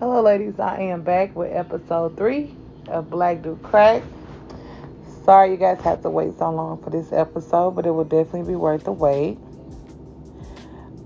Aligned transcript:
Hello, 0.00 0.22
ladies. 0.22 0.58
I 0.58 0.80
am 0.80 1.02
back 1.02 1.36
with 1.36 1.54
episode 1.54 2.16
three 2.16 2.54
of 2.88 3.10
Black 3.10 3.42
Do 3.42 3.58
Crack. 3.62 4.02
Sorry 5.26 5.50
you 5.50 5.58
guys 5.58 5.78
had 5.82 6.00
to 6.04 6.08
wait 6.08 6.38
so 6.38 6.50
long 6.50 6.82
for 6.82 6.88
this 6.88 7.12
episode, 7.12 7.72
but 7.72 7.84
it 7.84 7.90
will 7.90 8.04
definitely 8.04 8.50
be 8.50 8.56
worth 8.56 8.84
the 8.84 8.92
wait. 8.92 9.36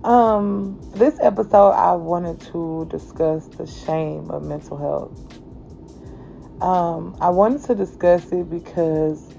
Um, 0.04 0.78
this 0.92 1.18
episode, 1.20 1.70
I 1.70 1.96
wanted 1.96 2.40
to 2.52 2.86
discuss 2.88 3.48
the 3.48 3.66
shame 3.66 4.30
of 4.30 4.44
mental 4.44 4.76
health. 4.76 6.62
Um, 6.62 7.16
I 7.20 7.30
wanted 7.30 7.64
to 7.64 7.74
discuss 7.74 8.30
it 8.30 8.48
because 8.48 9.34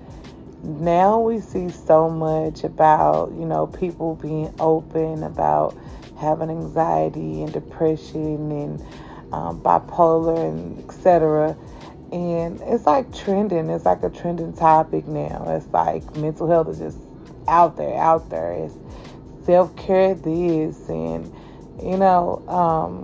now 0.64 1.22
we 1.22 1.40
see 1.40 1.70
so 1.70 2.10
much 2.10 2.66
about, 2.66 3.32
you 3.32 3.46
know, 3.46 3.68
people 3.68 4.16
being 4.16 4.54
open 4.60 5.24
about 5.24 5.78
having 6.20 6.50
anxiety 6.50 7.42
and 7.42 7.54
depression 7.54 8.52
and 8.52 8.86
um, 9.36 9.60
bipolar 9.60 10.50
and 10.50 10.80
etc. 10.80 11.58
And 12.12 12.62
it's 12.62 12.86
like 12.86 13.14
trending. 13.14 13.70
It's 13.70 13.86
like 13.86 14.04
a 14.04 14.10
trending 14.10 14.54
topic 14.54 15.08
now. 15.08 15.46
It's 15.50 15.68
like 15.74 16.16
mental 16.16 16.48
health 16.48 16.70
is 16.70 16.80
just 16.80 16.98
out 17.48 17.76
there, 17.76 17.98
out 18.00 18.30
there. 18.30 18.54
It's 18.54 18.76
self 19.46 19.76
care 19.76 20.16
this 20.16 20.90
and 20.90 21.32
you 21.84 21.98
know, 21.98 22.42
um, 22.48 23.04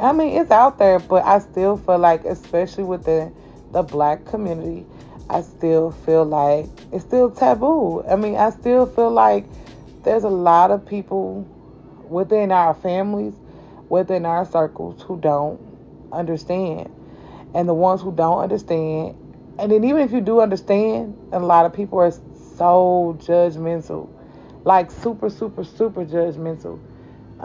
I 0.00 0.12
mean 0.12 0.40
it's 0.40 0.50
out 0.50 0.78
there, 0.78 0.98
but 0.98 1.24
I 1.24 1.38
still 1.40 1.76
feel 1.76 1.98
like, 1.98 2.24
especially 2.24 2.84
with 2.84 3.04
the 3.04 3.30
the 3.72 3.82
black 3.82 4.24
community, 4.24 4.86
I 5.28 5.42
still 5.42 5.90
feel 5.90 6.24
like 6.24 6.66
it's 6.92 7.04
still 7.04 7.30
taboo. 7.30 8.02
I 8.04 8.16
mean, 8.16 8.36
I 8.36 8.50
still 8.50 8.86
feel 8.86 9.10
like 9.10 9.44
there's 10.04 10.24
a 10.24 10.30
lot 10.30 10.70
of 10.70 10.86
people 10.86 11.46
within 12.08 12.52
our 12.52 12.74
families 12.74 13.34
within 13.92 14.24
our 14.24 14.46
circles 14.46 15.02
who 15.02 15.18
don't 15.20 15.60
understand. 16.10 16.90
And 17.54 17.68
the 17.68 17.74
ones 17.74 18.00
who 18.00 18.10
don't 18.10 18.38
understand, 18.38 19.14
and 19.58 19.70
then 19.70 19.84
even 19.84 20.00
if 20.00 20.12
you 20.12 20.22
do 20.22 20.40
understand, 20.40 21.14
a 21.30 21.38
lot 21.38 21.66
of 21.66 21.74
people 21.74 21.98
are 21.98 22.10
so 22.10 23.18
judgmental. 23.20 24.08
Like 24.64 24.90
super, 24.90 25.28
super, 25.28 25.62
super 25.62 26.06
judgmental. 26.06 26.80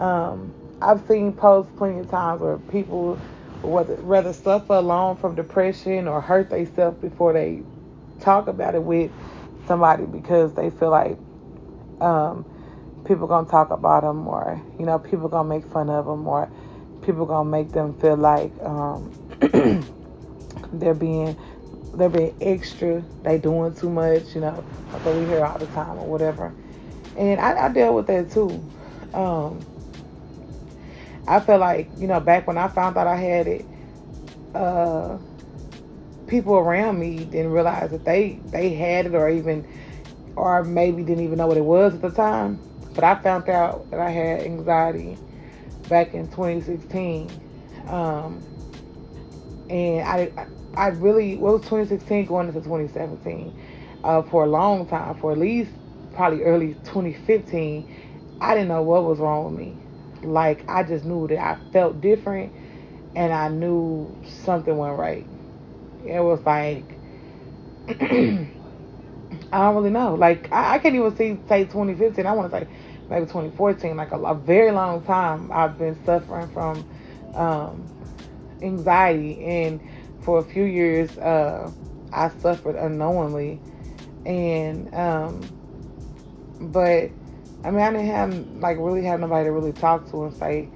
Um, 0.00 0.54
I've 0.80 1.06
seen 1.06 1.34
posts 1.34 1.70
plenty 1.76 2.00
of 2.00 2.10
times 2.10 2.40
where 2.40 2.56
people 2.56 3.16
whether 3.60 3.96
rather 3.96 4.32
suffer 4.32 4.74
alone 4.74 5.16
from 5.16 5.34
depression 5.34 6.08
or 6.08 6.22
hurt 6.22 6.48
themselves 6.48 6.96
before 7.00 7.34
they 7.34 7.62
talk 8.20 8.48
about 8.48 8.74
it 8.74 8.82
with 8.82 9.10
somebody 9.66 10.06
because 10.06 10.54
they 10.54 10.70
feel 10.70 10.90
like 10.90 11.18
um, 12.00 12.46
people 13.06 13.26
gonna 13.26 13.46
talk 13.46 13.70
about 13.70 14.02
them 14.02 14.26
or 14.28 14.62
you 14.78 14.86
know 14.86 14.98
people 14.98 15.28
gonna 15.28 15.48
make 15.48 15.66
fun 15.66 15.90
of 15.90 16.06
them 16.06 16.26
or 16.26 16.50
people 17.02 17.26
gonna 17.26 17.48
make 17.48 17.72
them 17.72 17.94
feel 17.94 18.16
like 18.16 18.52
um, 18.62 19.12
they're 20.72 20.94
being 20.94 21.36
they're 21.94 22.08
being 22.08 22.34
extra 22.40 23.04
they 23.22 23.38
doing 23.38 23.74
too 23.74 23.90
much 23.90 24.34
you 24.34 24.40
know 24.40 24.64
like 24.92 25.04
we 25.04 25.26
hear 25.26 25.44
all 25.44 25.58
the 25.58 25.66
time 25.66 25.98
or 25.98 26.06
whatever. 26.06 26.54
And 27.16 27.40
I, 27.40 27.66
I 27.66 27.68
dealt 27.70 27.94
with 27.96 28.06
that 28.06 28.30
too. 28.30 28.64
Um, 29.12 29.66
I 31.26 31.40
feel 31.40 31.58
like 31.58 31.90
you 31.98 32.06
know 32.06 32.20
back 32.20 32.46
when 32.46 32.58
I 32.58 32.68
found 32.68 32.96
out 32.96 33.06
I 33.06 33.16
had 33.16 33.48
it 33.48 33.68
uh, 34.54 35.18
people 36.26 36.54
around 36.54 36.98
me 36.98 37.24
didn't 37.24 37.52
realize 37.52 37.90
that 37.90 38.04
they 38.04 38.40
they 38.52 38.70
had 38.74 39.06
it 39.06 39.14
or 39.14 39.28
even 39.28 39.66
or 40.36 40.62
maybe 40.64 41.02
didn't 41.02 41.24
even 41.24 41.38
know 41.38 41.46
what 41.46 41.56
it 41.56 41.64
was 41.64 41.94
at 41.94 42.02
the 42.02 42.10
time 42.10 42.60
but 42.98 43.04
I 43.04 43.14
found 43.14 43.48
out 43.48 43.88
that 43.92 44.00
I 44.00 44.10
had 44.10 44.40
anxiety 44.40 45.20
back 45.88 46.14
in 46.14 46.26
2016. 46.26 47.30
Um, 47.86 48.42
and 49.70 50.04
I, 50.04 50.32
I 50.74 50.88
really, 50.88 51.36
well, 51.36 51.52
was 51.52 51.62
2016 51.62 52.26
going 52.26 52.48
into 52.48 52.60
2017. 52.60 53.54
Uh, 54.02 54.22
for 54.22 54.42
a 54.42 54.48
long 54.48 54.84
time, 54.84 55.14
for 55.14 55.30
at 55.30 55.38
least 55.38 55.70
probably 56.12 56.42
early 56.42 56.74
2015, 56.82 57.86
I 58.40 58.54
didn't 58.54 58.66
know 58.66 58.82
what 58.82 59.04
was 59.04 59.20
wrong 59.20 59.44
with 59.44 59.54
me. 59.54 59.78
Like, 60.24 60.64
I 60.68 60.82
just 60.82 61.04
knew 61.04 61.28
that 61.28 61.38
I 61.38 61.56
felt 61.72 62.00
different 62.00 62.52
and 63.14 63.32
I 63.32 63.48
knew 63.48 64.18
something 64.24 64.76
went 64.76 64.98
right. 64.98 65.24
It 66.04 66.18
was 66.18 66.40
like, 66.44 66.98
I 69.52 69.60
don't 69.62 69.76
really 69.76 69.90
know. 69.90 70.14
Like, 70.14 70.48
I, 70.52 70.74
I 70.74 70.78
can't 70.78 70.96
even 70.96 71.14
see, 71.16 71.40
say 71.48 71.64
2015. 71.64 72.26
I 72.26 72.32
want 72.32 72.50
to 72.50 72.58
say 72.58 72.68
maybe 73.08 73.26
2014, 73.26 73.96
like 73.96 74.12
a, 74.12 74.18
a 74.18 74.34
very 74.34 74.70
long 74.70 75.02
time, 75.02 75.50
I've 75.52 75.78
been 75.78 75.96
suffering 76.04 76.48
from 76.48 76.84
um, 77.34 77.90
anxiety, 78.62 79.40
and 79.42 79.80
for 80.20 80.38
a 80.38 80.44
few 80.44 80.64
years, 80.64 81.16
uh, 81.18 81.70
I 82.12 82.28
suffered 82.28 82.76
unknowingly, 82.76 83.60
and 84.26 84.92
um, 84.94 85.48
but 86.60 87.10
I 87.64 87.70
mean, 87.70 87.80
I 87.80 87.90
didn't 87.90 88.06
have 88.06 88.48
like 88.60 88.78
really 88.78 89.04
have 89.04 89.20
nobody 89.20 89.44
to 89.44 89.52
really 89.52 89.72
talk 89.72 90.10
to 90.10 90.24
and 90.24 90.34
say, 90.34 90.68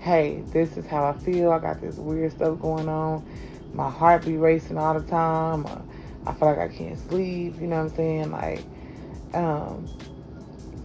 "Hey, 0.00 0.42
this 0.52 0.76
is 0.76 0.86
how 0.86 1.04
I 1.04 1.12
feel. 1.14 1.50
I 1.52 1.58
got 1.58 1.80
this 1.80 1.96
weird 1.96 2.32
stuff 2.32 2.58
going 2.60 2.88
on. 2.88 3.24
My 3.72 3.90
heart 3.90 4.24
be 4.24 4.36
racing 4.36 4.78
all 4.78 4.94
the 4.94 5.06
time. 5.06 5.66
I 6.26 6.32
feel 6.32 6.48
like 6.48 6.58
I 6.58 6.68
can't 6.68 6.98
sleep. 6.98 7.60
You 7.60 7.66
know 7.68 7.76
what 7.76 7.90
I'm 7.90 7.96
saying? 7.96 8.30
Like, 8.30 8.64
um, 9.34 9.88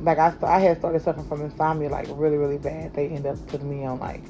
like 0.01 0.17
I, 0.17 0.34
I 0.44 0.59
had 0.59 0.78
started 0.79 1.01
suffering 1.01 1.28
from 1.28 1.41
insomnia 1.41 1.89
like 1.89 2.07
really 2.12 2.38
really 2.38 2.57
bad. 2.57 2.94
They 2.94 3.07
ended 3.07 3.28
up 3.28 3.47
putting 3.47 3.69
me 3.69 3.85
on 3.85 4.00
like 4.00 4.23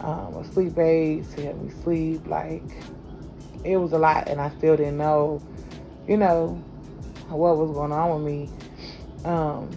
um, 0.00 0.36
a 0.36 0.44
sleep 0.52 0.78
aid 0.78 1.28
to 1.30 1.42
help 1.42 1.56
me 1.56 1.70
sleep. 1.82 2.26
Like 2.26 2.62
it 3.64 3.76
was 3.76 3.92
a 3.92 3.98
lot, 3.98 4.28
and 4.28 4.40
I 4.40 4.50
still 4.50 4.76
didn't 4.76 4.98
know, 4.98 5.42
you 6.08 6.16
know, 6.16 6.62
what 7.28 7.56
was 7.56 7.70
going 7.70 7.92
on 7.92 8.22
with 8.22 8.32
me. 8.32 8.50
Um, 9.24 9.70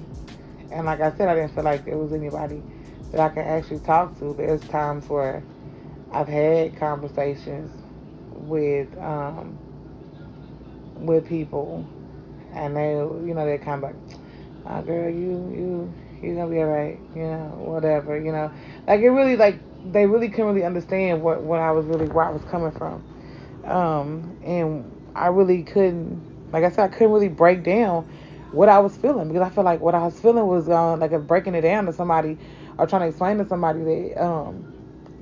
and 0.72 0.86
like 0.86 1.02
I 1.02 1.12
said, 1.18 1.30
I 1.30 1.36
didn't 1.36 1.54
feel 1.54 1.64
like 1.64 1.86
there 1.86 1.98
was 1.98 2.14
anybody 2.14 2.62
that 3.12 3.20
I 3.20 3.30
can 3.30 3.44
actually 3.44 3.80
talk 3.80 4.18
to. 4.20 4.34
There's 4.34 4.62
times 4.62 5.08
where 5.10 5.44
I've 6.12 6.28
had 6.28 6.76
conversations 6.78 7.72
with 8.32 8.98
um, 8.98 9.58
with 10.96 11.28
people, 11.28 11.86
and 12.54 12.76
they, 12.76 12.92
you 12.92 13.34
know, 13.34 13.58
kind 13.58 13.84
of 13.84 13.90
like 13.90 14.03
oh, 14.66 14.82
girl, 14.84 15.10
you 15.10 15.52
you 15.52 15.94
you're 16.22 16.36
gonna 16.36 16.52
be 16.52 16.60
alright, 16.60 17.00
you 17.16 17.24
know, 17.24 17.56
whatever, 17.60 18.18
you 18.18 18.32
know. 18.32 18.52
Like 18.88 19.02
it 19.02 19.10
really 19.10 19.36
like 19.36 19.60
they 19.84 20.06
really 20.06 20.30
couldn't 20.30 20.54
really 20.54 20.66
understand 20.66 21.22
what 21.22 21.44
what 21.44 21.60
I 21.60 21.72
was 21.72 21.86
really 21.86 22.08
where 22.08 22.26
I 22.26 22.32
was 22.32 22.44
coming 22.44 22.72
from, 22.72 23.04
um, 23.66 24.38
and 24.44 24.96
I 25.16 25.28
really 25.28 25.64
couldn't, 25.64 26.24
like 26.52 26.64
I 26.64 26.70
said, 26.70 26.86
I 26.86 26.88
couldn't 26.90 27.14
really 27.14 27.30
break 27.30 27.64
down 27.64 28.06
what 28.52 28.70
I 28.70 28.80
was 28.80 28.96
feeling 28.96 29.28
because 29.30 29.42
I 29.42 29.50
feel 29.50 29.64
like 29.64 29.82
what 29.82 29.96
I 29.96 30.04
was 30.04 30.20
feeling 30.20 30.48
was 30.48 30.70
uh, 30.70 30.96
like 30.98 31.12
breaking 31.28 31.56
it 31.56 31.62
down 31.62 31.86
to 31.88 31.94
somebody 31.94 32.38
or 32.78 32.88
trying 32.88 33.02
to 33.02 33.08
explain 33.08 33.38
to 33.40 33.48
somebody 33.48 33.82
that 33.84 34.24
um, 34.24 34.68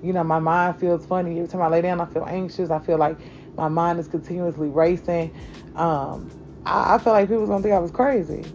you 0.02 0.13
know, 0.13 0.23
my 0.23 0.40
mind 0.40 0.78
feels 0.79 1.06
funny 1.06 1.38
every 1.38 1.47
time 1.47 1.62
I 1.62 1.68
lay 1.68 1.81
down. 1.81 2.02
I 2.02 2.06
feel 2.06 2.25
anxious. 2.28 2.69
I 2.72 2.79
feel 2.79 2.97
like 2.97 3.19
my 3.58 3.68
mind 3.68 4.00
is 4.00 4.08
continuously 4.08 4.69
racing. 4.69 5.31
Um, 5.75 6.31
I, 6.66 6.96
I 6.96 6.97
feel 7.00 7.13
like 7.13 7.29
people 7.29 7.47
gonna 7.47 7.62
think 7.62 7.73
I 7.73 7.79
was 7.79 7.91
crazy. 7.91 8.46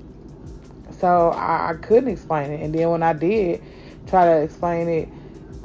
So 0.99 1.31
I, 1.31 1.71
I 1.71 1.75
couldn't 1.75 2.09
explain 2.09 2.53
it. 2.53 2.61
And 2.61 2.75
then 2.75 2.91
when 2.91 3.03
I 3.03 3.13
did 3.13 3.63
try 4.07 4.25
to 4.27 4.43
explain 4.43 4.89
it, 4.89 5.09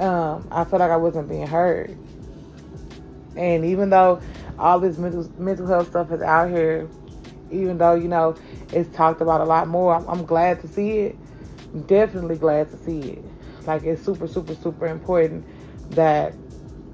um, 0.02 0.47
I 0.52 0.64
felt 0.66 0.80
like 0.80 0.92
I 0.92 0.97
wasn't 0.97 1.30
being 1.30 1.47
heard. 1.47 1.97
And 3.36 3.66
even 3.66 3.90
though 3.90 4.22
all 4.59 4.80
this 4.80 4.97
mental 4.97 5.30
mental 5.38 5.68
health 5.68 5.90
stuff 5.90 6.12
is 6.12 6.22
out 6.22 6.50
here, 6.50 6.90
even 7.52 7.78
though 7.78 7.96
you 7.96 8.08
know 8.08 8.36
it's 8.74 8.94
talked 8.96 9.22
about 9.22 9.41
a 9.41 9.46
lot 9.46 9.68
more, 9.68 9.96
I'm, 9.96 10.08
I'm 10.08 10.25
glad 10.25 10.62
to 10.62 10.68
see 10.68 11.00
it. 11.00 11.18
definitely 11.88 12.38
glad 12.38 12.70
to 12.72 12.78
see 12.78 13.00
it. 13.00 13.25
Like 13.66 13.84
it's 13.84 14.03
super, 14.03 14.28
super, 14.28 14.56
super 14.56 14.88
important 14.88 15.46
that 15.91 16.34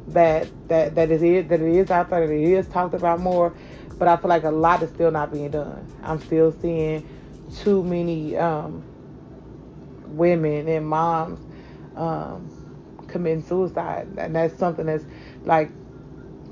that 0.10 0.48
that 0.70 0.96
that 0.96 1.12
it 1.12 1.24
is 1.24 1.48
that 1.48 1.62
it 1.62 1.76
is 1.76 1.92
out 1.92 2.10
there, 2.10 2.28
that 2.28 2.34
it 2.34 2.42
is 2.42 2.68
talked 2.68 2.94
about 2.94 3.20
more. 3.20 3.54
But 3.98 4.08
I 4.08 4.18
feel 4.18 4.30
like 4.30 4.44
a 4.44 4.52
lot 4.52 4.84
is 4.84 4.90
still 4.92 5.12
not 5.12 5.32
being 5.32 5.50
done. 5.52 5.88
I'm 6.04 6.20
still 6.22 6.52
seeing 6.62 7.08
too 7.56 7.84
many 7.84 8.38
um, 8.38 8.84
women 10.06 10.68
and 10.68 10.88
moms 10.88 11.40
um, 11.96 12.50
committing 13.08 13.44
suicide, 13.44 14.08
and 14.18 14.36
that's 14.36 14.58
something 14.58 14.86
that's 14.86 15.06
like 15.46 15.72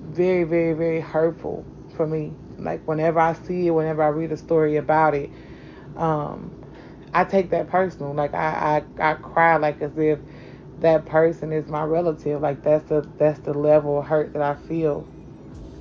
very, 0.01 0.44
very, 0.44 0.74
very 0.74 1.00
hurtful 1.00 1.65
for 1.95 2.07
me. 2.07 2.33
Like 2.57 2.88
whenever 2.88 3.19
I 3.19 3.33
see 3.33 3.68
it, 3.68 3.71
whenever 3.71 4.03
I 4.03 4.07
read 4.07 4.31
a 4.31 4.38
story 4.38 4.77
about 4.77 5.13
it, 5.13 5.30
um, 5.97 6.51
I 7.13 7.24
take 7.24 7.50
that 7.51 7.69
personal. 7.69 8.13
Like 8.13 8.33
I, 8.33 8.83
I, 9.00 9.12
I 9.12 9.13
cry 9.15 9.57
like 9.57 9.81
as 9.81 9.98
if 9.98 10.19
that 10.80 11.06
person 11.06 11.51
is 11.51 11.68
my 11.68 11.83
relative. 11.83 12.41
Like 12.41 12.63
that's 12.63 12.88
the 12.89 13.07
that's 13.18 13.39
the 13.39 13.53
level 13.53 14.00
of 14.00 14.06
hurt 14.06 14.33
that 14.33 14.41
I 14.41 14.56
feel 14.56 15.01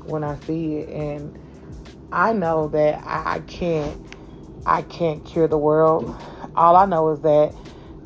when 0.05 0.25
I 0.25 0.37
see 0.41 0.77
it, 0.77 0.89
and 0.91 1.39
I 2.13 2.33
know 2.33 2.69
that 2.69 3.03
I 3.07 3.41
can't 3.41 3.97
I 4.67 4.83
can't 4.83 5.25
cure 5.25 5.49
the 5.49 5.59
world. 5.59 6.15
All 6.55 6.77
I 6.77 6.87
know 6.87 7.11
is 7.11 7.21
that 7.21 7.55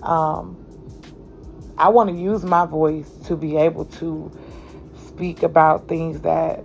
um, 0.02 0.56
I 1.76 1.88
want 1.90 2.10
to 2.10 2.16
use 2.16 2.44
my 2.44 2.66
voice 2.66 3.10
to 3.26 3.37
be 3.37 3.56
able 3.56 3.84
to 3.84 4.32
speak 5.06 5.43
about 5.43 5.88
things 5.88 6.20
that 6.22 6.64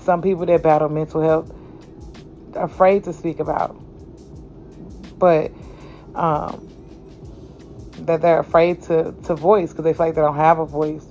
some 0.00 0.22
people 0.22 0.46
that 0.46 0.62
battle 0.62 0.88
mental 0.88 1.22
health 1.22 1.52
are 2.54 2.64
afraid 2.64 3.04
to 3.04 3.12
speak 3.12 3.40
about. 3.40 3.76
But 5.18 5.52
um, 6.14 6.68
that 8.06 8.22
they're 8.22 8.40
afraid 8.40 8.82
to, 8.82 9.14
to 9.24 9.34
voice 9.34 9.70
because 9.70 9.84
they 9.84 9.92
feel 9.92 10.06
like 10.06 10.14
they 10.14 10.20
don't 10.20 10.36
have 10.36 10.58
a 10.58 10.66
voice. 10.66 11.06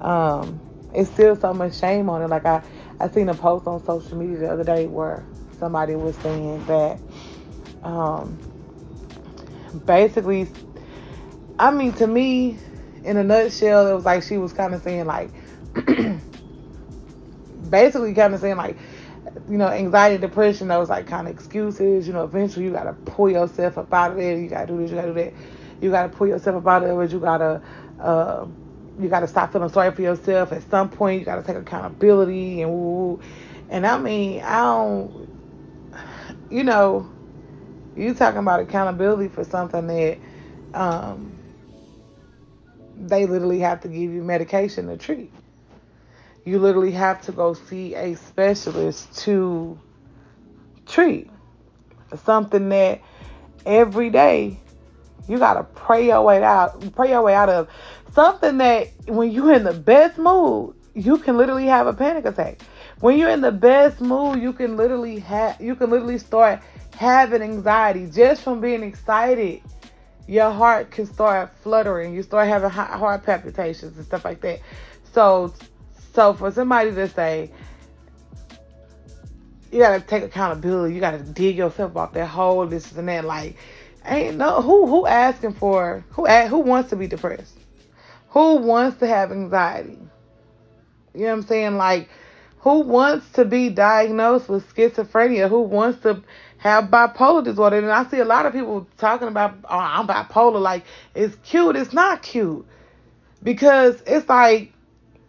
Um, 0.00 0.60
it's 0.94 1.10
still 1.10 1.36
so 1.36 1.52
much 1.52 1.78
shame 1.78 2.08
on 2.08 2.22
it. 2.22 2.28
Like 2.28 2.46
I, 2.46 2.62
I 3.00 3.08
seen 3.08 3.28
a 3.28 3.34
post 3.34 3.66
on 3.66 3.84
social 3.84 4.18
media 4.18 4.38
the 4.38 4.50
other 4.50 4.64
day 4.64 4.86
where 4.86 5.24
somebody 5.58 5.94
was 5.96 6.16
saying 6.16 6.64
that 6.66 6.98
um, 7.82 8.38
basically, 9.86 10.48
I 11.58 11.70
mean, 11.70 11.92
to 11.94 12.06
me, 12.06 12.58
in 13.04 13.16
a 13.16 13.24
nutshell, 13.24 13.86
it 13.86 13.94
was 13.94 14.04
like 14.04 14.22
she 14.22 14.38
was 14.38 14.52
kind 14.52 14.74
of 14.74 14.82
saying 14.82 15.06
like, 15.06 15.30
basically 17.70 18.14
kind 18.14 18.34
of 18.34 18.40
saying 18.40 18.56
like, 18.56 18.76
you 19.48 19.56
know, 19.56 19.68
anxiety, 19.68 20.18
depression, 20.18 20.68
those 20.68 20.88
like 20.88 21.06
kind 21.06 21.26
of 21.28 21.34
excuses. 21.34 22.06
You 22.06 22.12
know, 22.12 22.24
eventually 22.24 22.66
you 22.66 22.72
gotta 22.72 22.92
pull 22.92 23.30
yourself 23.30 23.78
up 23.78 23.92
out 23.92 24.12
of 24.12 24.16
there. 24.18 24.36
You 24.36 24.48
gotta 24.48 24.66
do 24.66 24.78
this, 24.78 24.90
you 24.90 24.96
gotta 24.96 25.08
do 25.08 25.14
that. 25.14 25.32
You 25.80 25.90
gotta 25.90 26.08
pull 26.08 26.26
yourself 26.26 26.56
up 26.56 26.66
out 26.66 26.82
of 26.82 26.88
there. 26.88 27.04
You 27.04 27.20
gotta, 27.20 27.62
uh, 28.00 28.46
you 28.98 29.08
gotta 29.08 29.28
stop 29.28 29.52
feeling 29.52 29.68
sorry 29.68 29.92
for 29.92 30.02
yourself. 30.02 30.52
At 30.52 30.68
some 30.70 30.88
point, 30.88 31.20
you 31.20 31.24
gotta 31.24 31.42
take 31.42 31.56
accountability 31.56 32.62
and 32.62 32.70
woo. 32.72 33.20
And 33.68 33.86
I 33.86 33.98
mean, 33.98 34.40
I 34.42 34.60
don't, 34.60 35.28
you 36.50 36.64
know, 36.64 37.08
you 37.98 38.14
talking 38.14 38.38
about 38.38 38.60
accountability 38.60 39.28
for 39.28 39.44
something 39.44 39.86
that 39.86 40.18
um, 40.74 41.32
they 42.96 43.26
literally 43.26 43.60
have 43.60 43.80
to 43.82 43.88
give 43.88 44.12
you 44.12 44.22
medication 44.22 44.86
to 44.88 44.96
treat. 44.96 45.32
You 46.44 46.58
literally 46.58 46.92
have 46.92 47.20
to 47.22 47.32
go 47.32 47.54
see 47.54 47.94
a 47.94 48.14
specialist 48.14 49.18
to 49.24 49.78
treat 50.86 51.30
something 52.24 52.68
that 52.70 53.00
every 53.66 54.10
day 54.10 54.58
you 55.28 55.38
gotta 55.38 55.62
pray 55.62 56.06
your 56.06 56.22
way 56.22 56.42
out, 56.42 56.94
pray 56.94 57.10
your 57.10 57.22
way 57.22 57.34
out 57.34 57.50
of 57.50 57.68
something 58.14 58.58
that 58.58 58.88
when 59.06 59.30
you're 59.30 59.52
in 59.52 59.64
the 59.64 59.74
best 59.74 60.18
mood, 60.18 60.74
you 60.94 61.18
can 61.18 61.36
literally 61.36 61.66
have 61.66 61.86
a 61.86 61.92
panic 61.92 62.24
attack. 62.24 62.58
When 63.00 63.16
you're 63.18 63.30
in 63.30 63.40
the 63.40 63.52
best 63.52 64.00
mood, 64.00 64.40
you 64.42 64.52
can 64.52 64.76
literally 64.76 65.20
have, 65.20 65.60
you 65.60 65.76
can 65.76 65.90
literally 65.90 66.18
start 66.18 66.60
having 66.96 67.42
anxiety 67.42 68.06
just 68.10 68.42
from 68.42 68.60
being 68.60 68.82
excited. 68.82 69.62
Your 70.26 70.50
heart 70.50 70.90
can 70.90 71.06
start 71.06 71.52
fluttering. 71.62 72.12
You 72.14 72.22
start 72.22 72.48
having 72.48 72.70
heart 72.70 73.24
palpitations 73.24 73.96
and 73.96 74.04
stuff 74.04 74.24
like 74.24 74.40
that. 74.40 74.60
So, 75.12 75.54
so 76.12 76.34
for 76.34 76.50
somebody 76.50 76.92
to 76.92 77.08
say, 77.08 77.52
you 79.70 79.78
gotta 79.78 80.00
take 80.00 80.24
accountability. 80.24 80.94
You 80.94 81.00
gotta 81.00 81.18
dig 81.18 81.56
yourself 81.56 81.96
off 81.96 82.12
that 82.14 82.26
hole. 82.26 82.66
This 82.66 82.92
and 82.92 83.08
that. 83.08 83.24
Like, 83.24 83.56
ain't 84.04 84.36
no 84.36 84.60
who 84.60 84.86
who 84.86 85.06
asking 85.06 85.52
for 85.54 86.04
who 86.10 86.26
who 86.26 86.58
wants 86.58 86.90
to 86.90 86.96
be 86.96 87.06
depressed. 87.06 87.56
Who 88.30 88.56
wants 88.56 88.98
to 88.98 89.06
have 89.06 89.30
anxiety? 89.30 89.98
You 91.14 91.20
know 91.20 91.26
what 91.26 91.32
I'm 91.32 91.42
saying? 91.42 91.76
Like, 91.76 92.08
who 92.60 92.80
wants 92.80 93.30
to 93.32 93.44
be 93.44 93.68
diagnosed 93.68 94.48
with 94.48 94.72
schizophrenia? 94.74 95.48
Who 95.48 95.62
wants 95.62 96.02
to 96.02 96.22
have 96.58 96.84
bipolar 96.86 97.42
disorder. 97.42 97.78
And 97.78 97.90
I 97.90 98.04
see 98.04 98.18
a 98.18 98.24
lot 98.24 98.46
of 98.46 98.52
people 98.52 98.86
talking 98.98 99.28
about, 99.28 99.56
oh, 99.64 99.78
I'm 99.78 100.06
bipolar. 100.06 100.60
Like, 100.60 100.84
it's 101.14 101.36
cute. 101.36 101.76
It's 101.76 101.92
not 101.92 102.22
cute. 102.22 102.66
Because 103.42 104.02
it's 104.06 104.28
like, 104.28 104.72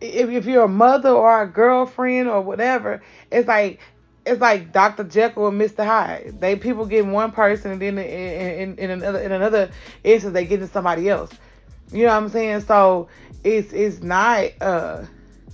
if, 0.02 0.30
if 0.30 0.46
you're 0.46 0.64
a 0.64 0.68
mother 0.68 1.10
or 1.10 1.44
a 1.44 1.48
girlfriend 1.48 2.28
or 2.28 2.42
whatever, 2.42 3.02
it's 3.32 3.48
like, 3.48 3.80
it's 4.26 4.42
like 4.42 4.74
Dr. 4.74 5.04
Jekyll 5.04 5.48
and 5.48 5.62
Mr. 5.62 5.86
Hyde. 5.86 6.40
They 6.40 6.56
people 6.56 6.86
get 6.86 7.06
one 7.06 7.32
person 7.32 7.72
and 7.72 7.82
then 7.82 7.98
in, 7.98 8.78
in, 8.78 8.80
in 8.80 8.90
another 8.92 9.20
in 9.20 9.32
another 9.32 9.72
instance 10.04 10.34
they 10.34 10.46
get 10.46 10.60
to 10.60 10.68
somebody 10.68 11.10
else. 11.10 11.32
You 11.92 12.04
know 12.04 12.10
what 12.10 12.24
I'm 12.24 12.30
saying? 12.30 12.62
So 12.62 13.08
it's 13.44 13.74
it's 13.74 14.04
not 14.04 14.52
uh 14.62 15.06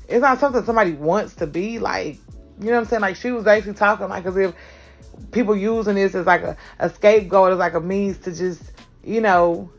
it's 0.08 0.22
not 0.22 0.40
something 0.40 0.64
somebody 0.64 0.94
wants 0.94 1.36
to 1.36 1.48
be 1.48 1.80
like. 1.80 2.18
You 2.60 2.68
know 2.68 2.74
what 2.74 2.80
I'm 2.80 2.86
saying? 2.86 3.02
Like 3.02 3.16
she 3.18 3.32
was 3.32 3.48
actually 3.48 3.74
talking 3.74 4.08
like 4.08 4.26
as 4.26 4.38
if 4.38 4.56
people 5.32 5.56
using 5.56 5.96
this 5.96 6.16
as 6.16 6.26
like 6.26 6.42
a, 6.42 6.56
a 6.80 6.90
scapegoat, 6.90 7.52
as 7.52 7.58
like 7.58 7.74
a 7.74 7.82
means 7.82 8.18
to 8.20 8.34
just, 8.34 8.62
you 9.04 9.20
know, 9.20 9.70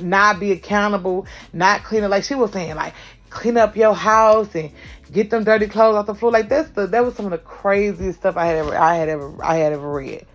not 0.00 0.38
be 0.38 0.52
accountable, 0.52 1.26
not 1.52 1.84
clean 1.84 2.04
it. 2.04 2.08
Like 2.08 2.24
she 2.24 2.34
was 2.34 2.52
saying, 2.52 2.74
like 2.74 2.94
clean 3.30 3.56
up 3.56 3.76
your 3.76 3.94
house 3.94 4.54
and 4.54 4.70
get 5.12 5.30
them 5.30 5.44
dirty 5.44 5.66
clothes 5.66 5.96
off 5.96 6.06
the 6.06 6.14
floor. 6.14 6.32
Like 6.32 6.48
that's 6.48 6.70
the 6.70 6.86
that 6.88 7.04
was 7.04 7.14
some 7.14 7.26
of 7.26 7.32
the 7.32 7.38
craziest 7.38 8.20
stuff 8.20 8.36
I 8.36 8.46
had 8.46 8.56
ever 8.56 8.76
I 8.76 8.96
had 8.96 9.08
ever 9.08 9.34
I 9.42 9.56
had 9.56 9.72
ever 9.72 9.90
read. 9.90 10.26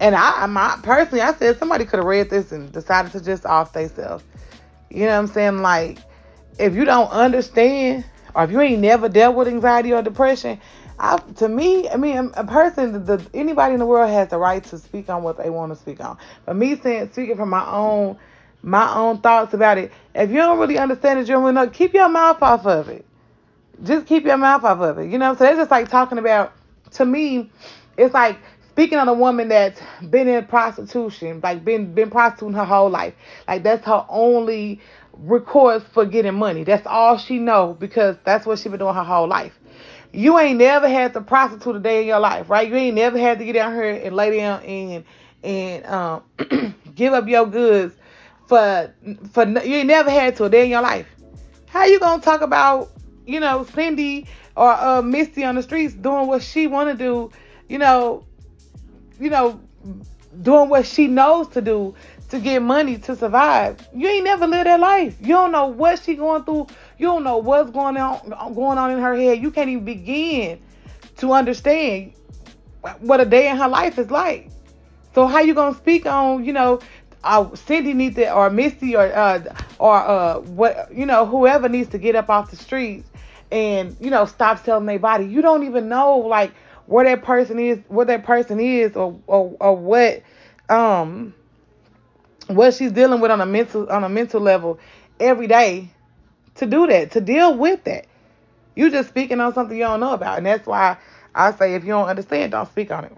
And 0.00 0.14
I, 0.14 0.44
my 0.46 0.78
personally, 0.82 1.22
I 1.22 1.32
said 1.34 1.58
somebody 1.58 1.84
could 1.84 1.98
have 1.98 2.06
read 2.06 2.28
this 2.28 2.52
and 2.52 2.70
decided 2.70 3.12
to 3.12 3.20
just 3.20 3.46
off 3.46 3.72
themselves. 3.72 4.24
You 4.90 5.06
know 5.06 5.12
what 5.12 5.18
I'm 5.18 5.26
saying? 5.28 5.58
Like, 5.58 5.98
if 6.58 6.74
you 6.74 6.84
don't 6.84 7.10
understand, 7.10 8.04
or 8.34 8.44
if 8.44 8.50
you 8.50 8.60
ain't 8.60 8.80
never 8.80 9.08
dealt 9.08 9.36
with 9.36 9.48
anxiety 9.48 9.92
or 9.92 10.02
depression, 10.02 10.60
I, 10.98 11.18
to 11.36 11.48
me, 11.48 11.88
I 11.88 11.96
mean, 11.96 12.30
a 12.34 12.44
person, 12.44 12.92
the, 12.92 13.16
the, 13.16 13.26
anybody 13.34 13.74
in 13.74 13.80
the 13.80 13.86
world 13.86 14.10
has 14.10 14.28
the 14.28 14.38
right 14.38 14.62
to 14.64 14.78
speak 14.78 15.08
on 15.08 15.22
what 15.22 15.38
they 15.38 15.50
want 15.50 15.72
to 15.72 15.76
speak 15.76 16.00
on. 16.00 16.18
But 16.44 16.56
me 16.56 16.76
saying, 16.76 17.10
speaking 17.12 17.36
from 17.36 17.50
my 17.50 17.68
own, 17.68 18.16
my 18.62 18.94
own 18.94 19.18
thoughts 19.20 19.54
about 19.54 19.78
it. 19.78 19.92
If 20.14 20.30
you 20.30 20.36
don't 20.36 20.58
really 20.58 20.78
understand 20.78 21.18
it, 21.18 21.28
you 21.28 21.34
don't 21.34 21.42
really 21.42 21.54
know. 21.54 21.68
Keep 21.68 21.94
your 21.94 22.08
mouth 22.08 22.40
off 22.42 22.64
of 22.66 22.88
it. 22.88 23.04
Just 23.82 24.06
keep 24.06 24.24
your 24.24 24.36
mouth 24.36 24.62
off 24.64 24.80
of 24.80 24.98
it. 24.98 25.10
You 25.10 25.18
know, 25.18 25.34
so 25.34 25.44
it's 25.44 25.58
just 25.58 25.70
like 25.70 25.88
talking 25.88 26.18
about. 26.18 26.52
To 26.92 27.04
me, 27.04 27.50
it's 27.96 28.14
like 28.14 28.38
speaking 28.70 28.98
on 28.98 29.08
a 29.08 29.14
woman 29.14 29.48
that's 29.48 29.80
been 30.10 30.28
in 30.28 30.44
prostitution, 30.46 31.40
like 31.42 31.64
been 31.64 31.92
been 31.92 32.08
prostituting 32.08 32.54
her 32.54 32.64
whole 32.64 32.88
life. 32.88 33.14
Like 33.48 33.64
that's 33.64 33.84
her 33.84 34.06
only 34.08 34.80
recourse 35.18 35.82
for 35.92 36.06
getting 36.06 36.34
money. 36.34 36.64
That's 36.64 36.86
all 36.86 37.18
she 37.18 37.38
know 37.38 37.76
because 37.78 38.16
that's 38.24 38.46
what 38.46 38.58
she 38.58 38.68
been 38.68 38.78
doing 38.78 38.94
her 38.94 39.04
whole 39.04 39.28
life. 39.28 39.58
You 40.12 40.38
ain't 40.38 40.58
never 40.58 40.88
had 40.88 41.12
to 41.14 41.20
prostitute 41.20 41.76
a 41.76 41.80
day 41.80 42.02
in 42.02 42.06
your 42.06 42.20
life, 42.20 42.48
right? 42.48 42.68
You 42.68 42.74
ain't 42.76 42.94
never 42.94 43.18
had 43.18 43.38
to 43.40 43.44
get 43.44 43.54
down 43.54 43.74
here 43.74 43.90
and 43.90 44.14
lay 44.14 44.36
down 44.36 44.62
and 44.62 45.04
and 45.42 45.86
um, 45.86 46.22
give 46.94 47.12
up 47.12 47.28
your 47.28 47.46
goods 47.46 47.94
for 48.46 48.92
for 49.32 49.44
you 49.44 49.76
ain't 49.76 49.88
never 49.88 50.10
had 50.10 50.36
to 50.36 50.44
a 50.44 50.50
day 50.50 50.64
in 50.64 50.70
your 50.70 50.82
life. 50.82 51.06
How 51.66 51.84
you 51.84 51.98
gonna 51.98 52.22
talk 52.22 52.40
about 52.40 52.90
you 53.26 53.40
know 53.40 53.64
Cindy 53.64 54.26
or 54.56 54.72
uh, 54.72 55.02
Misty 55.02 55.44
on 55.44 55.56
the 55.56 55.62
streets 55.62 55.94
doing 55.94 56.26
what 56.26 56.42
she 56.42 56.66
want 56.66 56.90
to 56.90 56.96
do? 56.96 57.32
You 57.68 57.78
know, 57.78 58.24
you 59.18 59.30
know, 59.30 59.60
doing 60.42 60.68
what 60.68 60.86
she 60.86 61.06
knows 61.06 61.48
to 61.48 61.60
do 61.60 61.94
to 62.34 62.40
get 62.40 62.62
money 62.62 62.98
to 62.98 63.16
survive. 63.16 63.86
You 63.94 64.08
ain't 64.08 64.24
never 64.24 64.46
lived 64.46 64.66
that 64.66 64.80
life. 64.80 65.16
You 65.20 65.28
don't 65.28 65.52
know 65.52 65.66
what 65.66 66.02
she 66.02 66.14
going 66.14 66.44
through. 66.44 66.66
You 66.98 67.06
don't 67.06 67.24
know 67.24 67.38
what's 67.38 67.70
going 67.70 67.96
on 67.96 68.54
going 68.54 68.78
on 68.78 68.90
in 68.90 69.00
her 69.00 69.14
head. 69.14 69.40
You 69.40 69.50
can't 69.50 69.68
even 69.68 69.84
begin 69.84 70.60
to 71.18 71.32
understand 71.32 72.12
what 73.00 73.20
a 73.20 73.24
day 73.24 73.48
in 73.48 73.56
her 73.56 73.68
life 73.68 73.98
is 73.98 74.10
like. 74.10 74.50
So 75.14 75.26
how 75.26 75.40
you 75.40 75.54
gonna 75.54 75.76
speak 75.76 76.06
on, 76.06 76.44
you 76.44 76.52
know, 76.52 76.80
uh, 77.22 77.54
Cindy 77.54 77.94
needs 77.94 78.16
to, 78.16 78.32
or 78.32 78.50
Misty, 78.50 78.96
or 78.96 79.06
uh, 79.06 79.42
or 79.78 79.96
uh, 79.96 80.40
what, 80.40 80.92
you 80.94 81.06
know, 81.06 81.24
whoever 81.24 81.68
needs 81.68 81.88
to 81.90 81.98
get 81.98 82.16
up 82.16 82.28
off 82.28 82.50
the 82.50 82.56
streets 82.56 83.08
and 83.50 83.96
you 84.00 84.10
know 84.10 84.24
stop 84.24 84.64
selling 84.64 84.86
their 84.86 84.98
body. 84.98 85.24
You 85.24 85.40
don't 85.40 85.64
even 85.64 85.88
know 85.88 86.18
like 86.18 86.52
where 86.86 87.04
that 87.04 87.22
person 87.22 87.58
is, 87.58 87.78
where 87.88 88.06
that 88.06 88.24
person 88.24 88.60
is, 88.60 88.96
or 88.96 89.18
or, 89.26 89.56
or 89.60 89.76
what 89.76 90.22
um 90.68 91.34
what 92.48 92.74
she's 92.74 92.92
dealing 92.92 93.20
with 93.20 93.30
on 93.30 93.40
a 93.40 93.46
mental 93.46 93.88
on 93.90 94.04
a 94.04 94.08
mental 94.08 94.40
level 94.40 94.78
every 95.20 95.46
day 95.46 95.90
to 96.56 96.66
do 96.66 96.86
that, 96.86 97.12
to 97.12 97.20
deal 97.20 97.56
with 97.56 97.84
that. 97.84 98.06
You 98.74 98.90
just 98.90 99.08
speaking 99.08 99.40
on 99.40 99.54
something 99.54 99.76
you 99.76 99.84
don't 99.84 100.00
know 100.00 100.12
about. 100.12 100.38
And 100.38 100.46
that's 100.46 100.66
why 100.66 100.96
I 101.34 101.52
say 101.52 101.74
if 101.74 101.84
you 101.84 101.90
don't 101.90 102.08
understand, 102.08 102.52
don't 102.52 102.68
speak 102.68 102.90
on 102.90 103.04
it. 103.04 103.16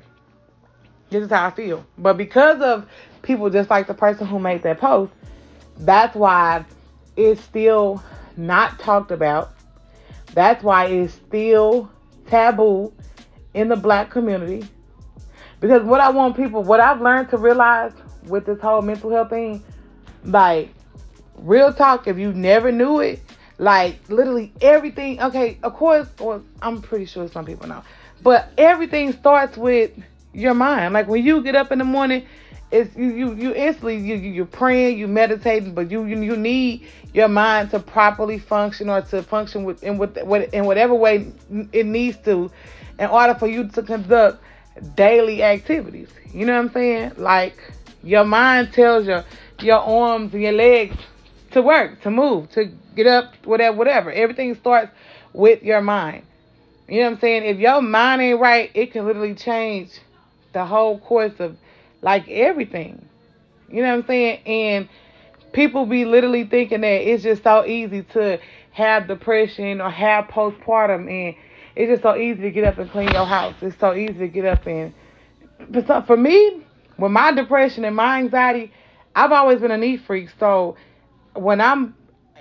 This 1.10 1.24
is 1.24 1.30
how 1.30 1.46
I 1.46 1.50
feel. 1.50 1.84
But 1.98 2.16
because 2.16 2.60
of 2.60 2.86
people 3.22 3.48
just 3.50 3.70
like 3.70 3.86
the 3.86 3.94
person 3.94 4.26
who 4.26 4.38
made 4.38 4.62
that 4.62 4.78
post, 4.78 5.12
that's 5.78 6.14
why 6.14 6.64
it's 7.16 7.40
still 7.40 8.02
not 8.36 8.78
talked 8.78 9.10
about. 9.10 9.52
That's 10.34 10.62
why 10.62 10.86
it's 10.86 11.14
still 11.14 11.90
taboo 12.26 12.92
in 13.54 13.68
the 13.68 13.76
black 13.76 14.10
community. 14.10 14.66
Because 15.60 15.82
what 15.82 16.00
I 16.00 16.10
want 16.10 16.36
people, 16.36 16.62
what 16.62 16.80
I've 16.80 17.00
learned 17.00 17.30
to 17.30 17.38
realize 17.38 17.92
with 18.26 18.46
this 18.46 18.60
whole 18.60 18.82
mental 18.82 19.10
health 19.10 19.30
thing, 19.30 19.62
like 20.24 20.70
real 21.36 21.72
talk, 21.72 22.06
if 22.08 22.18
you 22.18 22.32
never 22.32 22.72
knew 22.72 23.00
it, 23.00 23.20
like 23.58 23.98
literally 24.08 24.52
everything. 24.60 25.20
Okay, 25.20 25.58
of 25.62 25.74
course, 25.74 26.08
or 26.20 26.42
I'm 26.62 26.82
pretty 26.82 27.06
sure 27.06 27.28
some 27.28 27.44
people 27.44 27.68
know, 27.68 27.82
but 28.22 28.50
everything 28.58 29.12
starts 29.12 29.56
with 29.56 29.92
your 30.32 30.54
mind. 30.54 30.94
Like 30.94 31.08
when 31.08 31.24
you 31.24 31.42
get 31.42 31.54
up 31.54 31.72
in 31.72 31.78
the 31.78 31.84
morning 31.84 32.26
it's 32.72 32.96
you 32.96 33.12
you 33.14 33.34
you 33.34 33.54
instantly 33.54 33.96
you, 33.96 34.16
you 34.16 34.30
you're 34.30 34.44
praying, 34.44 34.98
you 34.98 35.06
meditating, 35.06 35.72
but 35.72 35.90
you, 35.90 36.04
you 36.04 36.20
you 36.20 36.36
need 36.36 36.86
your 37.14 37.28
mind 37.28 37.70
to 37.70 37.78
properly 37.78 38.38
function 38.38 38.88
or 38.88 39.02
to 39.02 39.22
function 39.22 39.64
with 39.64 39.84
in 39.84 39.98
with 39.98 40.16
in 40.52 40.64
whatever 40.64 40.94
way 40.94 41.32
it 41.72 41.86
needs 41.86 42.16
to, 42.24 42.50
in 42.98 43.06
order 43.06 43.34
for 43.34 43.46
you 43.46 43.68
to 43.68 43.82
conduct 43.82 44.42
daily 44.96 45.42
activities. 45.42 46.08
You 46.32 46.44
know 46.44 46.54
what 46.54 46.66
I'm 46.66 46.72
saying? 46.72 47.12
Like 47.16 47.56
your 48.06 48.24
mind 48.24 48.72
tells 48.72 49.06
your 49.06 49.24
your 49.60 49.78
arms 49.78 50.32
and 50.32 50.42
your 50.42 50.52
legs 50.52 50.96
to 51.50 51.62
work, 51.62 52.00
to 52.02 52.10
move, 52.10 52.50
to 52.50 52.66
get 52.94 53.06
up, 53.06 53.34
whatever, 53.44 53.76
whatever. 53.76 54.12
Everything 54.12 54.54
starts 54.54 54.92
with 55.32 55.62
your 55.62 55.80
mind. 55.80 56.24
You 56.88 57.00
know 57.00 57.06
what 57.06 57.14
I'm 57.14 57.20
saying? 57.20 57.44
If 57.44 57.58
your 57.58 57.82
mind 57.82 58.22
ain't 58.22 58.40
right, 58.40 58.70
it 58.74 58.92
can 58.92 59.06
literally 59.06 59.34
change 59.34 59.90
the 60.52 60.64
whole 60.64 60.98
course 60.98 61.32
of 61.40 61.56
like 62.00 62.28
everything. 62.28 63.08
You 63.68 63.82
know 63.82 63.88
what 63.88 64.02
I'm 64.02 64.06
saying? 64.06 64.40
And 64.46 64.88
people 65.52 65.86
be 65.86 66.04
literally 66.04 66.44
thinking 66.44 66.82
that 66.82 67.08
it's 67.08 67.24
just 67.24 67.42
so 67.42 67.64
easy 67.66 68.02
to 68.02 68.38
have 68.70 69.08
depression 69.08 69.80
or 69.80 69.90
have 69.90 70.26
postpartum 70.26 71.10
and 71.10 71.34
it's 71.74 71.90
just 71.90 72.02
so 72.02 72.16
easy 72.16 72.42
to 72.42 72.50
get 72.50 72.64
up 72.64 72.78
and 72.78 72.90
clean 72.90 73.08
your 73.08 73.26
house. 73.26 73.54
It's 73.60 73.78
so 73.78 73.94
easy 73.94 74.14
to 74.14 74.28
get 74.28 74.44
up 74.44 74.66
and 74.66 74.94
but 75.70 76.06
for 76.06 76.16
me, 76.16 76.62
with 76.98 77.12
my 77.12 77.32
depression 77.32 77.84
and 77.84 77.96
my 77.96 78.18
anxiety, 78.18 78.72
I've 79.14 79.32
always 79.32 79.60
been 79.60 79.70
a 79.70 79.78
neat 79.78 80.02
freak. 80.02 80.30
So 80.38 80.76
when 81.34 81.60
I'm 81.60 81.94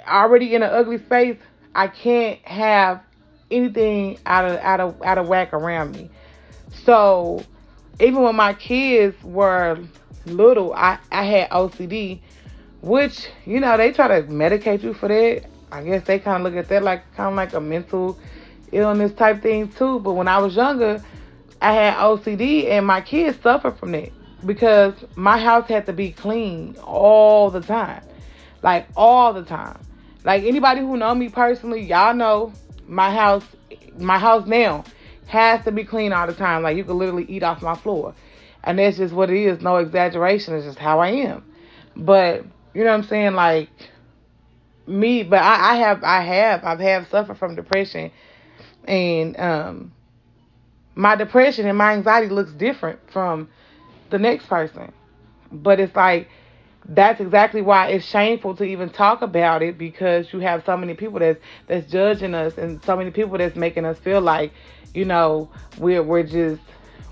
already 0.08 0.56
in 0.56 0.64
an 0.64 0.70
ugly 0.70 0.98
space, 0.98 1.38
I 1.74 1.88
can't 1.88 2.40
have 2.42 3.02
anything 3.52 4.18
out 4.26 4.46
of 4.46 4.58
out 4.60 4.80
of 4.80 5.02
out 5.04 5.18
of 5.18 5.28
whack 5.28 5.54
around 5.54 5.96
me. 5.96 6.10
So 6.84 7.44
even 8.00 8.22
when 8.24 8.36
my 8.36 8.54
kids 8.54 9.16
were 9.24 9.80
little, 10.26 10.74
I, 10.74 11.00
I 11.12 11.24
had 11.24 11.50
OCD, 11.52 12.20
which, 12.82 13.30
you 13.46 13.60
know, 13.60 13.78
they 13.78 13.92
try 13.92 14.08
to 14.08 14.28
medicate 14.28 14.84
you 14.84 14.94
for 14.94 15.08
that. 15.08 15.46
I 15.72 15.84
guess 15.84 16.06
they 16.06 16.20
kind 16.20 16.46
of 16.46 16.54
look 16.54 16.62
at 16.62 16.70
that 16.70 16.84
like 16.84 17.04
kind 17.16 17.30
of 17.30 17.36
like 17.36 17.54
a 17.54 17.62
mental 17.62 18.18
illness 18.72 19.14
type 19.14 19.42
thing 19.42 19.70
too. 19.70 20.00
But 20.00 20.14
when 20.14 20.28
I 20.28 20.38
was 20.38 20.56
younger, 20.56 21.04
I 21.62 21.74
had 21.74 21.96
OCD 21.96 22.70
and 22.70 22.86
my 22.86 23.02
kids 23.02 23.40
suffered 23.42 23.78
from 23.78 23.92
that 23.94 24.12
because 24.46 24.94
my 25.16 25.38
house 25.38 25.68
had 25.68 25.86
to 25.88 25.94
be 25.94 26.12
clean 26.12 26.76
all 26.84 27.50
the 27.50 27.62
time. 27.62 28.04
Like 28.62 28.88
all 28.96 29.34
the 29.34 29.44
time. 29.44 29.80
Like 30.24 30.44
anybody 30.44 30.82
who 30.82 30.98
know 30.98 31.14
me 31.14 31.30
personally, 31.30 31.82
y'all 31.82 32.16
know 32.16 32.54
my 32.88 33.12
house 33.12 33.46
my 33.98 34.20
house 34.20 34.46
now 34.48 34.84
has 35.28 35.64
to 35.66 35.72
be 35.72 35.84
clean 35.84 36.14
all 36.14 36.28
the 36.28 36.34
time. 36.34 36.64
Like 36.64 36.78
you 36.78 36.84
could 36.84 36.96
literally 36.96 37.26
eat 37.26 37.44
off 37.44 37.62
my 37.62 37.76
floor. 37.76 38.14
And 38.64 38.80
that's 38.80 38.98
just 38.98 39.14
what 39.14 39.30
it 39.30 39.38
is. 39.38 39.62
No 39.62 39.78
exaggeration. 39.78 40.56
It's 40.56 40.66
just 40.66 40.80
how 40.80 41.00
I 41.00 41.10
am. 41.10 41.46
But 41.96 42.46
you 42.74 42.84
know 42.84 42.92
what 42.92 42.98
I'm 42.98 43.04
saying? 43.04 43.34
Like 43.34 43.70
me, 44.88 45.24
but 45.24 45.40
I, 45.40 45.74
I 45.74 45.76
have 45.78 46.04
I 46.04 46.22
have 46.22 46.64
I've 46.64 46.80
have 46.80 47.08
suffered 47.10 47.38
from 47.38 47.56
depression 47.56 48.12
and 48.88 49.40
um 49.40 49.92
my 50.96 51.16
depression 51.16 51.68
and 51.68 51.78
my 51.78 51.94
anxiety 51.94 52.30
looks 52.30 52.52
different 52.54 53.00
from 53.12 53.50
the 54.10 54.20
next 54.20 54.48
person. 54.48 54.92
But 55.52 55.80
it's 55.80 55.96
like 55.96 56.30
that's 56.88 57.20
exactly 57.20 57.62
why 57.62 57.88
it's 57.90 58.06
shameful 58.06 58.56
to 58.56 58.64
even 58.64 58.90
talk 58.90 59.22
about 59.22 59.64
it 59.64 59.78
because 59.78 60.32
you 60.32 60.40
have 60.40 60.64
so 60.66 60.78
many 60.78 60.94
people 60.94 61.20
that's 61.20 61.40
that's 61.68 61.90
judging 61.92 62.36
us 62.36 62.58
and 62.58 62.84
so 62.84 62.96
many 62.96 63.12
people 63.12 63.38
that's 63.38 63.56
making 63.56 63.86
us 63.86 63.98
feel 64.00 64.22
like 64.22 64.54
you 64.94 65.06
know, 65.06 65.50
we're 65.78 66.04
we're 66.04 66.24
just 66.24 66.62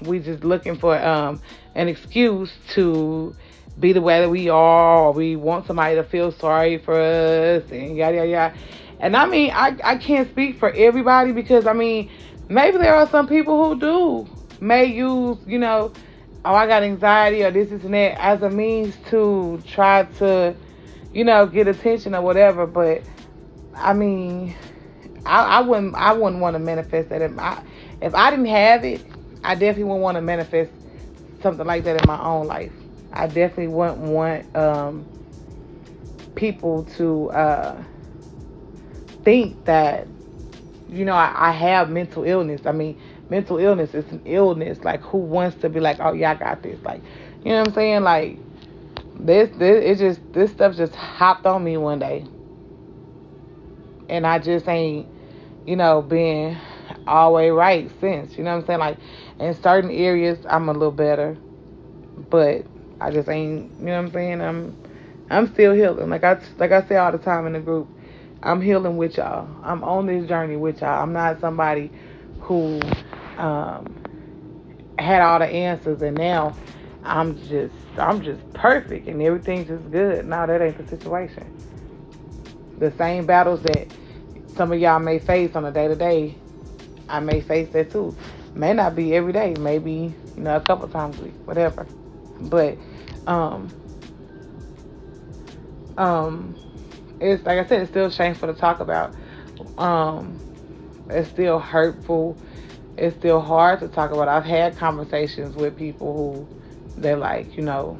we 0.01 0.19
just 0.19 0.43
looking 0.43 0.77
for 0.77 0.97
um 0.97 1.41
an 1.75 1.87
excuse 1.87 2.51
to 2.69 3.35
be 3.79 3.91
the 3.93 4.01
way 4.01 4.21
that 4.21 4.29
we 4.29 4.49
are, 4.49 5.05
or 5.05 5.13
we 5.13 5.35
want 5.35 5.65
somebody 5.65 5.95
to 5.95 6.03
feel 6.03 6.31
sorry 6.31 6.77
for 6.77 6.99
us, 6.99 7.63
and 7.71 7.95
yada 7.97 8.17
yada 8.17 8.29
yada. 8.29 8.55
And 8.99 9.15
I 9.17 9.25
mean, 9.27 9.51
I 9.53 9.77
I 9.83 9.97
can't 9.97 10.29
speak 10.29 10.57
for 10.59 10.71
everybody 10.71 11.31
because 11.31 11.67
I 11.67 11.73
mean, 11.73 12.09
maybe 12.49 12.77
there 12.77 12.95
are 12.95 13.07
some 13.09 13.27
people 13.27 13.57
who 13.73 13.79
do 13.79 14.27
may 14.61 14.85
use, 14.85 15.37
you 15.45 15.59
know, 15.59 15.91
oh 16.45 16.53
I 16.53 16.67
got 16.67 16.83
anxiety 16.83 17.43
or 17.43 17.51
this, 17.51 17.69
this 17.69 17.83
and 17.83 17.93
that 17.93 18.19
as 18.21 18.41
a 18.41 18.49
means 18.49 18.95
to 19.09 19.61
try 19.65 20.03
to, 20.19 20.55
you 21.11 21.23
know, 21.23 21.45
get 21.47 21.67
attention 21.67 22.15
or 22.15 22.21
whatever. 22.21 22.67
But 22.67 23.03
I 23.73 23.93
mean, 23.93 24.55
I, 25.25 25.41
I 25.41 25.61
wouldn't 25.61 25.95
I 25.95 26.13
wouldn't 26.13 26.41
want 26.41 26.55
to 26.55 26.59
manifest 26.59 27.09
that. 27.09 27.21
In, 27.21 27.39
I, 27.39 27.63
if 28.01 28.13
I 28.13 28.31
didn't 28.31 28.47
have 28.47 28.83
it, 28.83 29.05
I 29.43 29.55
definitely 29.55 29.85
wouldn't 29.85 30.01
want 30.03 30.15
to 30.15 30.21
manifest 30.21 30.71
something 31.41 31.65
like 31.65 31.83
that 31.85 32.01
in 32.01 32.07
my 32.07 32.21
own 32.23 32.47
life. 32.47 32.73
I 33.11 33.27
definitely 33.27 33.67
wouldn't 33.67 33.99
want 33.99 34.55
um, 34.55 35.07
people 36.35 36.83
to 36.97 37.29
uh, 37.31 37.83
think 39.23 39.63
that 39.65 40.07
you 40.87 41.05
know 41.05 41.13
I, 41.13 41.49
I 41.49 41.51
have 41.51 41.89
mental 41.89 42.23
illness. 42.23 42.61
I 42.65 42.71
mean, 42.71 42.97
mental 43.33 43.57
illness 43.57 43.95
is 43.95 44.05
an 44.11 44.21
illness. 44.25 44.79
Like, 44.83 45.01
who 45.01 45.17
wants 45.17 45.57
to 45.61 45.69
be 45.69 45.79
like, 45.79 45.97
oh 45.99 46.13
yeah, 46.13 46.31
I 46.31 46.35
got 46.35 46.61
this? 46.61 46.79
Like, 46.83 47.01
you 47.43 47.51
know 47.51 47.59
what 47.59 47.69
I'm 47.69 47.73
saying? 47.73 48.03
Like, 48.03 48.37
this, 49.19 49.49
this, 49.57 49.83
it 49.83 50.03
just 50.03 50.33
this 50.33 50.51
stuff 50.51 50.75
just 50.75 50.93
hopped 50.93 51.45
on 51.45 51.63
me 51.63 51.77
one 51.77 51.99
day, 51.99 52.25
and 54.09 54.27
I 54.27 54.37
just 54.37 54.67
ain't, 54.67 55.07
you 55.65 55.75
know, 55.75 56.01
being 56.01 56.57
always 57.07 57.51
right 57.51 57.89
since. 57.99 58.37
You 58.37 58.43
know 58.43 58.51
what 58.51 58.61
I'm 58.61 58.65
saying? 58.67 58.79
Like 58.79 58.97
in 59.39 59.53
certain 59.61 59.91
areas 59.91 60.39
I'm 60.49 60.69
a 60.69 60.73
little 60.73 60.91
better. 60.91 61.37
But 62.29 62.65
I 62.99 63.11
just 63.11 63.29
ain't 63.29 63.71
you 63.79 63.85
know 63.85 64.01
what 64.01 64.07
I'm 64.07 64.11
saying? 64.11 64.41
I'm 64.41 64.77
I'm 65.29 65.53
still 65.53 65.73
healing. 65.73 66.09
Like 66.09 66.23
I 66.23 66.39
like 66.57 66.71
I 66.71 66.87
say 66.87 66.97
all 66.97 67.11
the 67.11 67.17
time 67.17 67.47
in 67.47 67.53
the 67.53 67.59
group, 67.59 67.87
I'm 68.41 68.61
healing 68.61 68.97
with 68.97 69.17
y'all. 69.17 69.47
I'm 69.63 69.83
on 69.83 70.05
this 70.05 70.27
journey 70.27 70.57
with 70.57 70.81
y'all. 70.81 71.01
I'm 71.01 71.13
not 71.13 71.39
somebody 71.39 71.91
who 72.41 72.79
um 73.37 73.95
had 74.97 75.21
all 75.21 75.39
the 75.39 75.45
answers 75.47 76.01
and 76.01 76.17
now 76.17 76.55
I'm 77.03 77.37
just 77.37 77.75
I'm 77.97 78.21
just 78.21 78.51
perfect 78.53 79.07
and 79.07 79.21
everything's 79.21 79.67
just 79.67 79.91
good. 79.91 80.25
No, 80.25 80.47
that 80.47 80.61
ain't 80.61 80.77
the 80.77 80.85
situation. 80.85 81.51
The 82.77 82.91
same 82.91 83.25
battles 83.25 83.61
that 83.63 83.93
some 84.55 84.71
of 84.71 84.79
y'all 84.79 84.99
may 84.99 85.19
face 85.19 85.55
on 85.55 85.65
a 85.65 85.71
day 85.71 85.87
to 85.87 85.95
day, 85.95 86.37
I 87.09 87.19
may 87.19 87.41
face 87.41 87.69
that 87.71 87.91
too. 87.91 88.15
May 88.55 88.73
not 88.73 88.95
be 88.95 89.15
every 89.15 89.33
day, 89.33 89.55
maybe, 89.55 90.15
you 90.37 90.43
know, 90.43 90.55
a 90.55 90.61
couple 90.61 90.87
times 90.89 91.19
a 91.19 91.23
week, 91.23 91.35
whatever. 91.45 91.87
But 92.39 92.79
um 93.27 93.73
um 95.97 96.57
it's 97.19 97.45
like 97.45 97.59
I 97.59 97.65
said, 97.65 97.81
it's 97.81 97.91
still 97.91 98.09
shameful 98.09 98.49
to 98.53 98.59
talk 98.59 98.79
about. 98.79 99.13
Um 99.77 100.41
it's 101.09 101.29
still 101.29 101.59
hurtful. 101.59 102.39
It's 102.97 103.17
still 103.17 103.41
hard 103.41 103.79
to 103.79 103.87
talk 103.87 104.11
about. 104.11 104.27
I've 104.27 104.45
had 104.45 104.77
conversations 104.77 105.55
with 105.55 105.75
people 105.75 106.13
who 106.13 107.01
they're 107.01 107.17
like, 107.17 107.57
you 107.57 107.63
know, 107.63 107.99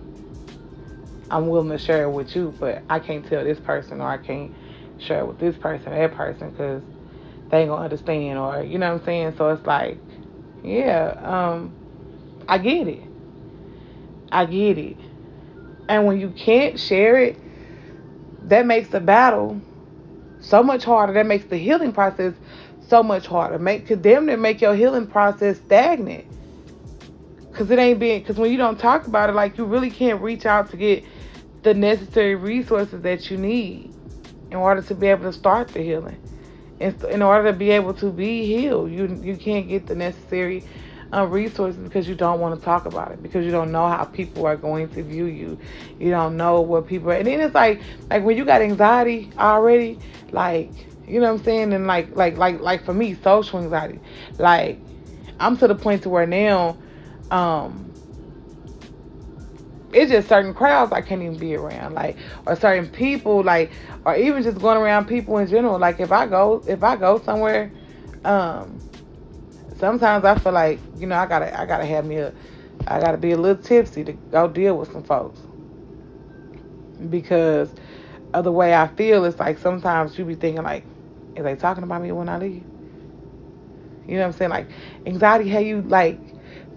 I'm 1.31 1.47
willing 1.47 1.69
to 1.69 1.79
share 1.79 2.03
it 2.03 2.11
with 2.11 2.35
you, 2.35 2.53
but 2.59 2.83
I 2.89 2.99
can't 2.99 3.25
tell 3.25 3.43
this 3.43 3.59
person 3.59 4.01
or 4.01 4.07
I 4.07 4.17
can't 4.17 4.51
share 4.99 5.21
it 5.21 5.27
with 5.27 5.39
this 5.39 5.55
person 5.57 5.93
or 5.93 5.97
that 5.97 6.15
person 6.15 6.51
because 6.51 6.83
they 7.49 7.61
ain't 7.61 7.69
gonna 7.69 7.83
understand 7.83 8.37
or 8.37 8.63
you 8.63 8.77
know 8.77 8.93
what 8.93 9.01
I'm 9.01 9.05
saying? 9.05 9.33
So 9.37 9.49
it's 9.49 9.65
like, 9.65 9.97
yeah, 10.63 11.15
um, 11.23 11.73
I 12.47 12.59
get 12.59 12.87
it. 12.87 13.03
I 14.31 14.45
get 14.45 14.77
it. 14.77 14.97
And 15.89 16.05
when 16.05 16.19
you 16.19 16.29
can't 16.29 16.79
share 16.79 17.17
it, 17.17 17.39
that 18.43 18.65
makes 18.65 18.89
the 18.89 18.99
battle 18.99 19.61
so 20.39 20.61
much 20.61 20.83
harder. 20.83 21.13
That 21.13 21.25
makes 21.25 21.45
the 21.45 21.57
healing 21.57 21.93
process 21.93 22.33
so 22.87 23.03
much 23.03 23.27
harder. 23.27 23.59
Make 23.59 23.87
to 23.87 23.95
them 23.95 24.27
that 24.27 24.39
make 24.39 24.61
your 24.61 24.75
healing 24.75 25.07
process 25.07 25.57
stagnant. 25.57 26.25
Cause 27.53 27.69
it 27.69 27.77
ain't 27.77 27.99
being 27.99 28.23
cause 28.23 28.37
when 28.37 28.51
you 28.51 28.57
don't 28.57 28.79
talk 28.79 29.05
about 29.05 29.29
it, 29.29 29.33
like 29.33 29.57
you 29.59 29.65
really 29.65 29.91
can't 29.91 30.21
reach 30.21 30.45
out 30.45 30.71
to 30.71 30.77
get 30.77 31.03
the 31.61 31.73
necessary 31.73 32.35
resources 32.35 33.01
that 33.03 33.29
you 33.29 33.37
need 33.37 33.93
in 34.49 34.57
order 34.57 34.81
to 34.81 34.95
be 34.95 35.07
able 35.07 35.23
to 35.23 35.33
start 35.33 35.67
the 35.67 35.81
healing 35.81 36.17
in 36.79 37.21
order 37.21 37.51
to 37.51 37.57
be 37.57 37.69
able 37.71 37.93
to 37.93 38.11
be 38.11 38.45
healed. 38.45 38.91
You 38.91 39.19
you 39.23 39.37
can't 39.37 39.67
get 39.67 39.87
the 39.87 39.95
necessary 39.95 40.65
uh, 41.13 41.25
resources 41.25 41.79
because 41.79 42.07
you 42.07 42.15
don't 42.15 42.39
want 42.39 42.59
to 42.59 42.65
talk 42.65 42.85
about 42.85 43.11
it 43.11 43.21
because 43.21 43.45
you 43.45 43.51
don't 43.51 43.71
know 43.71 43.87
how 43.87 44.03
people 44.03 44.45
are 44.45 44.57
going 44.57 44.89
to 44.89 45.03
view 45.03 45.25
you. 45.25 45.57
You 45.99 46.09
don't 46.09 46.35
know 46.35 46.61
what 46.61 46.87
people 46.87 47.11
are. 47.11 47.15
And 47.15 47.27
then 47.27 47.39
it's 47.39 47.55
like 47.55 47.81
like 48.09 48.23
when 48.23 48.35
you 48.37 48.45
got 48.45 48.61
anxiety 48.61 49.31
already, 49.37 49.99
like 50.31 50.71
you 51.07 51.19
know 51.19 51.31
what 51.31 51.39
I'm 51.39 51.43
saying, 51.43 51.73
and 51.73 51.87
like 51.87 52.15
like 52.15 52.37
like 52.37 52.59
like 52.61 52.83
for 52.83 52.93
me, 52.93 53.15
social 53.15 53.59
anxiety, 53.59 53.99
like 54.37 54.81
I'm 55.39 55.57
to 55.57 55.67
the 55.67 55.75
point 55.75 56.03
to 56.03 56.09
where 56.09 56.27
now, 56.27 56.77
um, 57.31 57.93
it's 59.93 60.11
just 60.11 60.29
certain 60.29 60.53
crowds 60.53 60.91
I 60.91 61.01
can't 61.01 61.21
even 61.21 61.37
be 61.37 61.55
around, 61.55 61.93
like 61.95 62.17
or 62.47 62.55
certain 62.55 62.89
people, 62.89 63.43
like 63.43 63.71
or 64.05 64.15
even 64.15 64.43
just 64.43 64.59
going 64.59 64.77
around 64.77 65.05
people 65.05 65.37
in 65.37 65.47
general. 65.47 65.79
Like 65.79 65.99
if 65.99 66.11
I 66.11 66.27
go 66.27 66.63
if 66.67 66.83
I 66.83 66.95
go 66.95 67.19
somewhere, 67.19 67.73
um, 68.25 68.81
sometimes 69.77 70.25
I 70.25 70.35
feel 70.35 70.53
like 70.53 70.81
you 70.97 71.07
know 71.07 71.15
I 71.15 71.25
gotta 71.25 71.59
I 71.59 71.65
gotta 71.65 71.85
have 71.85 72.05
me 72.05 72.17
a 72.17 72.33
I 72.87 72.99
got 72.99 73.11
to 73.11 73.17
be 73.17 73.31
a 73.31 73.37
little 73.37 73.61
tipsy 73.61 74.03
to 74.03 74.13
go 74.31 74.47
deal 74.47 74.77
with 74.77 74.91
some 74.91 75.03
folks. 75.03 75.39
Because 77.09 77.73
of 78.33 78.43
the 78.43 78.51
way 78.51 78.73
I 78.75 78.87
feel, 78.87 79.25
it's 79.25 79.39
like 79.39 79.57
sometimes 79.57 80.17
you 80.17 80.25
be 80.25 80.35
thinking 80.35 80.63
like, 80.63 80.85
is 81.35 81.43
they 81.43 81.55
talking 81.55 81.83
about 81.83 82.01
me 82.01 82.11
when 82.11 82.29
I 82.29 82.37
leave? 82.37 82.63
You 84.07 84.15
know 84.15 84.21
what 84.21 84.25
I'm 84.27 84.33
saying? 84.33 84.51
Like 84.51 84.67
anxiety, 85.05 85.49
how 85.49 85.59
you 85.59 85.81
like 85.81 86.19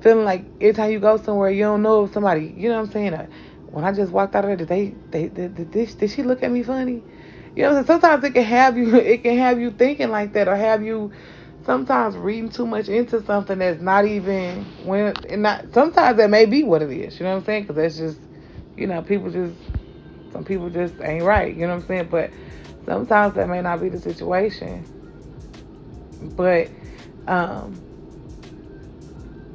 feeling 0.00 0.24
like 0.24 0.44
every 0.60 0.74
time 0.74 0.90
you 0.92 1.00
go 1.00 1.16
somewhere, 1.16 1.50
you 1.50 1.62
don't 1.62 1.82
know 1.82 2.04
if 2.04 2.12
somebody, 2.12 2.54
you 2.56 2.68
know 2.68 2.76
what 2.76 2.86
I'm 2.86 2.92
saying? 2.92 3.14
Uh, 3.14 3.26
when 3.66 3.84
I 3.84 3.92
just 3.92 4.12
walked 4.12 4.34
out 4.34 4.44
of 4.44 4.48
there, 4.48 4.56
did 4.56 4.68
they, 4.68 4.94
they, 5.10 5.28
did, 5.28 5.54
did, 5.56 5.70
did, 5.72 5.98
did 5.98 6.10
she 6.10 6.22
look 6.22 6.42
at 6.42 6.50
me 6.50 6.62
funny? 6.62 7.02
You 7.54 7.64
know, 7.64 7.84
sometimes 7.84 8.22
it 8.24 8.34
can 8.34 8.44
have 8.44 8.76
you, 8.76 8.94
it 8.96 9.22
can 9.22 9.36
have 9.38 9.60
you 9.60 9.70
thinking 9.70 10.10
like 10.10 10.32
that, 10.34 10.48
or 10.48 10.56
have 10.56 10.82
you 10.84 11.12
sometimes 11.64 12.16
reading 12.16 12.48
too 12.48 12.66
much 12.66 12.88
into 12.88 13.24
something 13.24 13.58
that's 13.58 13.80
not 13.80 14.06
even 14.06 14.64
when, 14.84 15.14
and 15.28 15.42
not. 15.42 15.72
Sometimes 15.74 16.16
that 16.18 16.30
may 16.30 16.46
be 16.46 16.62
what 16.62 16.82
it 16.82 16.90
is. 16.90 17.18
You 17.18 17.24
know 17.24 17.32
what 17.32 17.38
I'm 17.38 17.44
saying? 17.44 17.62
Because 17.64 17.76
that's 17.76 17.96
just, 17.96 18.20
you 18.76 18.86
know, 18.86 19.02
people 19.02 19.30
just, 19.30 19.54
some 20.32 20.44
people 20.44 20.70
just 20.70 20.94
ain't 21.02 21.24
right. 21.24 21.54
You 21.54 21.62
know 21.66 21.74
what 21.74 21.82
I'm 21.82 21.88
saying? 21.88 22.08
But 22.10 22.30
sometimes 22.86 23.34
that 23.34 23.48
may 23.48 23.60
not 23.60 23.80
be 23.80 23.88
the 23.88 24.00
situation. 24.00 24.86
But 26.36 26.70
um, 27.26 27.82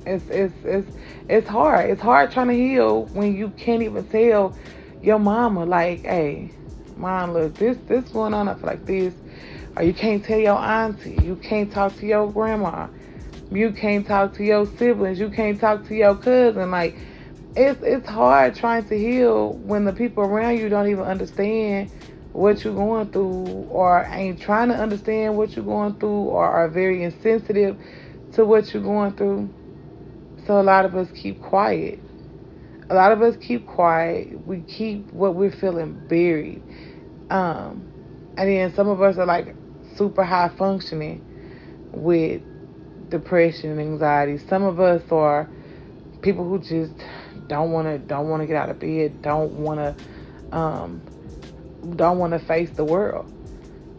it's 0.05 0.29
it's 0.29 0.55
it's 0.63 0.87
it's 1.27 1.47
hard. 1.47 1.89
It's 1.89 2.01
hard 2.01 2.31
trying 2.31 2.49
to 2.49 2.53
heal 2.53 3.05
when 3.05 3.35
you 3.35 3.49
can't 3.51 3.81
even 3.81 4.05
tell 4.05 4.55
your 5.01 5.19
mama 5.19 5.65
like, 5.65 6.01
hey, 6.01 6.53
mom, 6.95 7.33
look, 7.33 7.55
this 7.55 7.77
this 7.87 8.09
going 8.09 8.33
on. 8.33 8.47
I 8.47 8.55
feel 8.55 8.69
like 8.69 8.85
this. 8.85 9.13
Or 9.75 9.83
you 9.83 9.93
can't 9.93 10.23
tell 10.23 10.39
your 10.39 10.57
auntie. 10.57 11.17
You 11.23 11.37
can't 11.37 11.71
talk 11.71 11.95
to 11.97 12.05
your 12.05 12.31
grandma. 12.31 12.89
You 13.49 13.71
can't 13.71 14.05
talk 14.05 14.35
to 14.35 14.43
your 14.43 14.65
siblings. 14.65 15.19
You 15.19 15.29
can't 15.29 15.59
talk 15.59 15.87
to 15.87 15.95
your 15.95 16.15
cousin. 16.15 16.71
Like 16.71 16.97
it's 17.55 17.81
it's 17.83 18.07
hard 18.07 18.55
trying 18.55 18.85
to 18.85 18.97
heal 18.97 19.53
when 19.53 19.85
the 19.85 19.93
people 19.93 20.23
around 20.23 20.57
you 20.57 20.69
don't 20.69 20.89
even 20.89 21.03
understand 21.03 21.89
what 22.33 22.63
you're 22.63 22.73
going 22.73 23.09
through 23.11 23.67
or 23.69 24.05
ain't 24.09 24.39
trying 24.39 24.69
to 24.69 24.75
understand 24.75 25.37
what 25.37 25.55
you're 25.55 25.65
going 25.65 25.95
through 25.95 26.09
or 26.09 26.45
are 26.45 26.69
very 26.69 27.03
insensitive 27.03 27.77
to 28.33 28.45
what 28.45 28.73
you're 28.73 28.83
going 28.83 29.13
through. 29.13 29.49
So 30.47 30.59
a 30.59 30.63
lot 30.63 30.85
of 30.85 30.95
us 30.95 31.07
keep 31.13 31.41
quiet. 31.41 31.99
A 32.89 32.95
lot 32.95 33.11
of 33.11 33.21
us 33.21 33.35
keep 33.37 33.67
quiet. 33.67 34.45
We 34.45 34.61
keep 34.61 35.11
what 35.13 35.35
we're 35.35 35.51
feeling 35.51 35.93
buried. 36.07 36.61
Um, 37.29 37.87
and 38.37 38.49
then 38.49 38.73
some 38.73 38.87
of 38.87 39.01
us 39.01 39.17
are 39.17 39.25
like 39.25 39.55
super 39.95 40.23
high 40.23 40.49
functioning 40.49 41.23
with 41.93 42.41
depression 43.09 43.71
and 43.71 43.79
anxiety. 43.79 44.37
Some 44.37 44.63
of 44.63 44.79
us 44.79 45.03
are 45.11 45.49
people 46.21 46.47
who 46.47 46.59
just 46.59 46.93
don't 47.47 47.71
want 47.71 47.87
to 47.87 47.97
don't 47.97 48.29
want 48.29 48.41
to 48.41 48.47
get 48.47 48.55
out 48.55 48.69
of 48.69 48.79
bed, 48.79 49.21
don't 49.21 49.51
want 49.53 49.79
to 49.79 50.57
um, 50.57 51.01
don't 51.95 52.17
want 52.17 52.33
to 52.33 52.39
face 52.39 52.69
the 52.71 52.85
world. 52.85 53.31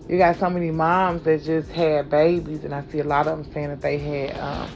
You 0.09 0.19
got 0.19 0.39
so 0.39 0.51
many 0.51 0.71
moms 0.71 1.23
that 1.25 1.43
just 1.43 1.71
had 1.71 2.11
babies, 2.11 2.65
and 2.65 2.75
I 2.75 2.85
see 2.89 2.99
a 2.99 3.05
lot 3.05 3.27
of 3.27 3.43
them 3.43 3.53
saying 3.53 3.69
that 3.69 3.81
they 3.81 3.99
had 3.99 4.39
um, 4.39 4.69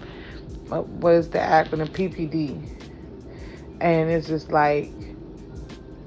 what 1.00 1.14
is 1.14 1.28
the 1.28 1.38
acronym 1.38 1.88
PPD, 1.88 2.62
and 3.80 4.10
it's 4.10 4.26
just 4.26 4.50
like 4.50 4.90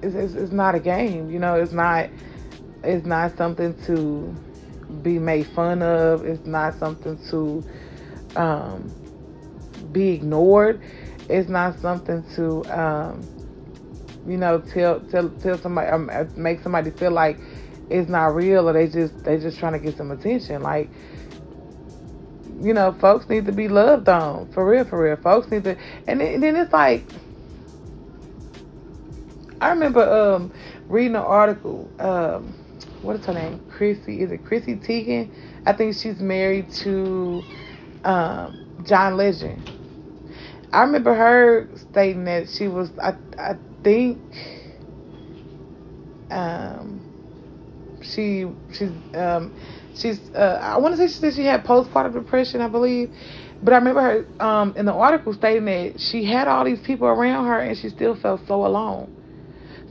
it's, 0.01 0.15
it's, 0.15 0.33
it's 0.33 0.51
not 0.51 0.75
a 0.75 0.79
game, 0.79 1.29
you 1.29 1.39
know. 1.39 1.55
It's 1.55 1.73
not 1.73 2.09
it's 2.83 3.05
not 3.05 3.35
something 3.37 3.75
to 3.85 4.35
be 5.01 5.19
made 5.19 5.47
fun 5.47 5.81
of. 5.81 6.25
It's 6.25 6.45
not 6.45 6.77
something 6.79 7.17
to 7.29 7.63
um, 8.35 8.91
be 9.91 10.09
ignored. 10.09 10.81
It's 11.29 11.49
not 11.49 11.79
something 11.79 12.23
to 12.35 12.63
um, 12.65 13.21
you 14.27 14.37
know 14.37 14.59
tell 14.59 15.01
tell 15.01 15.29
tell 15.41 15.57
somebody 15.57 15.89
um, 15.89 16.09
make 16.35 16.61
somebody 16.61 16.91
feel 16.91 17.11
like 17.11 17.39
it's 17.89 18.09
not 18.09 18.35
real 18.35 18.69
or 18.69 18.73
they 18.73 18.87
just 18.87 19.13
they 19.23 19.37
just 19.37 19.57
trying 19.59 19.73
to 19.73 19.79
get 19.79 19.97
some 19.97 20.11
attention. 20.11 20.61
Like 20.61 20.89
you 22.61 22.73
know, 22.73 22.91
folks 22.99 23.29
need 23.29 23.45
to 23.45 23.51
be 23.51 23.67
loved 23.67 24.09
on 24.09 24.47
for 24.47 24.69
real, 24.69 24.83
for 24.85 25.01
real. 25.01 25.15
Folks 25.17 25.51
need 25.51 25.63
to, 25.63 25.77
and 26.07 26.19
then, 26.19 26.41
then 26.41 26.55
it's 26.55 26.73
like, 26.73 27.05
I 29.61 29.69
remember 29.69 30.01
um, 30.01 30.51
reading 30.87 31.15
an 31.15 31.21
article. 31.21 31.89
Um, 31.99 32.55
what 33.01 33.15
is 33.15 33.25
her 33.25 33.33
name? 33.33 33.61
Chrissy. 33.69 34.21
Is 34.21 34.31
it 34.31 34.43
Chrissy 34.43 34.75
Teigen? 34.75 35.29
I 35.65 35.73
think 35.73 35.95
she's 35.95 36.19
married 36.19 36.69
to 36.83 37.43
um, 38.03 38.57
John 38.83 39.15
Legend. 39.15 39.69
I 40.71 40.83
remember 40.83 41.13
her 41.13 41.69
stating 41.75 42.25
that 42.25 42.49
she 42.49 42.67
was. 42.67 42.91
I 43.01 43.15
I 43.37 43.57
think. 43.83 44.21
Um, 46.31 47.03
she 48.01 48.45
she's 48.71 48.91
um 49.13 49.53
she's 49.93 50.19
uh, 50.35 50.59
I 50.61 50.77
want 50.79 50.93
to 50.95 50.97
say 50.97 51.07
she 51.07 51.19
said 51.19 51.33
she 51.35 51.45
had 51.45 51.65
postpartum 51.65 52.13
depression, 52.13 52.61
I 52.61 52.67
believe. 52.67 53.11
But 53.61 53.73
I 53.73 53.77
remember 53.77 54.01
her 54.01 54.45
um, 54.45 54.73
in 54.77 54.85
the 54.85 54.93
article 54.93 55.33
stating 55.33 55.65
that 55.65 55.99
she 55.99 56.23
had 56.25 56.47
all 56.47 56.63
these 56.65 56.79
people 56.81 57.07
around 57.07 57.47
her 57.47 57.59
and 57.59 57.77
she 57.77 57.89
still 57.89 58.15
felt 58.15 58.47
so 58.47 58.65
alone. 58.65 59.11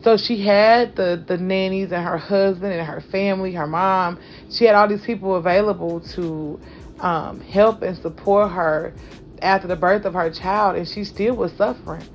So 0.02 0.16
she 0.16 0.42
had 0.42 0.96
the 0.96 1.24
the 1.26 1.38
nannies 1.38 1.92
and 1.92 2.04
her 2.04 2.18
husband 2.18 2.72
and 2.72 2.86
her 2.86 3.00
family, 3.00 3.52
her 3.54 3.66
mom. 3.66 4.18
She 4.48 4.64
had 4.64 4.74
all 4.74 4.88
these 4.88 5.04
people 5.04 5.36
available 5.36 6.00
to 6.16 6.60
um, 7.00 7.40
help 7.40 7.82
and 7.82 7.96
support 7.98 8.52
her 8.52 8.96
after 9.42 9.68
the 9.68 9.76
birth 9.76 10.04
of 10.06 10.14
her 10.14 10.30
child, 10.30 10.76
and 10.76 10.88
she 10.88 11.04
still 11.04 11.36
was 11.36 11.52
suffering. 11.54 12.06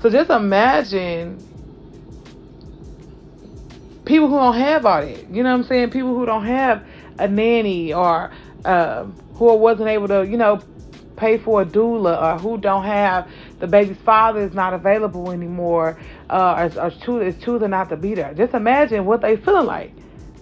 So 0.00 0.10
just 0.10 0.30
imagine 0.30 1.44
people 4.04 4.28
who 4.28 4.36
don't 4.36 4.54
have 4.54 4.86
all 4.86 5.00
that. 5.00 5.30
You 5.30 5.42
know 5.42 5.50
what 5.50 5.60
I'm 5.60 5.64
saying? 5.64 5.90
People 5.90 6.14
who 6.14 6.26
don't 6.26 6.46
have 6.46 6.84
a 7.18 7.28
nanny 7.28 7.92
or 7.92 8.30
uh, 8.64 9.06
who 9.34 9.54
wasn't 9.54 9.88
able 9.88 10.08
to, 10.08 10.26
you 10.26 10.36
know, 10.36 10.62
pay 11.16 11.38
for 11.38 11.62
a 11.62 11.66
doula 11.66 12.20
or 12.20 12.38
who 12.38 12.58
don't 12.58 12.84
have 12.84 13.28
the 13.60 13.66
baby's 13.66 13.96
father 14.04 14.40
is 14.40 14.52
not 14.52 14.74
available 14.74 15.30
anymore 15.30 15.98
uh, 16.28 16.68
or, 16.76 16.86
or 16.86 16.90
choose, 16.90 17.34
is 17.34 17.42
choosing 17.42 17.70
not 17.70 17.88
to 17.88 17.96
be 17.96 18.14
there. 18.14 18.34
Just 18.34 18.52
imagine 18.54 19.04
what 19.04 19.20
they 19.20 19.36
feeling 19.36 19.66
like. 19.66 19.92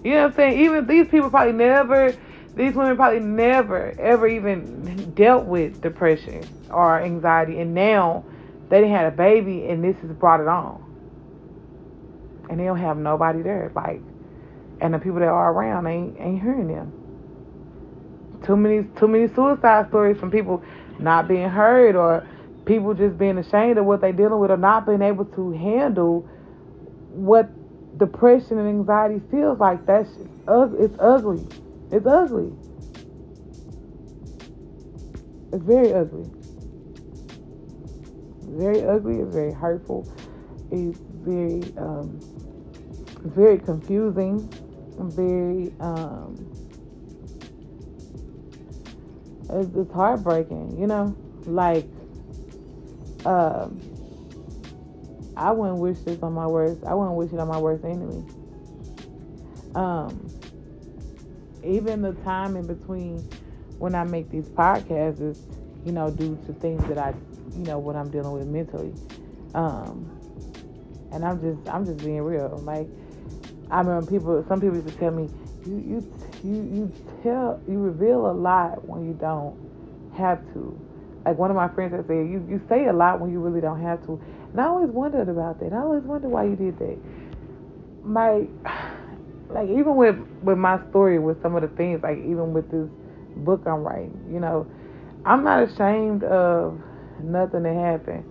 You 0.03 0.11
know 0.11 0.23
what 0.23 0.31
I'm 0.31 0.35
saying? 0.35 0.59
Even 0.59 0.87
these 0.87 1.07
people 1.07 1.29
probably 1.29 1.53
never, 1.53 2.17
these 2.55 2.75
women 2.75 2.95
probably 2.95 3.19
never 3.19 3.93
ever 3.99 4.27
even 4.27 5.13
dealt 5.15 5.45
with 5.45 5.81
depression 5.81 6.49
or 6.69 6.99
anxiety, 6.99 7.59
and 7.59 7.73
now 7.73 8.25
they 8.69 8.81
didn't 8.81 8.95
have 8.95 9.13
a 9.13 9.15
baby, 9.15 9.67
and 9.67 9.83
this 9.83 9.95
has 10.01 10.11
brought 10.11 10.39
it 10.39 10.47
on, 10.47 10.83
and 12.49 12.59
they 12.59 12.65
don't 12.65 12.79
have 12.79 12.97
nobody 12.97 13.41
there. 13.41 13.71
Like 13.75 14.01
and 14.83 14.93
the 14.93 14.99
people 14.99 15.19
that 15.19 15.29
are 15.29 15.53
around 15.53 15.87
ain't 15.87 16.19
ain't 16.19 16.41
hearing 16.41 16.67
them. 16.67 16.91
Too 18.45 18.57
many 18.57 18.83
too 18.99 19.07
many 19.07 19.33
suicide 19.33 19.87
stories 19.89 20.17
from 20.19 20.29
people 20.29 20.61
not 20.99 21.27
being 21.27 21.49
heard 21.49 21.95
or 21.95 22.27
people 22.65 22.93
just 22.93 23.17
being 23.17 23.37
ashamed 23.37 23.77
of 23.77 23.85
what 23.85 24.01
they're 24.01 24.11
dealing 24.11 24.39
with 24.39 24.51
or 24.51 24.57
not 24.57 24.85
being 24.85 25.01
able 25.01 25.25
to 25.25 25.51
handle 25.51 26.27
what 27.11 27.49
depression 27.97 28.57
and 28.57 28.67
anxiety 28.67 29.21
feels 29.31 29.59
like. 29.59 29.85
That's 29.85 30.09
it's 30.47 30.95
ugly. 30.99 31.45
It's 31.91 32.05
ugly. 32.05 32.51
It's 35.53 35.63
very 35.63 35.93
ugly. 35.93 36.27
Very 38.53 38.83
ugly. 38.83 39.19
It's 39.19 39.33
very 39.33 39.51
hurtful. 39.53 40.07
It's 40.71 40.99
very 41.23 41.61
um, 41.77 42.19
very 43.23 43.57
confusing 43.57 44.49
very 44.99 45.73
um 45.79 46.49
it's, 49.49 49.75
it's 49.75 49.91
heartbreaking 49.91 50.77
you 50.79 50.87
know 50.87 51.15
like 51.45 51.89
um 53.25 53.79
i 55.35 55.51
wouldn't 55.51 55.77
wish 55.77 55.99
this 55.99 56.21
on 56.21 56.33
my 56.33 56.47
worst 56.47 56.83
i 56.85 56.93
wouldn't 56.93 57.15
wish 57.15 57.31
it 57.31 57.39
on 57.39 57.47
my 57.47 57.57
worst 57.57 57.83
enemy 57.83 58.23
um 59.75 60.29
even 61.63 62.01
the 62.01 62.13
time 62.23 62.55
in 62.55 62.67
between 62.67 63.17
when 63.79 63.95
i 63.95 64.03
make 64.03 64.29
these 64.29 64.47
podcasts 64.49 65.21
is 65.21 65.41
you 65.85 65.91
know 65.91 66.11
due 66.11 66.37
to 66.45 66.53
things 66.53 66.83
that 66.87 66.97
i 66.97 67.13
you 67.57 67.63
know 67.63 67.79
what 67.79 67.95
i'm 67.95 68.09
dealing 68.09 68.31
with 68.31 68.47
mentally 68.47 68.93
um 69.55 70.09
and 71.11 71.23
i'm 71.25 71.39
just 71.41 71.69
i'm 71.69 71.85
just 71.85 71.99
being 72.03 72.21
real 72.21 72.61
like 72.65 72.87
I 73.73 73.79
remember 73.79 74.09
people, 74.09 74.45
some 74.47 74.61
people 74.61 74.75
used 74.75 74.89
to 74.89 74.95
tell 74.99 75.09
me, 75.11 75.29
you, 75.65 75.77
you, 75.77 76.11
you, 76.43 76.55
you 76.61 76.91
tell, 77.23 77.59
you 77.67 77.79
reveal 77.79 78.29
a 78.29 78.31
lot 78.31 78.87
when 78.87 79.03
you 79.03 79.13
don't 79.13 79.57
have 80.15 80.39
to. 80.53 80.79
Like 81.25 81.39
one 81.39 81.49
of 81.49 81.55
my 81.55 81.69
friends 81.69 81.91
that 81.91 82.05
said, 82.05 82.13
you, 82.13 82.45
you 82.47 82.61
say 82.69 82.85
a 82.85 82.93
lot 82.93 83.19
when 83.19 83.31
you 83.31 83.39
really 83.39 83.61
don't 83.61 83.81
have 83.81 84.05
to. 84.05 84.21
And 84.51 84.61
I 84.61 84.65
always 84.65 84.89
wondered 84.89 85.27
about 85.27 85.59
that. 85.61 85.73
I 85.73 85.77
always 85.77 86.03
wondered 86.03 86.29
why 86.29 86.43
you 86.43 86.55
did 86.55 86.77
that. 86.77 86.97
My, 88.03 88.45
like 89.49 89.69
even 89.69 89.95
with 89.95 90.17
with 90.43 90.57
my 90.57 90.79
story, 90.89 91.17
with 91.17 91.41
some 91.41 91.55
of 91.55 91.61
the 91.61 91.69
things, 91.69 92.01
like 92.03 92.17
even 92.17 92.53
with 92.53 92.69
this 92.69 92.89
book 93.37 93.63
I'm 93.65 93.81
writing, 93.81 94.19
you 94.31 94.39
know, 94.39 94.67
I'm 95.25 95.43
not 95.43 95.63
ashamed 95.63 96.23
of 96.23 96.79
nothing 97.23 97.63
that 97.63 97.75
happened. 97.75 98.25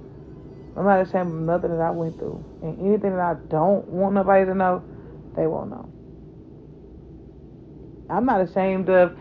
I'm 0.77 0.85
not 0.85 1.01
ashamed 1.01 1.29
of 1.29 1.41
nothing 1.41 1.71
that 1.71 1.81
I 1.81 1.91
went 1.91 2.19
through. 2.19 2.43
And 2.63 2.79
anything 2.81 3.11
that 3.11 3.21
I 3.21 3.35
don't 3.49 3.87
want 3.89 4.15
nobody 4.15 4.47
to 4.47 4.55
know, 4.55 4.83
they 5.37 5.47
won't 5.47 5.71
know. 5.71 5.89
I'm 8.09 8.25
not 8.25 8.41
ashamed 8.41 8.89
of 8.89 9.17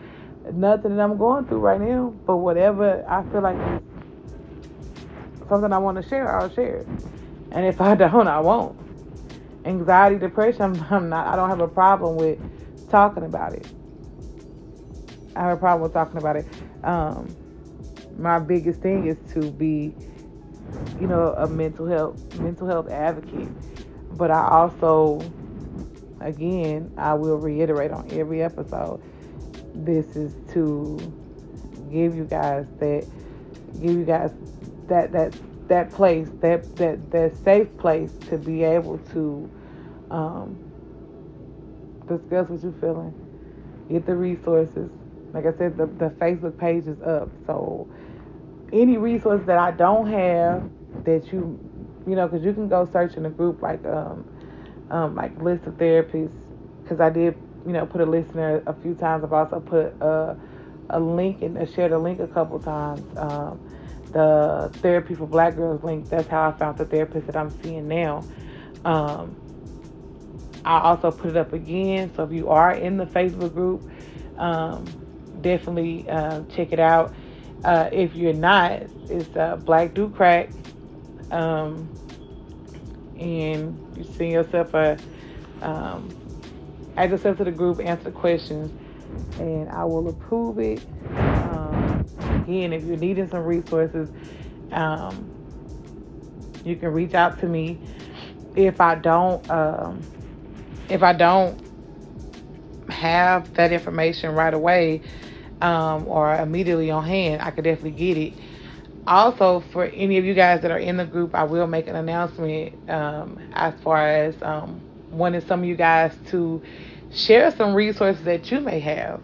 nothing 0.52 0.96
that 0.96 1.02
I'm 1.02 1.18
going 1.18 1.46
through 1.46 1.60
right 1.60 1.80
now, 1.80 2.14
but 2.26 2.36
whatever 2.38 3.04
I 3.08 3.22
feel 3.30 3.42
like 3.42 3.56
something 5.48 5.72
I 5.72 5.78
want 5.78 6.02
to 6.02 6.08
share, 6.08 6.34
I'll 6.34 6.50
share 6.50 6.78
it. 6.78 6.86
And 7.50 7.66
if 7.66 7.80
I 7.82 7.94
don't, 7.94 8.28
I 8.28 8.40
won't. 8.40 8.78
Anxiety, 9.64 10.18
depression, 10.18 10.62
I'm, 10.62 10.86
I'm 10.90 11.08
not, 11.08 11.26
I 11.26 11.36
don't 11.36 11.48
have 11.48 11.60
a 11.60 11.68
problem 11.68 12.16
with 12.16 12.38
talking 12.90 13.24
about 13.24 13.54
it. 13.54 13.66
I 15.36 15.44
have 15.44 15.56
a 15.56 15.60
problem 15.60 15.82
with 15.82 15.92
talking 15.92 16.18
about 16.18 16.36
it. 16.36 16.46
Um, 16.82 17.36
my 18.18 18.38
biggest 18.38 18.80
thing 18.80 19.06
is 19.06 19.18
to 19.34 19.50
be, 19.52 19.94
you 21.00 21.06
know, 21.06 21.34
a 21.36 21.48
mental 21.48 21.86
health 21.86 22.16
mental 22.38 22.66
health 22.66 22.88
advocate. 22.90 23.48
But 24.12 24.30
I 24.30 24.46
also, 24.48 25.20
again, 26.20 26.92
I 26.96 27.14
will 27.14 27.38
reiterate 27.38 27.90
on 27.90 28.08
every 28.12 28.42
episode, 28.42 29.00
this 29.74 30.16
is 30.16 30.34
to 30.52 30.98
give 31.90 32.14
you 32.14 32.24
guys 32.24 32.66
that, 32.78 33.06
give 33.80 33.96
you 33.96 34.04
guys 34.04 34.32
that 34.88 35.12
that 35.12 35.32
that 35.68 35.92
place, 35.92 36.28
that 36.40 36.76
that 36.76 37.10
that 37.10 37.32
safe 37.44 37.76
place 37.78 38.10
to 38.28 38.36
be 38.38 38.62
able 38.62 38.98
to 39.12 39.50
um, 40.10 40.58
discuss 42.08 42.48
what 42.48 42.62
you're 42.62 42.72
feeling, 42.72 43.14
get 43.88 44.06
the 44.06 44.14
resources. 44.14 44.90
Like 45.32 45.46
I 45.46 45.52
said, 45.56 45.76
the, 45.76 45.86
the 45.86 46.10
Facebook 46.20 46.58
page 46.58 46.86
is 46.86 47.00
up. 47.02 47.30
So 47.46 47.88
any 48.72 48.96
resource 48.96 49.42
that 49.46 49.58
I 49.58 49.70
don't 49.72 50.06
have 50.08 50.70
that 51.04 51.32
you, 51.32 51.58
you 52.06 52.16
know, 52.16 52.26
because 52.28 52.44
you 52.44 52.52
can 52.52 52.68
go 52.68 52.88
search 52.92 53.16
in 53.16 53.26
a 53.26 53.30
group 53.30 53.62
like 53.62 53.84
um, 53.86 54.24
um 54.90 55.14
like 55.14 55.40
list 55.42 55.66
of 55.66 55.76
therapists. 55.78 56.30
Because 56.82 57.00
I 57.00 57.10
did, 57.10 57.36
you 57.66 57.72
know, 57.72 57.86
put 57.86 58.00
a 58.00 58.06
list 58.06 58.30
in 58.32 58.40
there 58.40 58.62
a 58.66 58.74
few 58.74 58.94
times. 58.94 59.24
I've 59.24 59.32
also 59.32 59.60
put 59.60 59.94
a 60.00 60.36
a 60.90 61.00
link 61.00 61.42
and 61.42 61.58
I 61.58 61.64
shared 61.64 61.92
a 61.92 61.98
link 61.98 62.20
a 62.20 62.28
couple 62.28 62.58
times. 62.60 63.06
Um, 63.16 63.60
the 64.12 64.70
therapy 64.82 65.14
for 65.14 65.26
black 65.26 65.56
girls 65.56 65.82
link. 65.82 66.08
That's 66.10 66.28
how 66.28 66.48
I 66.48 66.52
found 66.52 66.78
the 66.78 66.84
therapist 66.84 67.26
that 67.26 67.36
I'm 67.36 67.52
seeing 67.62 67.88
now. 67.88 68.26
Um, 68.84 69.36
I 70.64 70.80
also 70.80 71.10
put 71.10 71.30
it 71.30 71.36
up 71.36 71.52
again. 71.52 72.12
So 72.14 72.24
if 72.24 72.32
you 72.32 72.48
are 72.50 72.74
in 72.74 72.98
the 72.98 73.06
Facebook 73.06 73.54
group, 73.54 73.88
um, 74.36 74.84
definitely 75.40 76.08
uh, 76.08 76.42
check 76.54 76.72
it 76.72 76.80
out. 76.80 77.14
Uh, 77.64 77.88
if 77.92 78.14
you're 78.14 78.32
not, 78.32 78.82
it's 79.08 79.36
uh, 79.36 79.56
Black 79.56 79.94
Do 79.94 80.10
Crack. 80.10 80.50
Um, 81.30 81.88
and 83.18 83.78
you 83.96 84.04
send 84.04 84.32
yourself 84.32 84.74
a 84.74 84.98
um, 85.62 86.08
add 86.96 87.10
yourself 87.10 87.38
to 87.38 87.44
the 87.44 87.50
group, 87.50 87.80
answer 87.80 88.10
questions, 88.10 88.70
and 89.38 89.68
I 89.70 89.84
will 89.84 90.08
approve 90.08 90.58
it. 90.58 90.84
Um, 91.16 92.04
again, 92.18 92.72
if 92.72 92.84
you're 92.84 92.96
needing 92.96 93.28
some 93.30 93.44
resources, 93.44 94.08
um, 94.72 95.30
you 96.64 96.76
can 96.76 96.92
reach 96.92 97.14
out 97.14 97.38
to 97.40 97.46
me. 97.46 97.78
If 98.56 98.80
I 98.80 98.96
don't, 98.96 99.48
um, 99.50 100.00
if 100.88 101.02
I 101.02 101.12
don't 101.12 101.60
have 102.88 103.54
that 103.54 103.72
information 103.72 104.34
right 104.34 104.52
away 104.52 105.00
um, 105.62 106.08
or 106.08 106.34
immediately 106.34 106.90
on 106.90 107.04
hand, 107.04 107.42
I 107.42 107.52
could 107.52 107.64
definitely 107.64 107.92
get 107.92 108.18
it. 108.18 108.34
Also, 109.06 109.60
for 109.72 109.84
any 109.84 110.18
of 110.18 110.24
you 110.24 110.34
guys 110.34 110.62
that 110.62 110.70
are 110.70 110.78
in 110.78 110.96
the 110.98 111.06
group, 111.06 111.34
I 111.34 111.44
will 111.44 111.66
make 111.66 111.88
an 111.88 111.96
announcement 111.96 112.74
um, 112.90 113.38
as 113.52 113.74
far 113.82 114.06
as 114.06 114.36
um, 114.42 114.82
wanting 115.10 115.40
some 115.42 115.60
of 115.60 115.66
you 115.66 115.76
guys 115.76 116.14
to 116.30 116.62
share 117.12 117.50
some 117.52 117.74
resources 117.74 118.24
that 118.24 118.50
you 118.50 118.60
may 118.60 118.80
have. 118.80 119.22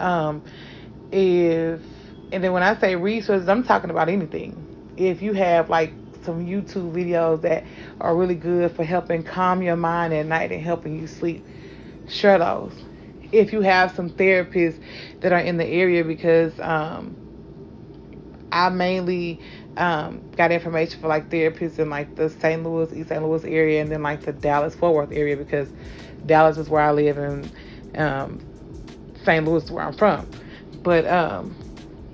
Um, 0.00 0.44
if 1.12 1.82
and 2.32 2.44
then 2.44 2.52
when 2.52 2.62
I 2.62 2.78
say 2.78 2.96
resources, 2.96 3.48
I'm 3.48 3.64
talking 3.64 3.90
about 3.90 4.08
anything. 4.08 4.66
If 4.96 5.22
you 5.22 5.32
have 5.34 5.70
like 5.70 5.94
some 6.24 6.46
YouTube 6.46 6.92
videos 6.92 7.42
that 7.42 7.64
are 8.00 8.16
really 8.16 8.36
good 8.36 8.76
for 8.76 8.84
helping 8.84 9.24
calm 9.24 9.62
your 9.62 9.76
mind 9.76 10.14
at 10.14 10.26
night 10.26 10.52
and 10.52 10.62
helping 10.62 11.00
you 11.00 11.06
sleep, 11.08 11.44
share 12.08 12.38
those. 12.38 12.74
If 13.32 13.52
you 13.52 13.60
have 13.60 13.94
some 13.94 14.10
therapists 14.10 14.80
that 15.20 15.32
are 15.32 15.38
in 15.38 15.56
the 15.56 15.66
area, 15.66 16.04
because 16.04 16.58
um, 16.60 17.16
I 18.52 18.68
mainly 18.70 19.40
um, 19.76 20.22
got 20.36 20.50
information 20.50 21.00
for 21.00 21.08
like 21.08 21.30
therapists 21.30 21.78
in 21.78 21.90
like 21.90 22.16
the 22.16 22.28
St. 22.28 22.62
Louis, 22.62 22.92
East 22.92 23.08
St. 23.08 23.22
Louis 23.22 23.44
area, 23.44 23.80
and 23.80 23.90
then 23.90 24.02
like 24.02 24.22
the 24.22 24.32
Dallas 24.32 24.74
Fort 24.74 24.94
Worth 24.94 25.12
area 25.12 25.36
because 25.36 25.68
Dallas 26.26 26.58
is 26.58 26.68
where 26.68 26.82
I 26.82 26.92
live 26.92 27.18
and 27.18 27.50
um, 27.96 28.40
St. 29.24 29.44
Louis 29.44 29.64
is 29.64 29.70
where 29.70 29.84
I'm 29.84 29.94
from. 29.94 30.28
But 30.82 31.06
um, 31.06 31.54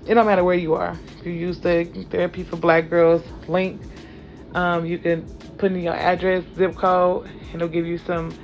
it 0.07 0.15
don't 0.15 0.27
matter 0.27 0.45
where 0.45 0.57
you 0.57 0.75
are. 0.75 0.99
If 1.19 1.27
you 1.27 1.33
use 1.33 1.61
the 1.61 1.85
Therapy 2.11 2.45
for 2.45 2.57
Black 2.57 2.91
Girls 2.91 3.23
link, 3.49 3.81
um, 4.55 4.87
you 4.87 4.99
can 4.99 5.23
put 5.59 5.73
in 5.73 5.81
your 5.81 5.95
address, 5.95 6.45
zip 6.57 6.77
code, 6.77 7.27
and 7.27 7.57
it'll 7.57 7.69
give 7.69 7.87
you 7.87 7.99
some 7.99 8.37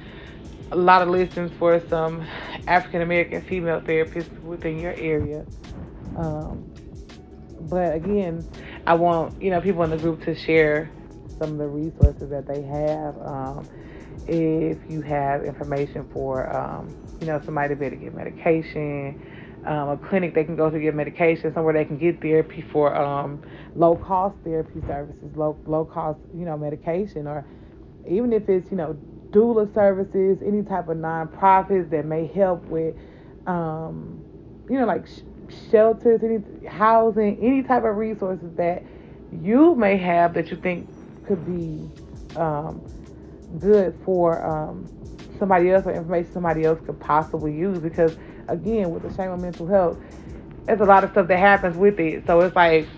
a 0.70 0.76
lot 0.76 1.02
of 1.02 1.08
listings 1.08 1.52
for 1.58 1.80
some 1.88 2.26
African 2.66 3.02
American 3.02 3.42
female 3.42 3.80
therapists 3.80 4.42
within 4.42 4.78
your 4.78 4.94
area. 4.94 5.44
Um, 6.16 6.64
but 7.60 7.94
again, 7.94 8.44
I 8.86 8.94
want 8.94 9.40
you 9.42 9.50
know 9.50 9.60
people 9.60 9.82
in 9.82 9.90
the 9.90 9.98
group 9.98 10.22
to 10.24 10.34
share 10.34 10.90
some 11.38 11.52
of 11.52 11.58
the 11.58 11.66
resources 11.66 12.30
that 12.30 12.46
they 12.46 12.62
have. 12.62 13.16
Um, 13.18 13.68
if 14.26 14.78
you 14.88 15.00
have 15.02 15.44
information 15.44 16.06
for 16.12 16.54
um, 16.54 16.94
you 17.20 17.26
know 17.26 17.40
somebody 17.44 17.70
to 17.70 17.76
be 17.76 17.86
able 17.86 17.96
to 17.96 18.04
get 18.04 18.14
medication 18.14 19.20
um, 19.64 19.90
a 19.90 19.96
clinic 19.96 20.34
they 20.34 20.44
can 20.44 20.56
go 20.56 20.70
to 20.70 20.78
get 20.78 20.94
medication, 20.94 21.52
somewhere 21.54 21.72
they 21.72 21.84
can 21.84 21.98
get 21.98 22.20
therapy 22.20 22.64
for 22.72 22.94
um, 22.96 23.40
low 23.76 23.96
cost 23.96 24.36
therapy 24.44 24.80
services, 24.86 25.36
low 25.36 25.56
low 25.66 25.84
cost 25.84 26.18
you 26.36 26.44
know 26.44 26.56
medication, 26.56 27.26
or 27.26 27.46
even 28.08 28.32
if 28.32 28.48
it's 28.48 28.70
you 28.70 28.76
know 28.76 28.98
doula 29.32 29.72
services, 29.74 30.38
any 30.44 30.62
type 30.62 30.88
of 30.88 30.96
nonprofits 30.98 31.90
that 31.90 32.04
may 32.04 32.26
help 32.26 32.64
with 32.66 32.94
um, 33.46 34.22
you 34.68 34.78
know 34.78 34.86
like 34.86 35.06
sh- 35.06 35.20
shelters, 35.70 36.22
any 36.22 36.68
housing, 36.68 37.38
any 37.42 37.62
type 37.62 37.84
of 37.84 37.96
resources 37.96 38.54
that 38.56 38.84
you 39.42 39.74
may 39.74 39.96
have 39.96 40.34
that 40.34 40.50
you 40.50 40.56
think 40.56 40.88
could 41.26 41.44
be 41.44 41.90
um, 42.38 42.82
good 43.58 43.94
for 44.04 44.44
um, 44.44 44.88
somebody 45.38 45.70
else 45.70 45.86
or 45.86 45.92
information 45.92 46.32
somebody 46.32 46.64
else 46.64 46.80
could 46.86 46.98
possibly 47.00 47.54
use 47.54 47.78
because 47.80 48.16
again, 48.48 48.90
with 48.90 49.02
the 49.02 49.14
shame 49.14 49.30
of 49.30 49.40
mental 49.40 49.66
health, 49.66 49.98
there's 50.66 50.80
a 50.80 50.84
lot 50.84 51.04
of 51.04 51.10
stuff 51.10 51.28
that 51.28 51.38
happens 51.38 51.76
with 51.76 51.98
it. 51.98 52.26
So 52.26 52.40
it's 52.42 52.54
like 52.54 52.88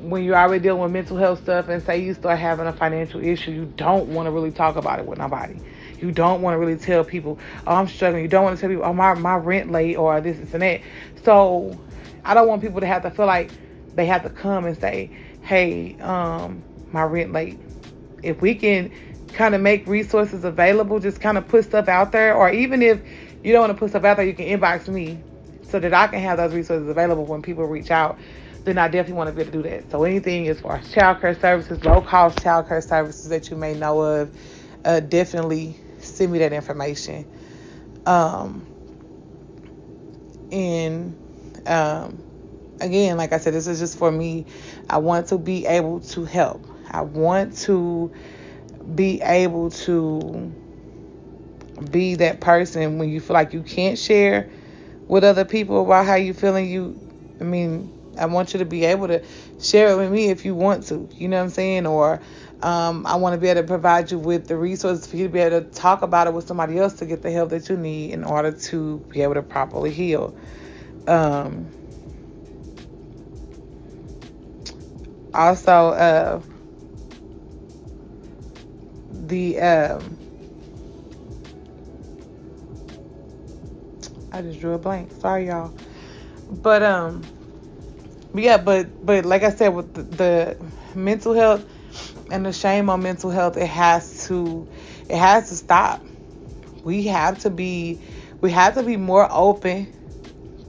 when 0.00 0.24
you're 0.24 0.36
already 0.36 0.62
dealing 0.62 0.82
with 0.82 0.90
mental 0.90 1.16
health 1.16 1.42
stuff 1.42 1.68
and 1.68 1.82
say 1.82 1.98
you 1.98 2.14
start 2.14 2.38
having 2.38 2.66
a 2.66 2.72
financial 2.72 3.24
issue, 3.24 3.52
you 3.52 3.72
don't 3.76 4.08
want 4.08 4.26
to 4.26 4.30
really 4.30 4.50
talk 4.50 4.76
about 4.76 4.98
it 4.98 5.06
with 5.06 5.18
nobody. 5.18 5.58
You 6.04 6.12
don't 6.12 6.42
want 6.42 6.54
to 6.54 6.58
really 6.58 6.76
tell 6.76 7.02
people, 7.02 7.38
oh, 7.66 7.74
I'm 7.74 7.88
struggling. 7.88 8.22
You 8.22 8.28
don't 8.28 8.44
want 8.44 8.56
to 8.56 8.60
tell 8.60 8.68
people, 8.68 8.84
oh, 8.84 8.92
my, 8.92 9.14
my 9.14 9.36
rent 9.36 9.72
late 9.72 9.96
or 9.96 10.20
this, 10.20 10.36
this, 10.36 10.52
and 10.52 10.62
that. 10.62 10.82
So 11.22 11.80
I 12.26 12.34
don't 12.34 12.46
want 12.46 12.60
people 12.60 12.80
to 12.80 12.86
have 12.86 13.02
to 13.04 13.10
feel 13.10 13.24
like 13.24 13.50
they 13.94 14.04
have 14.04 14.22
to 14.24 14.28
come 14.28 14.66
and 14.66 14.78
say, 14.78 15.10
hey, 15.40 15.96
um, 16.00 16.62
my 16.92 17.04
rent 17.04 17.32
late. 17.32 17.58
If 18.22 18.42
we 18.42 18.54
can 18.54 18.90
kind 19.28 19.54
of 19.54 19.62
make 19.62 19.86
resources 19.86 20.44
available, 20.44 21.00
just 21.00 21.22
kind 21.22 21.38
of 21.38 21.48
put 21.48 21.64
stuff 21.64 21.88
out 21.88 22.12
there, 22.12 22.34
or 22.34 22.50
even 22.50 22.82
if 22.82 23.00
you 23.42 23.52
don't 23.52 23.62
want 23.62 23.72
to 23.72 23.78
put 23.78 23.88
stuff 23.90 24.04
out 24.04 24.18
there, 24.18 24.26
you 24.26 24.34
can 24.34 24.46
inbox 24.46 24.86
me 24.88 25.18
so 25.62 25.80
that 25.80 25.94
I 25.94 26.06
can 26.08 26.20
have 26.20 26.36
those 26.36 26.52
resources 26.52 26.86
available 26.86 27.24
when 27.24 27.40
people 27.40 27.64
reach 27.64 27.90
out. 27.90 28.18
Then 28.64 28.76
I 28.76 28.88
definitely 28.88 29.14
want 29.14 29.28
to 29.28 29.34
be 29.34 29.40
able 29.40 29.52
to 29.52 29.62
do 29.62 29.68
that. 29.70 29.90
So 29.90 30.04
anything 30.04 30.48
as 30.48 30.60
far 30.60 30.76
as 30.76 30.90
child 30.92 31.20
care 31.22 31.34
services, 31.34 31.82
low 31.82 32.02
cost 32.02 32.42
child 32.42 32.68
care 32.68 32.82
services 32.82 33.30
that 33.30 33.50
you 33.50 33.56
may 33.56 33.74
know 33.74 34.00
of, 34.02 34.30
uh, 34.84 35.00
definitely 35.00 35.78
send 36.14 36.32
me 36.32 36.38
that 36.40 36.52
information. 36.52 37.26
Um, 38.06 38.66
and 40.52 41.16
um, 41.66 42.22
again, 42.80 43.16
like 43.16 43.32
I 43.32 43.38
said, 43.38 43.54
this 43.54 43.66
is 43.66 43.80
just 43.80 43.98
for 43.98 44.10
me. 44.10 44.46
I 44.88 44.98
want 44.98 45.28
to 45.28 45.38
be 45.38 45.66
able 45.66 46.00
to 46.00 46.24
help. 46.24 46.64
I 46.90 47.02
want 47.02 47.56
to 47.58 48.12
be 48.94 49.20
able 49.22 49.70
to 49.70 50.52
be 51.90 52.14
that 52.16 52.40
person 52.40 52.98
when 52.98 53.08
you 53.08 53.20
feel 53.20 53.34
like 53.34 53.52
you 53.52 53.62
can't 53.62 53.98
share 53.98 54.48
with 55.08 55.24
other 55.24 55.44
people 55.44 55.84
about 55.84 56.06
how 56.06 56.14
you're 56.14 56.34
feeling 56.34 56.68
you 56.70 56.98
I 57.40 57.44
mean 57.44 57.90
I 58.18 58.26
want 58.26 58.54
you 58.54 58.58
to 58.58 58.64
be 58.64 58.84
able 58.84 59.08
to 59.08 59.24
share 59.60 59.90
it 59.90 59.96
with 59.96 60.10
me 60.12 60.28
if 60.28 60.44
you 60.44 60.54
want 60.54 60.84
to 60.84 61.08
you 61.12 61.28
know 61.28 61.38
what 61.38 61.44
I'm 61.44 61.50
saying 61.50 61.86
or 61.86 62.20
um, 62.62 63.06
I 63.06 63.16
want 63.16 63.34
to 63.34 63.40
be 63.40 63.48
able 63.48 63.62
to 63.62 63.66
provide 63.66 64.10
you 64.10 64.18
with 64.18 64.46
the 64.48 64.56
resources 64.56 65.06
for 65.06 65.16
you 65.16 65.26
to 65.28 65.32
be 65.32 65.40
able 65.40 65.62
to 65.62 65.70
talk 65.70 66.02
about 66.02 66.26
it 66.28 66.34
with 66.34 66.46
somebody 66.46 66.78
else 66.78 66.94
to 66.94 67.06
get 67.06 67.22
the 67.22 67.30
help 67.30 67.50
that 67.50 67.68
you 67.68 67.76
need 67.76 68.12
in 68.12 68.24
order 68.24 68.52
to 68.52 69.02
be 69.10 69.22
able 69.22 69.34
to 69.34 69.42
properly 69.42 69.90
heal 69.92 70.34
um, 71.06 71.70
also 75.34 75.72
uh, 75.90 76.42
the 79.10 79.60
um, 79.60 80.18
I 84.32 84.42
just 84.42 84.60
drew 84.60 84.74
a 84.74 84.78
blank. 84.78 85.12
Sorry, 85.12 85.46
y'all. 85.48 85.74
But 86.50 86.82
um, 86.82 87.24
yeah, 88.34 88.58
but 88.58 88.88
but 89.04 89.24
like 89.24 89.42
I 89.42 89.50
said, 89.50 89.68
with 89.68 89.94
the, 89.94 90.02
the 90.02 90.56
mental 90.94 91.34
health 91.34 91.66
and 92.30 92.46
the 92.46 92.52
shame 92.52 92.90
on 92.90 93.02
mental 93.02 93.30
health, 93.30 93.56
it 93.56 93.66
has 93.68 94.26
to 94.26 94.68
it 95.08 95.16
has 95.18 95.48
to 95.50 95.56
stop. 95.56 96.06
We 96.84 97.04
have 97.08 97.40
to 97.40 97.50
be 97.50 98.00
we 98.40 98.50
have 98.52 98.74
to 98.74 98.82
be 98.82 98.96
more 98.96 99.28
open 99.30 99.88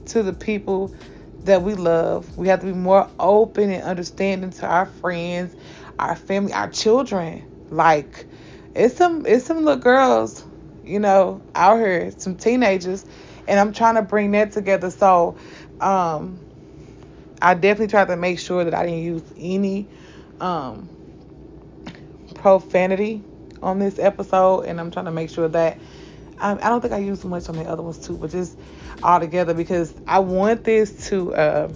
to 0.06 0.22
the 0.22 0.32
people 0.32 0.94
that 1.44 1.62
we 1.62 1.74
love. 1.74 2.30
We 2.36 2.48
have 2.48 2.60
to 2.60 2.66
be 2.66 2.72
more 2.72 3.10
open 3.18 3.70
and 3.70 3.82
understanding 3.82 4.50
to 4.52 4.66
our 4.66 4.86
friends, 4.86 5.54
our 5.98 6.16
family, 6.16 6.52
our 6.52 6.68
children. 6.70 7.44
Like 7.70 8.26
it's 8.74 8.96
some 8.96 9.26
it's 9.26 9.46
some 9.46 9.64
little 9.64 9.80
girls, 9.80 10.44
you 10.82 10.98
know, 11.00 11.42
out 11.54 11.78
here, 11.78 12.12
some 12.16 12.36
teenagers, 12.36 13.04
and 13.46 13.58
I'm 13.58 13.72
trying 13.72 13.96
to 13.96 14.02
bring 14.02 14.32
that 14.32 14.52
together. 14.52 14.90
So 14.90 15.36
um 15.80 16.42
I 17.40 17.54
definitely 17.54 17.88
tried 17.88 18.08
to 18.08 18.16
make 18.16 18.38
sure 18.38 18.64
that 18.64 18.74
I 18.74 18.84
didn't 18.84 19.02
use 19.02 19.32
any 19.36 19.90
um 20.40 20.95
profanity 22.46 23.24
on 23.60 23.80
this 23.80 23.98
episode 23.98 24.66
and 24.66 24.78
I'm 24.78 24.92
trying 24.92 25.06
to 25.06 25.10
make 25.10 25.30
sure 25.30 25.48
that 25.48 25.80
I, 26.38 26.52
I 26.52 26.68
don't 26.68 26.80
think 26.80 26.94
I 26.94 26.98
used 26.98 27.24
much 27.24 27.48
on 27.48 27.56
the 27.56 27.64
other 27.64 27.82
ones 27.82 27.98
too, 27.98 28.16
but 28.16 28.30
just 28.30 28.56
all 29.02 29.18
together 29.18 29.52
because 29.52 29.92
I 30.06 30.20
want 30.20 30.62
this 30.62 31.08
to 31.08 31.34
uh, 31.34 31.68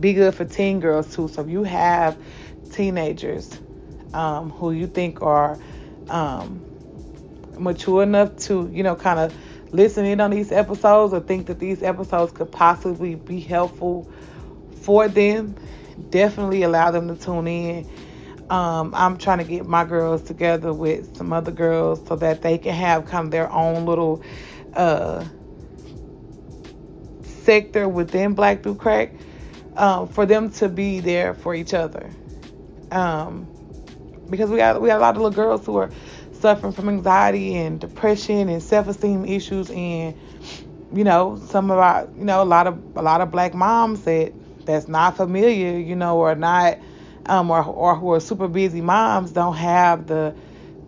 be 0.00 0.14
good 0.14 0.34
for 0.34 0.46
teen 0.46 0.80
girls 0.80 1.14
too. 1.14 1.28
So 1.28 1.42
if 1.42 1.50
you 1.50 1.62
have 1.64 2.16
teenagers 2.70 3.50
um, 4.14 4.48
who 4.48 4.70
you 4.72 4.86
think 4.86 5.20
are 5.20 5.58
um, 6.08 6.64
mature 7.58 8.02
enough 8.02 8.34
to, 8.36 8.70
you 8.72 8.82
know, 8.82 8.96
kind 8.96 9.18
of 9.18 9.36
listen 9.72 10.06
in 10.06 10.22
on 10.22 10.30
these 10.30 10.52
episodes 10.52 11.12
or 11.12 11.20
think 11.20 11.48
that 11.48 11.58
these 11.58 11.82
episodes 11.82 12.32
could 12.32 12.50
possibly 12.50 13.16
be 13.16 13.40
helpful 13.40 14.08
for 14.70 15.06
them, 15.06 15.54
definitely 16.10 16.62
allow 16.62 16.90
them 16.92 17.08
to 17.08 17.16
tune 17.16 17.46
in 17.46 17.86
um, 18.50 18.92
I'm 18.94 19.18
trying 19.18 19.38
to 19.38 19.44
get 19.44 19.66
my 19.66 19.84
girls 19.84 20.22
together 20.22 20.72
with 20.72 21.16
some 21.16 21.32
other 21.32 21.50
girls 21.52 22.04
so 22.06 22.16
that 22.16 22.42
they 22.42 22.58
can 22.58 22.74
have 22.74 23.06
kind 23.06 23.26
of 23.26 23.30
their 23.30 23.50
own 23.50 23.86
little 23.86 24.22
uh, 24.74 25.24
sector 27.22 27.88
within 27.88 28.34
Black 28.34 28.62
Through 28.62 28.76
Crack 28.76 29.14
um, 29.76 30.08
for 30.08 30.26
them 30.26 30.50
to 30.52 30.68
be 30.68 31.00
there 31.00 31.34
for 31.34 31.54
each 31.54 31.74
other. 31.74 32.10
Um, 32.90 33.48
because 34.28 34.50
we 34.50 34.56
got 34.56 34.80
we 34.80 34.88
got 34.88 34.98
a 34.98 35.00
lot 35.00 35.16
of 35.16 35.22
little 35.22 35.30
girls 35.30 35.64
who 35.66 35.76
are 35.76 35.90
suffering 36.32 36.72
from 36.72 36.88
anxiety 36.88 37.54
and 37.56 37.80
depression 37.80 38.48
and 38.48 38.62
self-esteem 38.62 39.24
issues 39.24 39.70
and 39.70 40.14
you 40.92 41.04
know 41.04 41.36
some 41.36 41.70
of 41.70 41.78
our 41.78 42.08
you 42.16 42.24
know 42.24 42.42
a 42.42 42.44
lot 42.44 42.66
of 42.66 42.82
a 42.96 43.02
lot 43.02 43.20
of 43.20 43.30
black 43.30 43.54
moms 43.54 44.04
that 44.04 44.32
that's 44.64 44.88
not 44.88 45.16
familiar 45.16 45.78
you 45.78 45.96
know 45.96 46.18
or 46.18 46.34
not 46.34 46.78
um, 47.28 47.50
or, 47.50 47.62
or 47.64 47.96
who 47.96 48.12
are 48.12 48.20
super 48.20 48.48
busy 48.48 48.80
moms 48.80 49.32
don't 49.32 49.56
have 49.56 50.06
the 50.06 50.34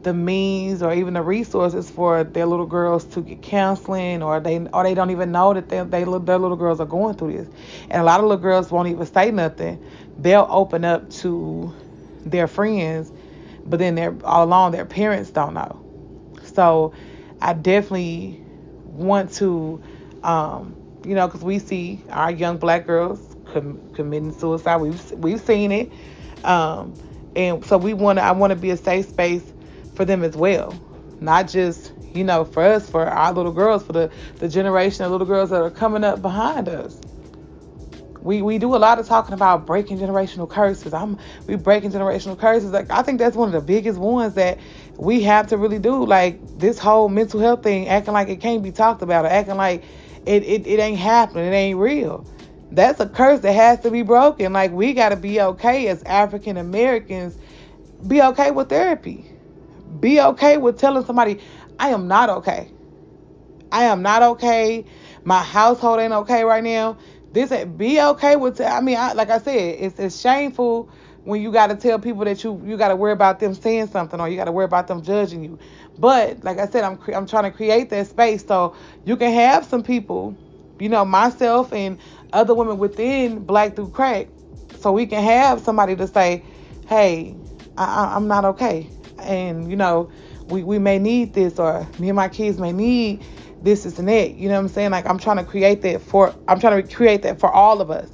the 0.03 0.15
means 0.15 0.83
or 0.83 0.95
even 0.95 1.15
the 1.15 1.23
resources 1.23 1.91
for 1.91 2.25
their 2.25 2.47
little 2.47 2.67
girls 2.67 3.05
to 3.05 3.21
get 3.21 3.43
counseling 3.43 4.23
or 4.23 4.41
they 4.41 4.59
or 4.73 4.85
they 4.85 4.95
don't 4.95 5.11
even 5.11 5.33
know 5.33 5.55
that 5.55 5.69
they, 5.69 5.83
they 5.83 6.05
their 6.05 6.39
little 6.39 6.57
girls 6.57 6.81
are 6.81 6.87
going 6.87 7.15
through 7.17 7.33
this. 7.33 7.49
And 7.91 8.01
a 8.01 8.05
lot 8.05 8.21
of 8.21 8.27
little 8.27 8.43
girls 8.43 8.71
won't 8.71 8.89
even 8.89 9.07
say 9.07 9.31
nothing. 9.33 9.81
They'll 10.19 10.47
open 10.49 10.85
up 10.85 11.11
to 11.11 11.75
their 12.25 12.47
friends 12.47 13.13
but 13.67 13.79
then 13.79 13.95
they're 13.95 14.17
all 14.25 14.45
along 14.45 14.73
their 14.73 14.87
parents 14.87 15.31
don't 15.31 15.55
know. 15.55 15.81
So 16.45 16.95
i 17.41 17.53
definitely 17.53 18.41
want 18.85 19.33
to 19.35 19.81
um, 20.25 20.77
you 21.05 21.15
know 21.15 21.27
because 21.27 21.43
we 21.43 21.59
see 21.59 22.03
our 22.11 22.31
young 22.31 22.59
black 22.59 22.87
girls 22.87 23.37
com- 23.45 23.81
committing 23.95 24.33
suicide. 24.33 24.77
We've 24.79 25.13
we've 25.13 25.41
seen 25.41 25.73
it 25.73 25.93
um, 26.45 26.97
and 27.37 27.65
so 27.65 27.79
we 27.79 27.95
want 27.95 28.19
to, 28.19 28.23
I 28.23 28.33
want 28.33 28.51
to 28.51 28.57
be 28.57 28.71
a 28.71 28.77
safe 28.77 29.07
space 29.09 29.53
for 29.95 30.05
them 30.05 30.23
as 30.25 30.37
well. 30.37 30.81
Not 31.21 31.49
just, 31.49 31.93
you 32.15 32.25
know, 32.25 32.45
for 32.45 32.63
us, 32.63 32.89
for 32.89 33.07
our 33.07 33.33
little 33.33 33.53
girls, 33.53 33.85
for 33.85 33.93
the, 33.93 34.11
the 34.39 34.49
generation 34.49 35.05
of 35.05 35.13
little 35.13 35.27
girls 35.27 35.51
that 35.51 35.63
are 35.63 35.71
coming 35.71 36.05
up 36.05 36.23
behind 36.23 36.69
us. 36.69 37.01
We, 38.21 38.43
we 38.43 38.59
do 38.59 38.75
a 38.75 38.79
lot 38.79 38.99
of 38.99 39.07
talking 39.07 39.35
about 39.35 39.67
breaking 39.67 39.99
generational 39.99 40.49
curses. 40.49 40.93
I'm 40.93 41.19
we 41.47 41.57
breaking 41.57 41.93
generational 41.93 42.39
curses. 42.39 42.73
Like 42.73 42.91
I 42.91 43.03
think 43.03 43.19
that's 43.19 43.37
one 43.37 43.49
of 43.49 43.53
the 43.53 43.61
biggest 43.61 43.99
ones 43.99 44.35
that 44.35 44.59
we 44.97 45.23
have 45.23 45.49
to 45.49 45.57
really 45.57 45.79
do. 45.79 46.05
Like 46.05 46.41
this 46.59 46.79
whole 46.79 47.09
mental 47.09 47.41
health 47.41 47.63
thing, 47.63 47.89
acting 47.89 48.15
like 48.15 48.29
it 48.29 48.41
can't 48.41 48.63
be 48.63 48.73
talked 48.73 49.03
about, 49.03 49.25
or 49.25 49.29
acting 49.29 49.57
like 49.57 49.85
it, 50.27 50.43
it, 50.43 50.67
it 50.67 50.81
ain't 50.81 50.99
happening, 50.99 51.47
it 51.47 51.57
ain't 51.57 51.79
real 51.79 52.27
that's 52.71 53.01
a 53.01 53.09
curse 53.09 53.41
that 53.41 53.53
has 53.53 53.81
to 53.81 53.91
be 53.91 54.03
broken. 54.03 54.53
Like 54.53 54.73
we 54.73 54.95
got 54.95 55.11
to 55.11 55.17
be 55.17 55.41
okay 55.41 55.89
as 55.89 56.03
African 56.05 56.57
Americans, 56.57 57.39
be 58.07 58.23
okay 58.23 58.51
with 58.51 58.69
therapy. 58.69 59.31
Be 60.01 60.21
okay 60.21 60.59
with 60.59 60.79
telling 60.79 61.05
somebody, 61.05 61.41
I 61.79 61.91
am 61.91 62.09
not 62.09 62.31
okay. 62.31 62.73
I 63.73 63.85
am 63.85 64.03
not 64.03 64.23
okay. 64.23 64.87
My 65.25 65.43
household 65.43 66.01
ain't 66.01 66.13
okay 66.13 66.45
right 66.45 66.65
now. 66.65 66.99
This 67.33 67.53
eh, 67.53 67.65
be 67.65 68.01
okay 68.01 68.37
with. 68.37 68.61
I 68.61 68.81
mean, 68.81 68.97
I, 68.97 69.13
like 69.13 69.31
I 69.31 69.39
said, 69.39 69.77
it's 69.81 69.99
it's 69.99 70.21
shameful 70.21 70.91
when 71.25 71.43
you 71.43 71.53
got 71.53 71.67
to 71.69 71.77
tell 71.77 71.99
people 71.99 72.25
that 72.25 72.43
you 72.45 72.63
you 72.65 72.77
got 72.79 72.89
to 72.89 72.97
worry 72.97 73.13
about 73.13 73.41
them 73.41 73.55
saying 73.55 73.89
something 73.89 74.21
or 74.21 74.29
you 74.29 74.37
got 74.37 74.47
to 74.47 74.53
worry 74.53 74.65
about 74.65 74.87
them 74.89 75.03
judging 75.03 75.45
you. 75.45 75.59
But 75.99 76.43
like 76.45 76.59
I 76.59 76.67
said, 76.67 76.85
I'm 76.85 76.99
I'm 77.15 77.27
trying 77.27 77.45
to 77.45 77.51
create 77.51 77.91
that 77.91 78.07
space 78.07 78.47
so 78.47 78.75
you 79.05 79.17
can 79.17 79.33
have 79.33 79.67
some 79.67 79.83
people, 79.83 80.39
you 80.81 80.89
know, 80.89 81.05
myself 81.05 81.73
and 81.73 81.99
other 82.33 82.55
women 82.55 82.79
within 82.79 83.41
Black 83.41 83.77
Through 83.77 83.91
Crack 83.91 84.29
so 84.79 84.93
we 84.93 85.07
can 85.07 85.23
have 85.23 85.61
somebody 85.61 85.97
to 85.97 86.07
say, 86.07 86.43
hey, 86.89 87.35
I, 87.77 88.17
am 88.17 88.29
not 88.29 88.45
okay. 88.45 88.89
And, 89.19 89.71
you 89.71 89.77
know, 89.77 90.11
we, 90.47 90.63
we 90.63 90.79
may 90.79 90.99
need 90.99 91.35
this 91.35 91.59
or 91.59 91.87
me 91.99 92.09
and 92.09 92.17
my 92.17 92.29
kids 92.29 92.59
may 92.59 92.73
need 92.73 93.25
this, 93.63 93.85
this, 93.85 93.99
and 93.99 94.09
that. 94.09 94.35
You 94.35 94.49
know 94.49 94.55
what 94.55 94.61
I'm 94.61 94.69
saying? 94.69 94.91
Like, 94.91 95.07
I'm 95.07 95.19
trying 95.19 95.39
to 95.39 95.45
create 95.45 95.83
that 95.83 96.01
for, 96.01 96.35
I'm 96.47 96.61
trying 96.61 96.83
to 96.83 96.95
create 96.95 97.23
that 97.23 97.41
for 97.41 97.51
all 97.51 97.81
of 97.81 97.91
us. 97.91 98.09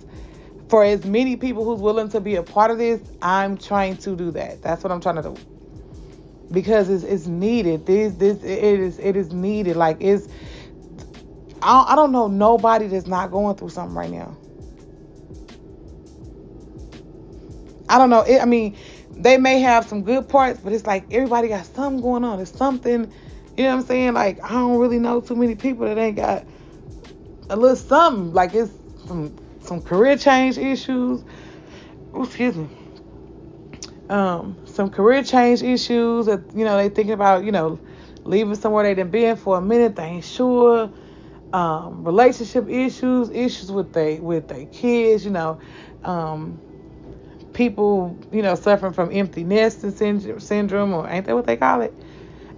For 0.68 0.82
as 0.82 1.04
many 1.04 1.36
people 1.36 1.64
who's 1.64 1.80
willing 1.80 2.08
to 2.10 2.20
be 2.20 2.36
a 2.36 2.42
part 2.42 2.70
of 2.70 2.78
this, 2.78 3.00
I'm 3.20 3.58
trying 3.58 3.98
to 3.98 4.16
do 4.16 4.30
that. 4.32 4.62
That's 4.62 4.82
what 4.82 4.90
I'm 4.90 5.00
trying 5.00 5.16
to 5.16 5.22
do. 5.22 5.36
Because 6.50 6.88
it's, 6.88 7.04
it's 7.04 7.26
needed. 7.26 7.84
This, 7.86 8.14
this, 8.14 8.42
it 8.42 8.80
is, 8.80 8.98
it 8.98 9.16
is 9.16 9.32
needed. 9.32 9.76
Like, 9.76 9.98
it's, 10.00 10.28
I 11.64 11.72
don't, 11.72 11.90
I 11.92 11.96
don't 11.96 12.12
know 12.12 12.28
nobody 12.28 12.88
that's 12.88 13.06
not 13.06 13.30
going 13.30 13.56
through 13.56 13.70
something 13.70 13.96
right 13.96 14.10
now. 14.10 14.36
I 17.88 17.96
don't 17.96 18.10
know. 18.10 18.20
It, 18.20 18.40
I 18.40 18.44
mean, 18.44 18.76
they 19.16 19.38
may 19.38 19.60
have 19.60 19.88
some 19.88 20.02
good 20.02 20.28
parts, 20.28 20.60
but 20.62 20.74
it's 20.74 20.86
like 20.86 21.06
everybody 21.10 21.48
got 21.48 21.64
something 21.64 22.02
going 22.02 22.22
on. 22.22 22.38
It's 22.40 22.54
something, 22.54 23.10
you 23.56 23.64
know 23.64 23.70
what 23.70 23.80
I'm 23.80 23.86
saying? 23.86 24.12
Like 24.12 24.44
I 24.44 24.50
don't 24.50 24.78
really 24.78 24.98
know 24.98 25.22
too 25.22 25.36
many 25.36 25.54
people 25.54 25.86
that 25.86 25.96
ain't 25.96 26.16
got 26.16 26.46
a 27.48 27.56
little 27.56 27.76
something. 27.76 28.34
Like 28.34 28.52
it's 28.52 28.72
some 29.06 29.34
some 29.60 29.80
career 29.80 30.18
change 30.18 30.58
issues. 30.58 31.24
Ooh, 32.14 32.24
excuse 32.24 32.56
me. 32.56 32.68
Um, 34.10 34.58
some 34.66 34.90
career 34.90 35.22
change 35.24 35.62
issues 35.62 36.26
that 36.26 36.42
you 36.54 36.66
know 36.66 36.76
they 36.76 36.90
thinking 36.90 37.14
about 37.14 37.44
you 37.44 37.52
know 37.52 37.78
leaving 38.24 38.54
somewhere 38.54 38.84
they 38.84 38.94
done 38.94 39.08
been 39.08 39.36
for 39.36 39.56
a 39.56 39.62
minute. 39.62 39.96
They 39.96 40.04
ain't 40.04 40.24
sure 40.24 40.90
um, 41.54 42.04
relationship 42.04 42.68
issues, 42.68 43.30
issues 43.30 43.72
with 43.72 43.92
they 43.94 44.20
with 44.20 44.48
their 44.48 44.66
kids, 44.66 45.24
you 45.24 45.30
know, 45.30 45.60
um, 46.04 46.60
people, 47.52 48.18
you 48.30 48.42
know, 48.42 48.54
suffering 48.54 48.92
from 48.92 49.10
empty 49.12 49.44
nesting 49.44 49.92
syndrome, 50.40 50.92
or 50.94 51.08
ain't 51.08 51.26
that 51.26 51.34
what 51.34 51.46
they 51.46 51.56
call 51.56 51.82
it? 51.82 51.94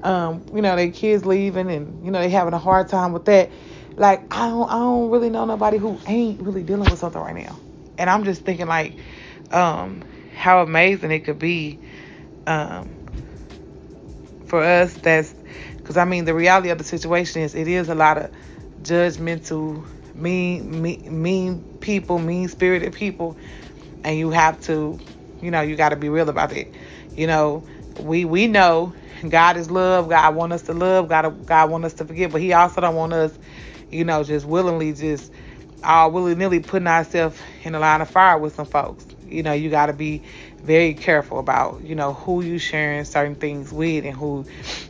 Um, 0.03 0.45
you 0.55 0.63
know, 0.63 0.77
their 0.77 0.91
kids 0.91 1.27
leaving, 1.27 1.71
and 1.71 2.05
you 2.05 2.11
know 2.11 2.21
they 2.21 2.31
having 2.31 2.55
a 2.55 2.59
hard 2.59 2.89
time 2.89 3.13
with 3.13 3.27
that. 3.27 3.51
Like 3.97 4.27
I 4.35 4.49
don't, 4.49 4.69
I 4.71 4.79
don't 4.79 5.11
really 5.11 5.31
know 5.31 5.45
nobody 5.45 5.79
who 5.79 6.01
ain't 6.07 6.41
really 6.43 6.63
dealing 6.65 6.91
with 6.91 6.99
something 6.99 7.21
right 7.21 7.37
now, 7.37 7.61
and 7.99 8.11
I'm 8.11 8.25
just 8.25 8.45
thinking 8.45 8.67
like, 8.67 8.99
um, 9.51 10.05
how 10.35 10.63
amazing 10.63 11.11
it 11.13 11.21
could 11.21 11.39
be, 11.39 11.81
um, 12.47 12.99
for 14.45 14.63
us. 14.63 14.95
That's 14.97 15.35
because 15.79 15.97
I 15.97 16.05
mean 16.05 16.25
the 16.25 16.35
reality 16.35 16.71
of 16.71 16.79
the 16.79 16.85
situation 16.85 17.43
is 17.43 17.55
it 17.55 17.69
is 17.69 17.89
a 17.89 17.95
lot 17.95 18.19
of 18.19 18.31
judgmental, 18.89 19.87
mean, 20.15 20.83
mean, 20.83 21.23
mean 21.23 21.65
people, 21.81 22.19
mean 22.19 22.49
spirited 22.49 22.95
people, 22.95 23.39
and 24.05 24.19
you 24.19 24.31
have 24.31 24.61
to, 24.63 25.01
you 25.41 25.51
know, 25.51 25.63
you 25.63 25.77
got 25.77 25.91
to 25.91 25.97
be 25.97 26.09
real 26.09 26.29
about 26.29 26.53
it. 26.53 26.75
You 27.15 27.27
know, 27.27 27.65
we 27.99 28.25
we 28.25 28.47
know 28.47 28.95
God 29.29 29.57
is 29.57 29.71
love. 29.71 30.09
God 30.09 30.35
want 30.35 30.53
us 30.53 30.63
to 30.65 30.75
love. 30.75 31.09
God 31.09 31.47
God 31.47 31.71
want 31.71 31.85
us 31.85 31.95
to 31.95 32.05
forgive, 32.07 32.33
but 32.33 32.41
He 32.41 32.53
also 32.53 32.81
don't 32.81 32.97
want 32.97 33.13
us, 33.13 33.39
you 33.91 34.05
know, 34.05 34.25
just 34.25 34.47
willingly 34.47 34.93
just 34.93 35.33
all 35.85 36.11
willy 36.11 36.35
nilly 36.35 36.61
putting 36.61 36.89
ourselves 36.89 37.41
in 37.63 37.73
the 37.73 37.79
line 37.79 38.01
of 38.01 38.11
fire 38.11 38.39
with 38.39 38.55
some 38.55 38.67
folks. 38.67 39.07
You 39.25 39.43
know, 39.43 39.53
you 39.53 39.71
got 39.71 39.87
to 39.87 39.93
be 39.93 40.25
very 40.63 40.95
careful 40.95 41.39
about, 41.39 41.83
you 41.85 41.95
know, 41.95 42.15
who 42.15 42.43
you 42.43 42.59
sharing 42.59 43.05
certain 43.05 43.37
things 43.37 43.73
with 43.73 44.05
and 44.05 44.17
who 44.17 44.47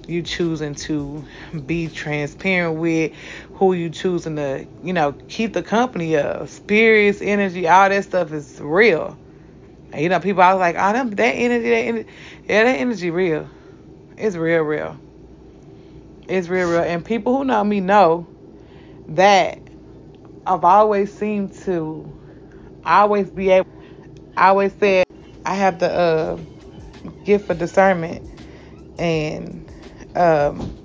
you 0.07 0.23
choosing 0.23 0.75
to 0.77 1.25
be 1.67 1.89
transparent 1.89 2.79
with, 2.79 3.13
who 3.57 3.73
you 3.73 3.89
choosing 3.89 4.37
to, 4.37 4.67
you 4.85 4.93
know, 4.93 5.13
keep 5.29 5.55
the 5.55 5.63
company 5.63 6.17
of. 6.17 6.51
Spirits, 6.51 7.21
energy, 7.23 7.67
all 7.67 7.89
that 7.89 8.05
stuff 8.05 8.33
is 8.33 8.61
real. 8.61 9.17
And, 9.93 10.03
you 10.03 10.09
know, 10.09 10.21
people 10.21 10.43
was 10.43 10.59
like, 10.59 10.77
oh, 10.79 10.93
them, 10.93 11.11
that 11.11 11.33
energy, 11.33 11.71
that 11.71 11.77
energy, 11.77 12.09
yeah, 12.49 12.65
that 12.65 12.79
energy 12.79 13.11
real. 13.11 13.49
It's 14.19 14.37
real, 14.37 14.63
real. 14.63 14.99
It's 16.29 16.49
real, 16.49 16.71
real. 16.71 16.83
And 16.83 17.05
people 17.05 17.37
who 17.37 17.45
know 17.45 17.65
me 17.65 17.81
know 17.81 18.27
that 19.09 19.59
I've 20.47 20.65
always 20.65 21.13
seemed 21.13 21.55
to 21.65 22.13
always 22.85 23.31
be 23.31 23.51
able. 23.51 23.69
I 24.37 24.49
always 24.49 24.75
said 24.75 25.07
I 25.45 25.55
have 25.55 25.79
the 25.79 25.91
uh, 25.91 26.39
gift 27.25 27.47
for 27.47 27.55
discernment, 27.55 28.23
and 28.99 29.71
um, 30.15 30.77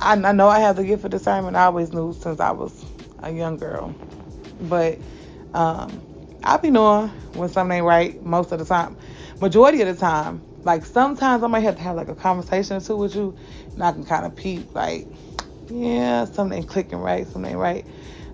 I, 0.00 0.14
I 0.14 0.32
know 0.32 0.48
I 0.48 0.60
have 0.60 0.76
the 0.76 0.84
gift 0.84 1.04
of 1.04 1.10
discernment. 1.10 1.56
I 1.56 1.64
always 1.64 1.92
knew 1.92 2.12
since 2.14 2.40
I 2.40 2.52
was 2.52 2.84
a 3.22 3.30
young 3.30 3.58
girl, 3.58 3.94
but 4.58 4.98
um, 5.52 6.02
I 6.42 6.56
be 6.56 6.70
knowing 6.70 7.10
when 7.34 7.50
something 7.50 7.76
ain't 7.76 7.86
right 7.86 8.22
most 8.24 8.50
of 8.52 8.58
the 8.58 8.64
time. 8.64 8.96
Majority 9.40 9.82
of 9.82 9.88
the 9.88 9.94
time, 9.94 10.42
like 10.64 10.86
sometimes 10.86 11.42
I 11.42 11.48
might 11.48 11.60
have 11.60 11.76
to 11.76 11.82
have 11.82 11.96
like 11.96 12.08
a 12.08 12.14
conversation 12.14 12.78
or 12.78 12.80
two 12.80 12.96
with 12.96 13.14
you, 13.14 13.34
and 13.74 13.84
I 13.84 13.92
can 13.92 14.04
kind 14.04 14.24
of 14.24 14.34
peep 14.34 14.74
like, 14.74 15.06
yeah, 15.68 16.24
something 16.24 16.62
clicking 16.64 16.98
right, 16.98 17.26
something 17.26 17.52
ain't 17.52 17.60
right. 17.60 17.86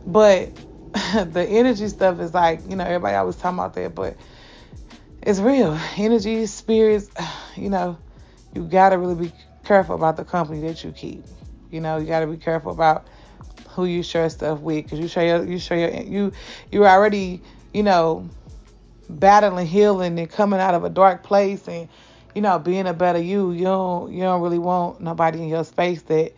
But 0.06 0.52
the 0.92 1.46
energy 1.48 1.88
stuff 1.88 2.20
is 2.20 2.32
like, 2.32 2.60
you 2.68 2.76
know, 2.76 2.84
everybody 2.84 3.16
always 3.16 3.36
talking 3.36 3.58
about 3.58 3.74
that, 3.74 3.94
but 3.94 4.16
it's 5.20 5.40
real. 5.40 5.76
Energy, 5.96 6.46
spirits, 6.46 7.10
you 7.56 7.70
know, 7.70 7.98
you 8.54 8.62
gotta 8.62 8.98
really 8.98 9.16
be 9.16 9.32
careful 9.64 9.96
about 9.96 10.16
the 10.16 10.24
company 10.24 10.60
that 10.60 10.84
you 10.84 10.92
keep. 10.92 11.24
You 11.76 11.82
know, 11.82 11.98
you 11.98 12.06
gotta 12.06 12.26
be 12.26 12.38
careful 12.38 12.72
about 12.72 13.06
who 13.68 13.84
you 13.84 14.02
share 14.02 14.28
stuff 14.30 14.60
with, 14.60 14.84
because 14.84 14.98
you 14.98 15.08
share 15.08 15.26
your, 15.26 15.46
you 15.46 15.58
share 15.58 15.78
your, 15.78 16.02
you, 16.02 16.32
you're 16.72 16.88
already, 16.88 17.42
you 17.74 17.82
know, 17.82 18.30
battling, 19.10 19.66
healing, 19.66 20.18
and 20.18 20.30
coming 20.30 20.58
out 20.58 20.74
of 20.74 20.84
a 20.84 20.90
dark 20.90 21.22
place, 21.22 21.68
and 21.68 21.88
you 22.34 22.40
know, 22.40 22.58
being 22.58 22.86
a 22.86 22.94
better 22.94 23.20
you. 23.20 23.52
You 23.52 23.64
don't, 23.64 24.12
you 24.12 24.20
don't 24.20 24.40
really 24.40 24.58
want 24.58 25.00
nobody 25.00 25.42
in 25.42 25.48
your 25.48 25.64
space 25.64 26.02
that 26.02 26.32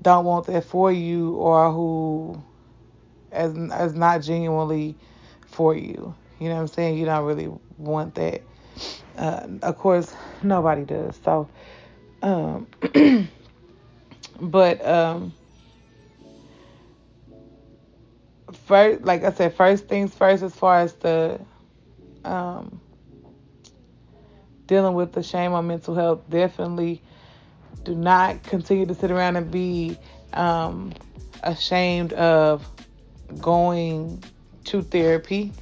don't 0.00 0.24
want 0.24 0.46
that 0.46 0.64
for 0.64 0.90
you 0.92 1.34
or 1.34 1.72
who 1.72 2.42
as 3.32 3.56
as 3.72 3.94
not 3.94 4.22
genuinely 4.22 4.96
for 5.46 5.74
you. 5.74 6.14
You 6.38 6.48
know 6.48 6.54
what 6.54 6.60
I'm 6.62 6.68
saying? 6.68 6.98
You 6.98 7.04
don't 7.04 7.24
really 7.24 7.50
want 7.76 8.14
that. 8.14 8.42
Uh, 9.16 9.46
of 9.62 9.76
course, 9.76 10.14
nobody 10.42 10.84
does. 10.84 11.20
So, 11.24 11.48
um, 12.22 12.66
but 14.40 14.84
um, 14.86 15.32
first, 18.52 19.04
like 19.04 19.24
I 19.24 19.32
said, 19.32 19.54
first 19.54 19.88
things 19.88 20.14
first, 20.14 20.42
as 20.42 20.54
far 20.54 20.80
as 20.80 20.94
the 20.94 21.40
um, 22.24 22.80
dealing 24.66 24.94
with 24.94 25.12
the 25.12 25.22
shame 25.22 25.52
on 25.52 25.66
mental 25.66 25.94
health, 25.94 26.22
definitely 26.28 27.02
do 27.84 27.94
not 27.94 28.42
continue 28.42 28.86
to 28.86 28.94
sit 28.94 29.10
around 29.10 29.36
and 29.36 29.50
be 29.50 29.98
um, 30.32 30.92
ashamed 31.42 32.12
of 32.12 32.68
going 33.40 34.22
to 34.64 34.82
therapy, 34.82 35.52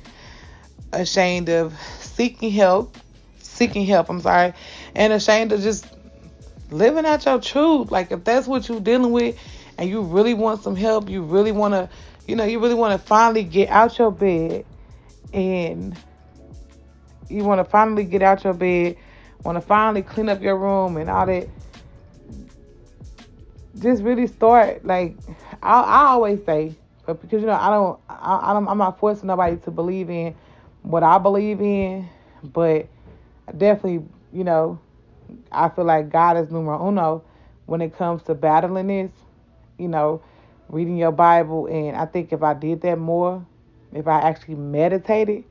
ashamed 0.93 1.49
of 1.49 1.79
seeking 2.01 2.51
help, 2.51 2.97
seeking 3.38 3.87
help, 3.87 4.11
I'm 4.11 4.21
sorry, 4.21 4.53
and 4.95 5.12
ashamed 5.12 5.53
of 5.53 5.61
just 5.61 5.87
living 6.70 7.07
out 7.07 7.24
your 7.24 7.40
truth. 7.40 7.90
Like 7.90 8.11
if 8.12 8.24
that's 8.24 8.46
what 8.46 8.68
you're 8.68 8.81
dealing 8.81 9.12
with 9.12 9.38
and 9.78 9.88
you 9.88 10.02
really 10.02 10.35
want 10.35 10.62
some 10.62 10.76
help, 10.76 11.09
you 11.09 11.22
really 11.22 11.52
want 11.52 11.74
to, 11.74 11.88
you 12.26 12.37
know, 12.37 12.44
you 12.44 12.61
really 12.61 12.74
want 12.74 13.00
to 13.00 13.07
finally 13.07 13.44
get 13.44 13.68
out 13.68 13.98
your 13.98 14.11
bed 14.11 14.64
and 15.33 15.96
you 17.28 17.44
want 17.44 17.59
to 17.61 17.64
finally 17.64 18.04
get 18.04 18.22
out 18.22 18.44
your 18.44 18.54
bed, 18.54 18.96
want 19.44 19.57
to 19.57 19.61
finally 19.61 20.02
clean 20.02 20.28
up 20.28 20.42
your 20.42 20.57
room 20.57 20.96
and 20.96 21.09
all 21.11 21.26
that. 21.26 21.48
Just 23.78 24.02
really 24.02 24.26
start 24.26 24.85
like 24.85 25.16
I, 25.62 25.81
I 25.81 26.07
always 26.07 26.44
say 26.44 26.74
but 27.09 27.22
because 27.22 27.40
you 27.40 27.46
know 27.46 27.54
I 27.54 27.70
don't, 27.70 27.98
I, 28.07 28.50
I 28.50 28.52
don't, 28.52 28.68
I'm 28.68 28.76
not 28.76 28.98
forcing 28.98 29.28
nobody 29.28 29.57
to 29.57 29.70
believe 29.70 30.11
in 30.11 30.35
what 30.83 31.02
I 31.02 31.16
believe 31.16 31.59
in, 31.62 32.07
but 32.42 32.87
definitely, 33.57 34.07
you 34.31 34.44
know, 34.44 34.78
I 35.53 35.69
feel 35.69 35.85
like 35.85 36.11
God 36.11 36.37
is 36.37 36.51
numero 36.51 36.88
uno 36.88 37.25
when 37.67 37.81
it 37.81 37.97
comes 37.97 38.23
to 38.25 38.35
battling 38.35 38.88
this. 38.88 39.12
You 39.79 39.88
know, 39.88 40.23
reading 40.69 40.97
your 40.97 41.12
Bible, 41.12 41.67
and 41.67 41.97
I 41.97 42.07
think 42.07 42.33
if 42.33 42.43
I 42.43 42.55
did 42.55 42.81
that 42.83 42.99
more, 42.99 43.47
if 43.93 44.09
I 44.09 44.21
actually 44.21 44.57
meditated, 44.57 45.45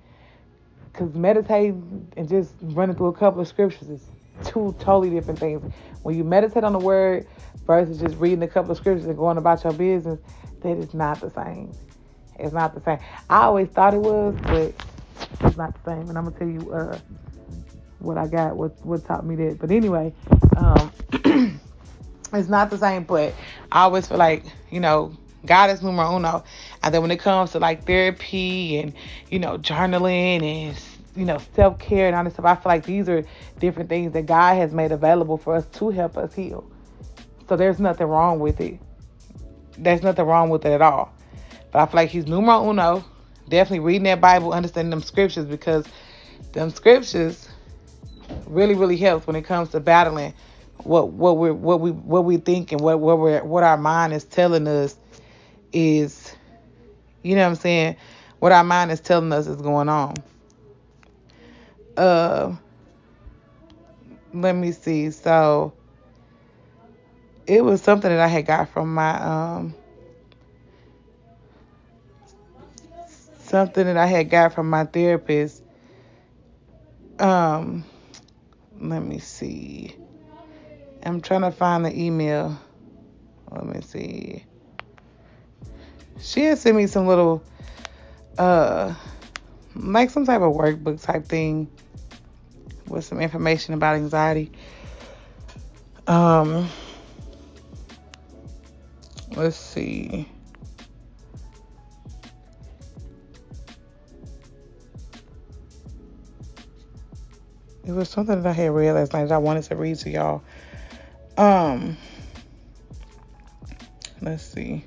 because 0.92 1.14
meditating 1.16 2.12
and 2.18 2.28
just 2.28 2.56
running 2.62 2.96
through 2.96 3.08
a 3.08 3.14
couple 3.14 3.42
of 3.42 3.48
scriptures 3.48 3.90
is 3.90 4.06
two 4.44 4.76
totally 4.80 5.10
different 5.10 5.40
things. 5.40 5.64
When 6.04 6.16
you 6.16 6.24
meditate 6.24 6.64
on 6.64 6.74
the 6.74 6.80
word 6.80 7.28
versus 7.66 8.00
just 8.00 8.16
reading 8.18 8.44
a 8.44 8.48
couple 8.48 8.72
of 8.72 8.78
scriptures 8.78 9.06
and 9.06 9.18
going 9.18 9.38
about 9.38 9.64
your 9.64 9.74
business, 9.74 10.20
that 10.62 10.78
is 10.78 10.94
not 10.94 11.22
the 11.22 11.30
same. 11.30 11.74
It's 12.40 12.54
not 12.54 12.74
the 12.76 12.82
same. 12.82 13.00
I 13.30 13.44
always 13.44 13.70
thought 13.70 13.94
it 13.94 14.02
was, 14.02 14.36
but 14.44 14.74
it's 15.42 15.58
not 15.58 15.74
the 15.84 15.92
same. 15.92 16.10
And 16.10 16.18
I'm 16.18 16.26
gonna 16.26 16.38
tell 16.38 16.48
you 16.48 16.72
uh, 16.74 17.00
what 18.00 18.18
I 18.18 18.28
got, 18.28 18.56
what 18.56 18.74
what 18.86 19.06
taught 19.06 19.26
me 19.26 19.36
that. 19.38 19.60
But 19.60 19.72
anyway, 19.72 20.14
um, 20.56 20.92
it's 22.34 22.50
not 22.50 22.70
the 22.70 22.78
same. 22.78 23.04
But 23.04 23.34
I 23.72 23.84
always 23.84 24.08
feel 24.08 24.18
like 24.18 24.44
you 24.70 24.80
know 24.80 25.18
God 25.46 25.70
is 25.70 25.82
numero 25.82 26.16
uno. 26.16 26.44
And 26.84 26.94
then 26.94 27.02
when 27.02 27.12
it 27.12 27.20
comes 27.20 27.52
to 27.52 27.60
like 27.60 27.86
therapy 27.86 28.80
and 28.80 28.94
you 29.30 29.40
know 29.40 29.58
journaling 29.58 30.44
and 30.44 30.80
you 31.16 31.26
know 31.26 31.40
self 31.56 31.80
care 31.80 32.08
and 32.08 32.16
all 32.16 32.24
this 32.24 32.34
stuff, 32.34 32.46
I 32.46 32.56
feel 32.56 32.72
like 32.72 32.86
these 32.86 33.10
are 33.10 33.26
different 33.60 33.90
things 33.90 34.14
that 34.14 34.26
God 34.26 34.56
has 34.56 34.74
made 34.74 34.92
available 34.92 35.38
for 35.38 35.56
us 35.56 35.66
to 35.74 35.90
help 35.90 36.18
us 36.18 36.34
heal. 36.34 36.70
So 37.50 37.56
there's 37.56 37.80
nothing 37.80 38.08
wrong 38.08 38.40
with 38.40 38.60
it 38.62 38.80
there's 39.78 40.02
nothing 40.04 40.26
wrong 40.26 40.50
with 40.50 40.66
it 40.66 40.72
at 40.72 40.82
all. 40.82 41.14
But 41.72 41.80
I 41.80 41.86
feel 41.86 41.96
like 41.96 42.10
he's 42.10 42.28
numero 42.28 42.70
uno. 42.70 43.06
Definitely 43.48 43.80
reading 43.80 44.04
that 44.04 44.20
Bible, 44.20 44.54
understanding 44.54 44.90
them 44.90 45.02
scriptures 45.02 45.46
because 45.46 45.86
them 46.54 46.70
scriptures 46.70 47.47
really, 48.48 48.76
really 48.76 48.98
helps 48.98 49.28
when 49.28 49.36
it 49.36 49.44
comes 49.44 49.70
to 49.70 49.80
battling 49.80 50.34
what 50.84 51.10
what 51.10 51.38
we 51.38 51.52
what 51.52 51.80
we 51.82 51.92
what 51.92 52.24
we 52.24 52.38
think 52.38 52.72
and 52.72 52.82
what 52.82 53.00
what 53.00 53.20
we 53.20 53.36
what 53.38 53.64
our 53.64 53.78
mind 53.78 54.14
is 54.14 54.24
telling 54.24 54.68
us 54.68 54.96
is 55.74 56.36
you 57.24 57.36
know 57.36 57.42
what 57.42 57.50
I'm 57.50 57.56
saying 57.56 57.98
what 58.40 58.52
our 58.52 58.64
mind 58.64 58.92
is 58.92 59.02
telling 59.02 59.32
us 59.34 59.48
is 59.48 59.58
going 59.58 59.90
on. 59.90 60.16
Uh 61.96 62.56
let 64.34 64.56
me 64.56 64.72
see. 64.72 65.10
So 65.10 65.74
it 67.48 67.64
was 67.64 67.82
something 67.82 68.10
that 68.10 68.20
I 68.20 68.28
had 68.28 68.46
got 68.46 68.70
from 68.70 68.94
my 68.94 69.20
um 69.20 69.76
something 73.40 73.86
that 73.86 73.98
I 73.98 74.06
had 74.06 74.30
got 74.30 74.54
from 74.54 74.70
my 74.70 74.86
therapist. 74.86 75.64
Um 77.20 77.84
let 78.80 79.04
me 79.04 79.20
see. 79.20 79.96
I'm 81.04 81.22
trying 81.22 81.42
to 81.42 81.52
find 81.52 81.86
the 81.86 81.98
email. 81.98 82.60
Let 83.52 83.66
me 83.66 83.82
see. 83.82 84.44
She 86.20 86.42
had 86.42 86.58
sent 86.58 86.76
me 86.76 86.88
some 86.88 87.08
little 87.08 87.44
uh 88.38 88.94
like 89.76 90.10
some 90.10 90.26
type 90.26 90.42
of 90.42 90.54
workbook 90.54 91.02
type 91.02 91.26
thing 91.26 91.70
with 92.88 93.06
some 93.06 93.20
information 93.20 93.74
about 93.74 93.96
anxiety. 93.96 94.52
Um 96.08 96.70
Let's 99.38 99.56
see. 99.56 100.28
It 107.88 107.94
was 107.94 108.10
something 108.10 108.44
that 108.44 108.50
I 108.50 108.52
had 108.52 108.72
read 108.72 108.92
last 108.92 109.14
night 109.14 109.30
that 109.30 109.36
I 109.36 109.38
wanted 109.38 109.64
to 109.64 109.78
read 109.78 109.98
to 110.00 110.10
y'all. 110.10 110.44
Um, 111.38 111.96
let's 114.22 114.44
see. 114.44 114.84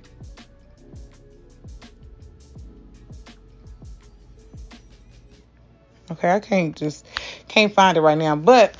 Okay, 6.11 6.31
I 6.31 6.41
can't 6.41 6.77
just 6.77 7.07
can't 7.49 7.73
find 7.73 7.97
it 7.97 8.03
right 8.03 8.19
now. 8.19 8.37
But 8.37 8.77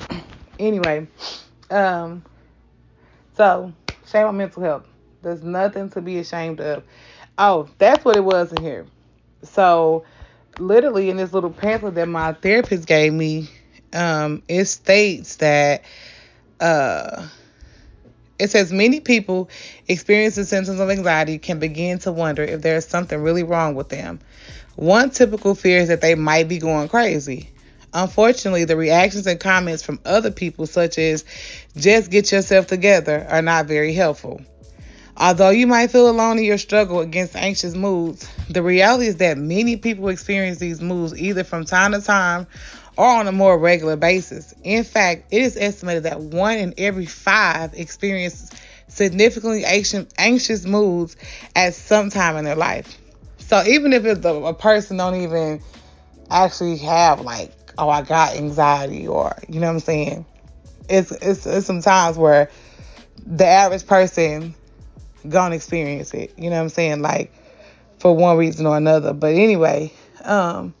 anyway, 0.59 1.07
um, 1.71 2.23
so 3.35 3.73
shame 4.05 4.27
on 4.27 4.37
mental 4.37 4.61
health. 4.61 4.85
There's 5.23 5.41
nothing 5.41 5.89
to 5.91 6.01
be 6.01 6.19
ashamed 6.19 6.61
of. 6.61 6.83
Oh, 7.39 7.67
that's 7.79 8.05
what 8.05 8.17
it 8.17 8.23
was 8.23 8.51
in 8.51 8.61
here. 8.61 8.85
So, 9.41 10.03
literally, 10.59 11.09
in 11.09 11.17
this 11.17 11.33
little 11.33 11.49
pamphlet 11.49 11.95
that 11.95 12.07
my 12.07 12.33
therapist 12.33 12.85
gave 12.85 13.13
me, 13.13 13.49
um, 13.93 14.43
it 14.47 14.65
states 14.65 15.37
that 15.37 15.83
uh, 16.59 17.27
it 18.39 18.49
says 18.49 18.71
many 18.73 18.99
people 18.99 19.49
experiencing 19.87 20.45
symptoms 20.45 20.79
of 20.79 20.89
anxiety 20.89 21.37
can 21.37 21.59
begin 21.59 21.99
to 21.99 22.11
wonder 22.11 22.43
if 22.43 22.61
there 22.61 22.77
is 22.77 22.85
something 22.85 23.21
really 23.21 23.43
wrong 23.43 23.75
with 23.75 23.89
them. 23.89 24.19
One 24.75 25.09
typical 25.11 25.53
fear 25.53 25.79
is 25.79 25.89
that 25.89 26.01
they 26.01 26.15
might 26.15 26.47
be 26.47 26.57
going 26.57 26.87
crazy. 26.87 27.49
Unfortunately, 27.93 28.63
the 28.63 28.77
reactions 28.77 29.27
and 29.27 29.39
comments 29.39 29.83
from 29.83 29.99
other 30.05 30.31
people, 30.31 30.65
such 30.65 30.97
as 30.97 31.25
just 31.75 32.09
get 32.09 32.31
yourself 32.31 32.67
together, 32.67 33.27
are 33.29 33.41
not 33.41 33.65
very 33.65 33.93
helpful. 33.93 34.41
Although 35.17 35.49
you 35.49 35.67
might 35.67 35.91
feel 35.91 36.09
alone 36.09 36.37
in 36.37 36.45
your 36.45 36.57
struggle 36.57 37.01
against 37.01 37.35
anxious 37.35 37.75
moods, 37.75 38.27
the 38.49 38.63
reality 38.63 39.07
is 39.07 39.17
that 39.17 39.37
many 39.37 39.75
people 39.75 40.07
experience 40.07 40.57
these 40.57 40.81
moods 40.81 41.15
either 41.19 41.43
from 41.43 41.65
time 41.65 41.91
to 41.91 42.01
time 42.01 42.47
or 43.01 43.07
on 43.07 43.27
a 43.27 43.31
more 43.31 43.57
regular 43.57 43.95
basis. 43.95 44.53
In 44.63 44.83
fact, 44.83 45.33
it 45.33 45.41
is 45.41 45.57
estimated 45.57 46.03
that 46.03 46.19
one 46.19 46.59
in 46.59 46.75
every 46.77 47.07
five 47.07 47.73
experience 47.73 48.51
significantly 48.89 49.65
anxious 49.65 50.65
moods 50.67 51.15
at 51.55 51.73
some 51.73 52.11
time 52.11 52.37
in 52.37 52.45
their 52.45 52.55
life. 52.55 52.99
So 53.39 53.63
even 53.63 53.93
if 53.93 54.05
it's 54.05 54.23
a, 54.23 54.35
a 54.35 54.53
person 54.53 54.97
don't 54.97 55.15
even 55.15 55.63
actually 56.29 56.77
have 56.77 57.21
like 57.21 57.51
oh, 57.79 57.89
I 57.89 58.03
got 58.03 58.35
anxiety, 58.35 59.07
or 59.07 59.35
you 59.49 59.59
know 59.59 59.65
what 59.65 59.73
I'm 59.73 59.79
saying? 59.79 60.25
It's 60.87 61.11
it's, 61.11 61.47
it's 61.47 61.65
some 61.65 61.81
times 61.81 62.19
where 62.19 62.51
the 63.25 63.47
average 63.47 63.87
person 63.87 64.53
gonna 65.27 65.55
experience 65.55 66.13
it. 66.13 66.35
You 66.37 66.51
know 66.51 66.57
what 66.57 66.61
I'm 66.61 66.69
saying? 66.69 67.01
Like 67.01 67.33
for 67.97 68.15
one 68.15 68.37
reason 68.37 68.67
or 68.67 68.77
another. 68.77 69.11
But 69.13 69.33
anyway, 69.33 69.91
um, 70.23 70.75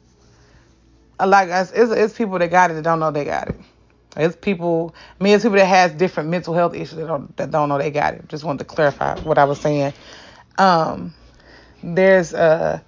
like 1.25 1.49
it's, 1.49 1.71
it's 1.73 2.17
people 2.17 2.39
that 2.39 2.49
got 2.49 2.71
it 2.71 2.75
that 2.75 2.83
don't 2.83 2.99
know 2.99 3.11
they 3.11 3.25
got 3.25 3.49
it. 3.49 3.55
It's 4.17 4.35
people. 4.35 4.93
I 5.19 5.23
mean, 5.23 5.35
it's 5.35 5.43
people 5.43 5.57
that 5.57 5.65
has 5.65 5.93
different 5.93 6.29
mental 6.29 6.53
health 6.53 6.75
issues 6.75 6.95
that 6.97 7.07
don't 7.07 7.35
that 7.37 7.51
don't 7.51 7.69
know 7.69 7.77
they 7.77 7.91
got 7.91 8.13
it. 8.13 8.27
Just 8.27 8.43
wanted 8.43 8.59
to 8.59 8.65
clarify 8.65 9.19
what 9.21 9.37
I 9.37 9.45
was 9.45 9.59
saying. 9.59 9.93
Um, 10.57 11.13
there's 11.81 12.33
uh, 12.33 12.81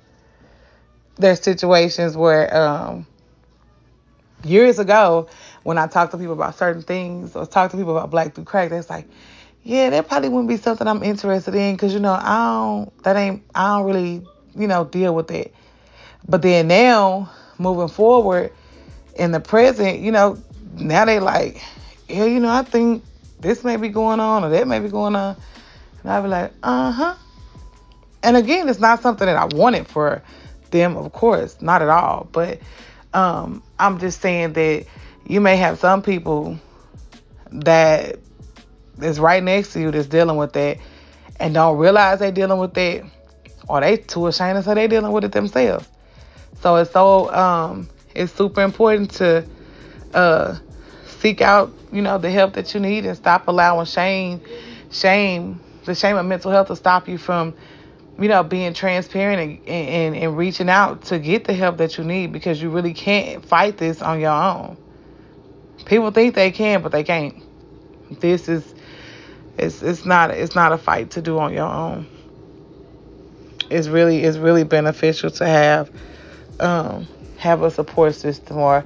there's 1.15 1.39
situations 1.39 2.17
where 2.17 2.55
um, 2.55 3.07
years 4.43 4.79
ago 4.79 5.29
when 5.63 5.77
I 5.77 5.87
talk 5.87 6.11
to 6.11 6.17
people 6.17 6.33
about 6.33 6.57
certain 6.57 6.81
things 6.81 7.35
or 7.35 7.45
talk 7.45 7.71
to 7.71 7.77
people 7.77 7.97
about 7.97 8.09
black 8.09 8.35
through 8.35 8.43
crack, 8.43 8.71
it's 8.71 8.89
like, 8.89 9.07
yeah, 9.63 9.89
that 9.91 10.09
probably 10.09 10.27
wouldn't 10.27 10.49
be 10.49 10.57
something 10.57 10.87
I'm 10.87 11.03
interested 11.03 11.55
in 11.55 11.75
because 11.75 11.93
you 11.93 11.99
know 11.99 12.13
I 12.13 12.35
don't 12.35 13.03
that 13.03 13.15
ain't 13.15 13.43
I 13.55 13.77
don't 13.77 13.85
really 13.85 14.21
you 14.55 14.67
know 14.67 14.83
deal 14.83 15.15
with 15.15 15.31
it. 15.31 15.55
But 16.27 16.41
then 16.41 16.67
now 16.67 17.31
moving 17.63 17.87
forward 17.87 18.51
in 19.15 19.31
the 19.31 19.39
present, 19.39 19.99
you 19.99 20.11
know, 20.11 20.37
now 20.75 21.05
they 21.05 21.19
like, 21.19 21.61
yeah, 22.07 22.25
you 22.25 22.39
know, 22.39 22.49
I 22.49 22.63
think 22.63 23.03
this 23.39 23.63
may 23.63 23.77
be 23.77 23.89
going 23.89 24.19
on 24.19 24.43
or 24.43 24.49
that 24.49 24.67
may 24.67 24.79
be 24.79 24.89
going 24.89 25.15
on, 25.15 25.35
and 26.01 26.11
I'll 26.11 26.21
be 26.21 26.29
like, 26.29 26.53
uh 26.61 26.91
huh. 26.91 27.15
And 28.21 28.37
again, 28.37 28.69
it's 28.69 28.79
not 28.79 29.01
something 29.01 29.25
that 29.25 29.35
I 29.35 29.45
wanted 29.55 29.87
for 29.87 30.21
them, 30.71 30.95
of 30.97 31.11
course, 31.11 31.61
not 31.61 31.81
at 31.81 31.89
all, 31.89 32.27
but 32.31 32.59
um, 33.13 33.61
I'm 33.79 33.99
just 33.99 34.21
saying 34.21 34.53
that 34.53 34.85
you 35.25 35.41
may 35.41 35.55
have 35.57 35.79
some 35.79 36.01
people 36.01 36.57
that 37.51 38.19
is 39.01 39.19
right 39.19 39.43
next 39.43 39.73
to 39.73 39.79
you 39.79 39.91
that's 39.91 40.07
dealing 40.07 40.37
with 40.37 40.53
that 40.53 40.77
and 41.39 41.53
don't 41.53 41.77
realize 41.77 42.19
they're 42.19 42.31
dealing 42.31 42.59
with 42.59 42.73
that 42.73 43.03
or 43.67 43.81
they 43.81 43.97
too 43.97 44.27
ashamed 44.27 44.57
to 44.57 44.63
say 44.63 44.73
they're 44.73 44.87
dealing 44.87 45.11
with 45.11 45.23
it 45.23 45.31
themselves. 45.31 45.87
So 46.61 46.77
it's 46.77 46.91
so 46.91 47.33
um, 47.33 47.89
it's 48.15 48.31
super 48.31 48.61
important 48.61 49.11
to 49.15 49.45
uh, 50.13 50.57
seek 51.05 51.41
out, 51.41 51.73
you 51.91 52.01
know, 52.01 52.17
the 52.17 52.31
help 52.31 52.53
that 52.53 52.73
you 52.73 52.79
need 52.79 53.05
and 53.05 53.17
stop 53.17 53.47
allowing 53.47 53.85
shame, 53.85 54.41
shame, 54.91 55.59
the 55.85 55.95
shame 55.95 56.17
of 56.17 56.25
mental 56.25 56.51
health 56.51 56.67
to 56.67 56.75
stop 56.75 57.07
you 57.07 57.17
from 57.17 57.53
you 58.19 58.27
know, 58.27 58.43
being 58.43 58.73
transparent 58.73 59.41
and, 59.41 59.67
and, 59.67 60.15
and 60.15 60.37
reaching 60.37 60.69
out 60.69 61.03
to 61.05 61.19
get 61.19 61.45
the 61.45 61.53
help 61.53 61.77
that 61.77 61.97
you 61.97 62.03
need 62.03 62.31
because 62.31 62.61
you 62.61 62.69
really 62.69 62.93
can't 62.93 63.43
fight 63.43 63.77
this 63.77 64.01
on 64.01 64.19
your 64.19 64.31
own. 64.31 64.77
People 65.85 66.11
think 66.11 66.35
they 66.35 66.51
can, 66.51 66.81
but 66.81 66.91
they 66.91 67.03
can't. 67.03 67.41
This 68.19 68.47
is 68.47 68.73
it's 69.57 69.81
it's 69.81 70.05
not 70.05 70.31
it's 70.31 70.55
not 70.55 70.71
a 70.71 70.77
fight 70.77 71.11
to 71.11 71.21
do 71.21 71.39
on 71.39 71.53
your 71.53 71.67
own. 71.67 72.07
It's 73.69 73.87
really 73.87 74.23
it's 74.23 74.37
really 74.37 74.63
beneficial 74.63 75.31
to 75.31 75.47
have 75.47 75.91
um, 76.59 77.07
have 77.37 77.61
a 77.63 77.71
support 77.71 78.15
system 78.15 78.57
or 78.57 78.85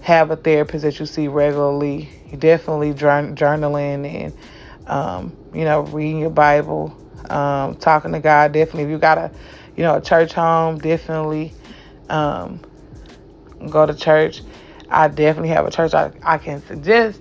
have 0.00 0.30
a 0.30 0.36
therapist 0.36 0.84
that 0.84 1.00
you 1.00 1.06
see 1.06 1.28
regularly. 1.28 2.10
Definitely 2.36 2.92
journaling 2.92 4.06
and 4.06 4.32
um, 4.86 5.32
you 5.52 5.64
know 5.64 5.80
reading 5.82 6.20
your 6.20 6.30
Bible 6.30 6.96
um, 7.30 7.74
talking 7.76 8.12
to 8.12 8.20
God. 8.20 8.52
Definitely, 8.52 8.84
if 8.84 8.90
you 8.90 8.98
got 8.98 9.18
a, 9.18 9.32
you 9.76 9.82
know, 9.82 9.96
a 9.96 10.00
church 10.00 10.32
home, 10.32 10.78
definitely 10.78 11.54
um, 12.08 12.60
go 13.68 13.86
to 13.86 13.94
church. 13.94 14.42
I 14.88 15.08
definitely 15.08 15.50
have 15.50 15.66
a 15.66 15.70
church 15.70 15.94
I, 15.94 16.12
I 16.22 16.38
can 16.38 16.62
suggest, 16.62 17.20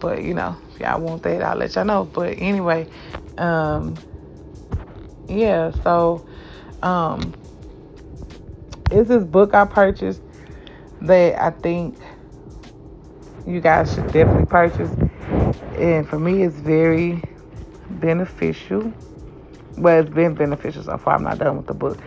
but 0.00 0.22
you 0.22 0.34
know, 0.34 0.56
if 0.74 0.80
y'all 0.80 1.00
want 1.00 1.22
that, 1.22 1.42
I'll 1.42 1.56
let 1.56 1.74
y'all 1.74 1.84
know. 1.84 2.04
But 2.04 2.34
anyway, 2.38 2.88
um, 3.38 3.96
yeah, 5.28 5.70
so 5.84 6.24
um, 6.82 7.34
it's 8.90 9.08
this 9.08 9.24
book 9.24 9.54
I 9.54 9.64
purchased 9.64 10.22
that 11.02 11.40
I 11.40 11.50
think 11.50 11.98
you 13.46 13.60
guys 13.60 13.94
should 13.94 14.12
definitely 14.12 14.46
purchase. 14.46 14.90
And 15.78 16.08
for 16.08 16.18
me, 16.18 16.42
it's 16.42 16.56
very 16.56 17.22
beneficial 17.90 18.92
well, 19.76 20.00
it's 20.00 20.10
been 20.10 20.34
beneficial 20.34 20.82
so 20.82 20.96
far. 20.96 21.16
I'm 21.16 21.22
not 21.22 21.38
done 21.38 21.56
with 21.56 21.66
the 21.66 21.74
book. 21.74 21.98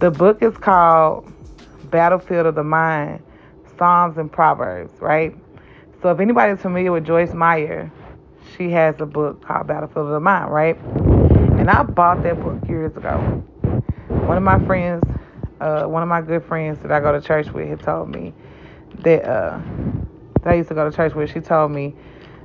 The 0.00 0.10
book 0.10 0.42
is 0.42 0.56
called 0.56 1.32
Battlefield 1.90 2.46
of 2.46 2.54
the 2.54 2.64
Mind 2.64 3.22
Psalms 3.78 4.18
and 4.18 4.30
Proverbs, 4.30 5.00
right? 5.00 5.34
So 6.02 6.10
if 6.10 6.20
anybody's 6.20 6.60
familiar 6.60 6.92
with 6.92 7.06
Joyce 7.06 7.32
Meyer, 7.32 7.90
she 8.56 8.70
has 8.70 8.96
a 9.00 9.06
book 9.06 9.42
called 9.42 9.66
Battlefield 9.66 10.06
of 10.06 10.12
the 10.12 10.20
Mind, 10.20 10.52
right? 10.52 10.76
And 11.58 11.70
I 11.70 11.82
bought 11.84 12.22
that 12.24 12.40
book 12.40 12.68
years 12.68 12.96
ago. 12.96 13.18
One 14.08 14.36
of 14.36 14.42
my 14.42 14.64
friends, 14.66 15.02
uh, 15.60 15.84
one 15.84 16.02
of 16.02 16.08
my 16.08 16.20
good 16.20 16.44
friends 16.44 16.78
that 16.80 16.90
I 16.92 17.00
go 17.00 17.12
to 17.12 17.20
church 17.20 17.48
with, 17.48 17.68
had 17.68 17.80
told 17.80 18.08
me 18.08 18.32
that, 19.00 19.24
uh, 19.24 19.60
that 20.42 20.52
I 20.52 20.54
used 20.54 20.68
to 20.68 20.74
go 20.74 20.88
to 20.88 20.94
church 20.94 21.14
with. 21.14 21.32
She 21.32 21.40
told 21.40 21.70
me 21.70 21.94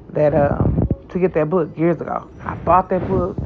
that 0.09 0.33
um, 0.33 0.87
to 1.09 1.19
get 1.19 1.33
that 1.33 1.49
book 1.49 1.77
years 1.77 1.99
ago. 2.01 2.29
I 2.43 2.55
bought 2.55 2.89
that 2.89 3.07
book 3.07 3.37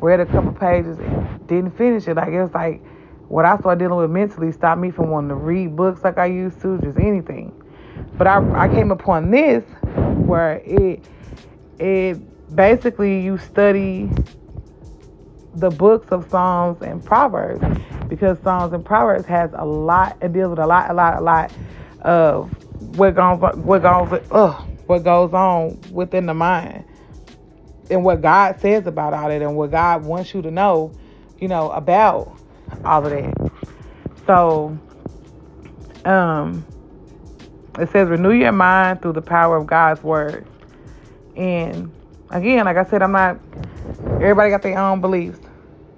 read 0.00 0.20
a 0.20 0.26
couple 0.26 0.52
pages 0.52 0.98
and 0.98 1.46
didn't 1.46 1.76
finish 1.76 2.06
it. 2.08 2.14
Like 2.14 2.28
it's 2.28 2.54
like 2.54 2.82
what 3.28 3.44
I 3.44 3.56
started 3.58 3.78
dealing 3.78 3.98
with 3.98 4.10
mentally 4.10 4.52
stopped 4.52 4.80
me 4.80 4.90
from 4.90 5.10
wanting 5.10 5.30
to 5.30 5.34
read 5.34 5.76
books 5.76 6.02
like 6.04 6.18
I 6.18 6.26
used 6.26 6.60
to, 6.62 6.78
just 6.78 6.98
anything. 6.98 7.52
But 8.16 8.26
I 8.26 8.66
I 8.66 8.68
came 8.68 8.90
upon 8.90 9.30
this 9.30 9.64
where 10.26 10.56
it 10.64 11.04
it 11.78 12.54
basically 12.54 13.20
you 13.20 13.38
study 13.38 14.10
the 15.54 15.70
books 15.70 16.08
of 16.12 16.28
Psalms 16.30 16.82
and 16.82 17.04
Proverbs 17.04 17.64
because 18.08 18.38
Psalms 18.42 18.72
and 18.74 18.84
Proverbs 18.84 19.26
has 19.28 19.50
a 19.54 19.64
lot 19.64 20.18
it 20.22 20.32
deals 20.32 20.50
with 20.50 20.58
a 20.60 20.66
lot 20.66 20.90
a 20.90 20.94
lot 20.94 21.18
a 21.18 21.20
lot 21.20 21.52
of 22.02 22.52
what 22.78 23.14
goes 23.14 23.40
what 23.56 23.82
goes 23.82 24.20
uh, 24.30 24.62
what 24.86 25.04
goes 25.04 25.32
on 25.34 25.80
within 25.92 26.26
the 26.26 26.34
mind 26.34 26.84
and 27.90 28.04
what 28.04 28.20
God 28.22 28.58
says 28.60 28.86
about 28.86 29.14
all 29.14 29.28
that 29.28 29.42
and 29.42 29.56
what 29.56 29.70
God 29.70 30.04
wants 30.04 30.34
you 30.34 30.42
to 30.42 30.50
know, 30.50 30.94
you 31.38 31.48
know, 31.48 31.70
about 31.70 32.36
all 32.84 33.04
of 33.04 33.10
that. 33.12 33.52
So, 34.26 34.78
um, 36.04 36.66
it 37.78 37.90
says 37.90 38.08
renew 38.08 38.32
your 38.32 38.52
mind 38.52 39.02
through 39.02 39.14
the 39.14 39.22
power 39.22 39.56
of 39.56 39.66
God's 39.66 40.02
word. 40.02 40.46
And 41.36 41.92
again, 42.30 42.64
like 42.64 42.76
I 42.76 42.84
said, 42.84 43.02
I'm 43.02 43.12
not. 43.12 43.40
Everybody 44.04 44.50
got 44.50 44.62
their 44.62 44.78
own 44.78 45.00
beliefs. 45.00 45.38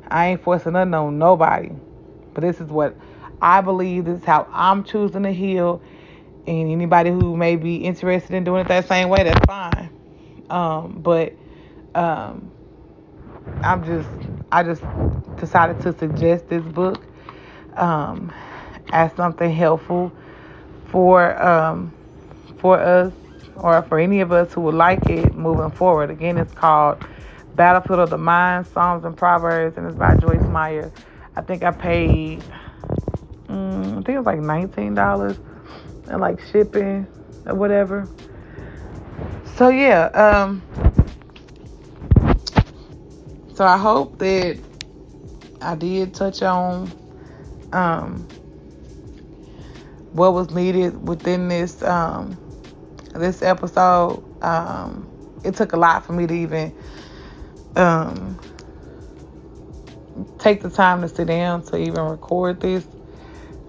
I 0.09 0.29
ain't 0.29 0.43
forcing 0.43 0.73
nothing 0.75 0.95
on 0.95 1.19
nobody. 1.19 1.71
But 2.35 2.43
this 2.43 2.61
is 2.61 2.71
what 2.71 2.99
I 3.43 3.61
believe. 3.61 4.07
This 4.07 4.21
is 4.21 4.25
how 4.25 4.49
I'm 4.53 4.85
choosing 4.85 5.25
to 5.25 5.33
heal. 5.33 5.83
And 6.47 6.71
anybody 6.71 7.11
who 7.11 7.37
may 7.37 7.57
be 7.57 7.77
interested 7.79 8.35
in 8.35 8.45
doing 8.45 8.63
it 8.63 8.69
that 8.69 8.89
same 8.89 9.09
way, 9.09 9.25
that's 9.25 9.45
fine. 9.45 9.91
Um, 10.51 11.01
but 11.03 11.37
um, 11.95 12.53
I'm 13.63 13.85
just 13.85 14.11
I 14.53 14.63
just 14.63 14.83
decided 15.37 15.81
to 15.83 15.93
suggest 15.93 16.49
this 16.49 16.65
book 16.65 17.07
um, 17.77 18.33
as 18.93 19.15
something 19.15 19.53
helpful 19.53 20.17
for 20.87 21.41
um, 21.43 21.95
for 22.57 22.79
us 22.81 23.15
or 23.57 23.83
for 23.83 23.99
any 23.99 24.21
of 24.21 24.33
us 24.33 24.53
who 24.53 24.63
would 24.63 24.75
like 24.75 25.09
it 25.09 25.35
moving 25.35 25.71
forward. 25.73 26.11
Again, 26.11 26.39
it's 26.39 26.53
called 26.53 26.99
Battlefield 27.55 28.01
of 28.01 28.11
the 28.11 28.19
Mind: 28.19 28.67
Psalms 28.67 29.05
and 29.05 29.17
Proverbs, 29.17 29.77
and 29.79 29.87
it's 29.87 29.97
by 29.97 30.17
Joyce 30.17 30.49
Meyer. 30.49 30.93
I 31.37 31.43
think 31.43 31.63
I 31.63 31.71
paid 31.71 32.43
mm, 33.49 33.91
I 33.91 33.95
think 33.95 34.09
it 34.09 34.17
was 34.19 34.27
like 34.27 34.41
nineteen 34.41 34.95
dollars, 34.95 35.37
and 36.07 36.21
like 36.21 36.41
shipping 36.51 37.07
or 37.47 37.55
whatever. 37.55 38.09
So 39.57 39.69
yeah, 39.69 40.07
um, 40.07 40.63
so 43.55 43.65
I 43.65 43.77
hope 43.77 44.19
that 44.19 44.59
I 45.61 45.75
did 45.75 46.15
touch 46.15 46.43
on 46.43 46.91
um, 47.73 48.27
what 50.13 50.33
was 50.33 50.51
needed 50.51 51.07
within 51.07 51.49
this 51.49 51.83
um, 51.83 52.39
this 53.15 53.43
episode. 53.43 54.23
Um, 54.43 55.09
it 55.45 55.55
took 55.55 55.73
a 55.73 55.77
lot 55.77 56.05
for 56.05 56.13
me 56.13 56.27
to 56.27 56.35
even 56.35 56.73
um, 57.77 58.39
take 60.39 60.63
the 60.63 60.71
time 60.71 61.03
to 61.03 61.09
sit 61.09 61.29
down 61.29 61.63
to 61.65 61.79
even 61.79 62.03
record 62.05 62.61
this. 62.61 62.87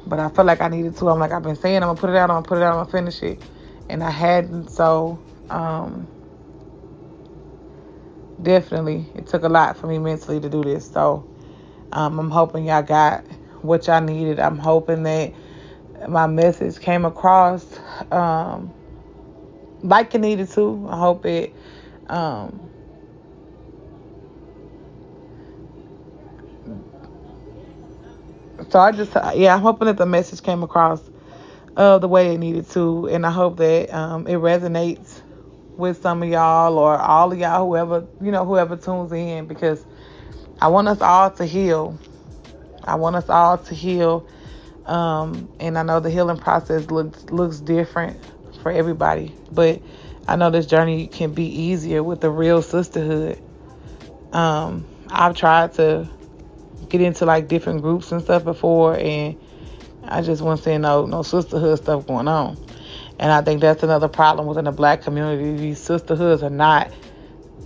But 0.05 0.19
I 0.19 0.29
felt 0.29 0.47
like 0.47 0.61
I 0.61 0.69
needed 0.69 0.97
to. 0.97 1.09
I'm 1.09 1.19
like 1.19 1.31
I've 1.31 1.43
been 1.43 1.55
saying 1.55 1.77
I'm 1.77 1.89
gonna 1.89 1.99
put 1.99 2.09
it 2.11 2.17
out, 2.17 2.29
I'm 2.29 2.37
gonna 2.37 2.47
put 2.47 2.57
it 2.59 2.63
out, 2.63 2.71
I'm 2.73 2.79
gonna 2.79 2.89
finish 2.89 3.23
it. 3.23 3.43
And 3.89 4.03
I 4.03 4.11
hadn't, 4.11 4.69
so 4.71 5.23
um, 5.49 6.09
definitely 8.41 9.11
it 9.15 9.27
took 9.27 9.43
a 9.43 9.49
lot 9.49 9.77
for 9.77 9.87
me 9.87 9.99
mentally 9.99 10.39
to 10.41 10.49
do 10.49 10.63
this. 10.63 10.87
So 10.89 11.27
um, 11.91 12.19
I'm 12.19 12.31
hoping 12.31 12.65
y'all 12.65 12.83
got 12.83 13.25
what 13.61 13.87
y'all 13.87 14.01
needed. 14.01 14.39
I'm 14.39 14.59
hoping 14.59 15.03
that 15.03 15.33
my 16.09 16.27
message 16.27 16.79
came 16.79 17.05
across 17.05 17.79
um, 18.11 18.73
like 19.83 20.15
it 20.15 20.21
needed 20.21 20.49
to. 20.51 20.87
I 20.89 20.97
hope 20.99 21.25
it 21.25 21.55
um, 22.07 22.70
so 28.69 28.79
I 28.79 28.91
just 28.91 29.13
yeah, 29.35 29.55
I'm 29.55 29.61
hoping 29.61 29.87
that 29.87 29.97
the 29.97 30.05
message 30.05 30.41
came 30.43 30.63
across 30.63 31.01
uh, 31.77 31.97
the 31.99 32.07
way 32.07 32.33
it 32.33 32.37
needed 32.37 32.69
to, 32.71 33.07
and 33.07 33.25
I 33.25 33.31
hope 33.31 33.57
that 33.57 33.93
um, 33.93 34.27
it 34.27 34.35
resonates 34.35 35.21
with 35.77 36.01
some 36.01 36.23
of 36.23 36.29
y'all 36.29 36.77
or 36.77 36.97
all 36.97 37.31
of 37.31 37.39
y'all, 37.39 37.65
whoever 37.67 38.07
you 38.21 38.31
know, 38.31 38.45
whoever 38.45 38.77
tunes 38.77 39.11
in, 39.11 39.47
because 39.47 39.85
I 40.61 40.67
want 40.67 40.87
us 40.87 41.01
all 41.01 41.31
to 41.31 41.45
heal. 41.45 41.97
I 42.83 42.95
want 42.95 43.15
us 43.15 43.29
all 43.29 43.57
to 43.59 43.75
heal, 43.75 44.25
um, 44.85 45.49
and 45.59 45.77
I 45.77 45.83
know 45.83 45.99
the 45.99 46.09
healing 46.09 46.37
process 46.37 46.89
looks 46.91 47.25
looks 47.29 47.59
different 47.59 48.19
for 48.61 48.71
everybody, 48.71 49.35
but 49.51 49.81
I 50.27 50.35
know 50.35 50.49
this 50.49 50.65
journey 50.65 51.07
can 51.07 51.33
be 51.33 51.45
easier 51.45 52.03
with 52.03 52.21
the 52.21 52.29
real 52.29 52.61
sisterhood. 52.61 53.41
Um, 54.33 54.85
I've 55.09 55.35
tried 55.35 55.73
to 55.75 56.09
get 56.91 57.01
into 57.01 57.25
like 57.25 57.47
different 57.47 57.81
groups 57.81 58.11
and 58.11 58.21
stuff 58.21 58.43
before, 58.43 58.97
and 58.97 59.37
I 60.03 60.21
just 60.21 60.41
wasn't 60.41 60.65
seeing 60.65 60.81
no 60.81 61.05
no 61.05 61.23
sisterhood 61.23 61.79
stuff 61.79 62.05
going 62.07 62.27
on. 62.27 62.57
And 63.19 63.31
I 63.31 63.41
think 63.41 63.61
that's 63.61 63.83
another 63.83 64.07
problem 64.07 64.47
within 64.47 64.65
the 64.65 64.71
black 64.71 65.03
community. 65.03 65.55
These 65.57 65.79
sisterhoods 65.79 66.43
are 66.43 66.49
not 66.49 66.91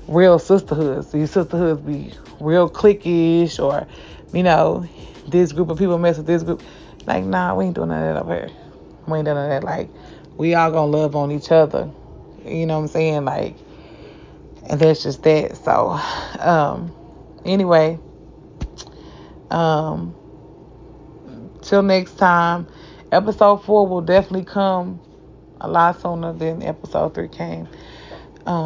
real 0.07 0.39
sisterhoods. 0.39 1.11
These 1.11 1.32
sisterhoods 1.32 1.82
be 1.82 2.13
real 2.39 2.69
cliquish 2.69 3.63
or, 3.63 3.88
you 4.34 4.43
know, 4.43 4.88
this 5.28 5.53
group 5.53 5.69
of 5.69 5.78
people 5.78 5.97
mess 5.97 6.17
with 6.17 6.28
this 6.28 6.43
group. 6.43 6.61
Like, 7.07 7.23
nah, 7.23 7.55
we 7.55 7.65
ain't 7.65 7.76
doing 7.76 7.89
none 7.89 8.03
of 8.03 8.15
that 8.15 8.21
up 8.21 8.28
here. 8.28 8.49
We 9.07 9.17
ain't 9.19 9.26
doing 9.26 9.38
none 9.38 9.51
of 9.51 9.61
that. 9.61 9.65
Like, 9.65 9.89
we 10.38 10.55
all 10.55 10.71
gonna 10.71 10.91
love 10.91 11.15
on 11.15 11.32
each 11.32 11.51
other. 11.51 11.89
You 12.45 12.65
know 12.65 12.76
what 12.78 12.84
I'm 12.84 12.88
saying? 12.89 13.26
Like, 13.26 13.55
and 14.69 14.80
that's 14.80 15.03
just 15.03 15.23
that. 15.23 15.57
So, 15.57 15.99
um, 16.39 16.93
anyway, 17.45 17.99
um, 19.52 20.16
till 21.62 21.84
next 21.84 22.16
time, 22.16 22.68
episode 23.12 23.64
four 23.64 23.88
will 23.88 24.02
definitely 24.02 24.46
come 24.46 25.02
a 25.62 25.68
lot 25.70 26.00
sooner 26.02 26.34
than 26.34 26.64
episode 26.64 27.14
three 27.14 27.30
came. 27.30 27.68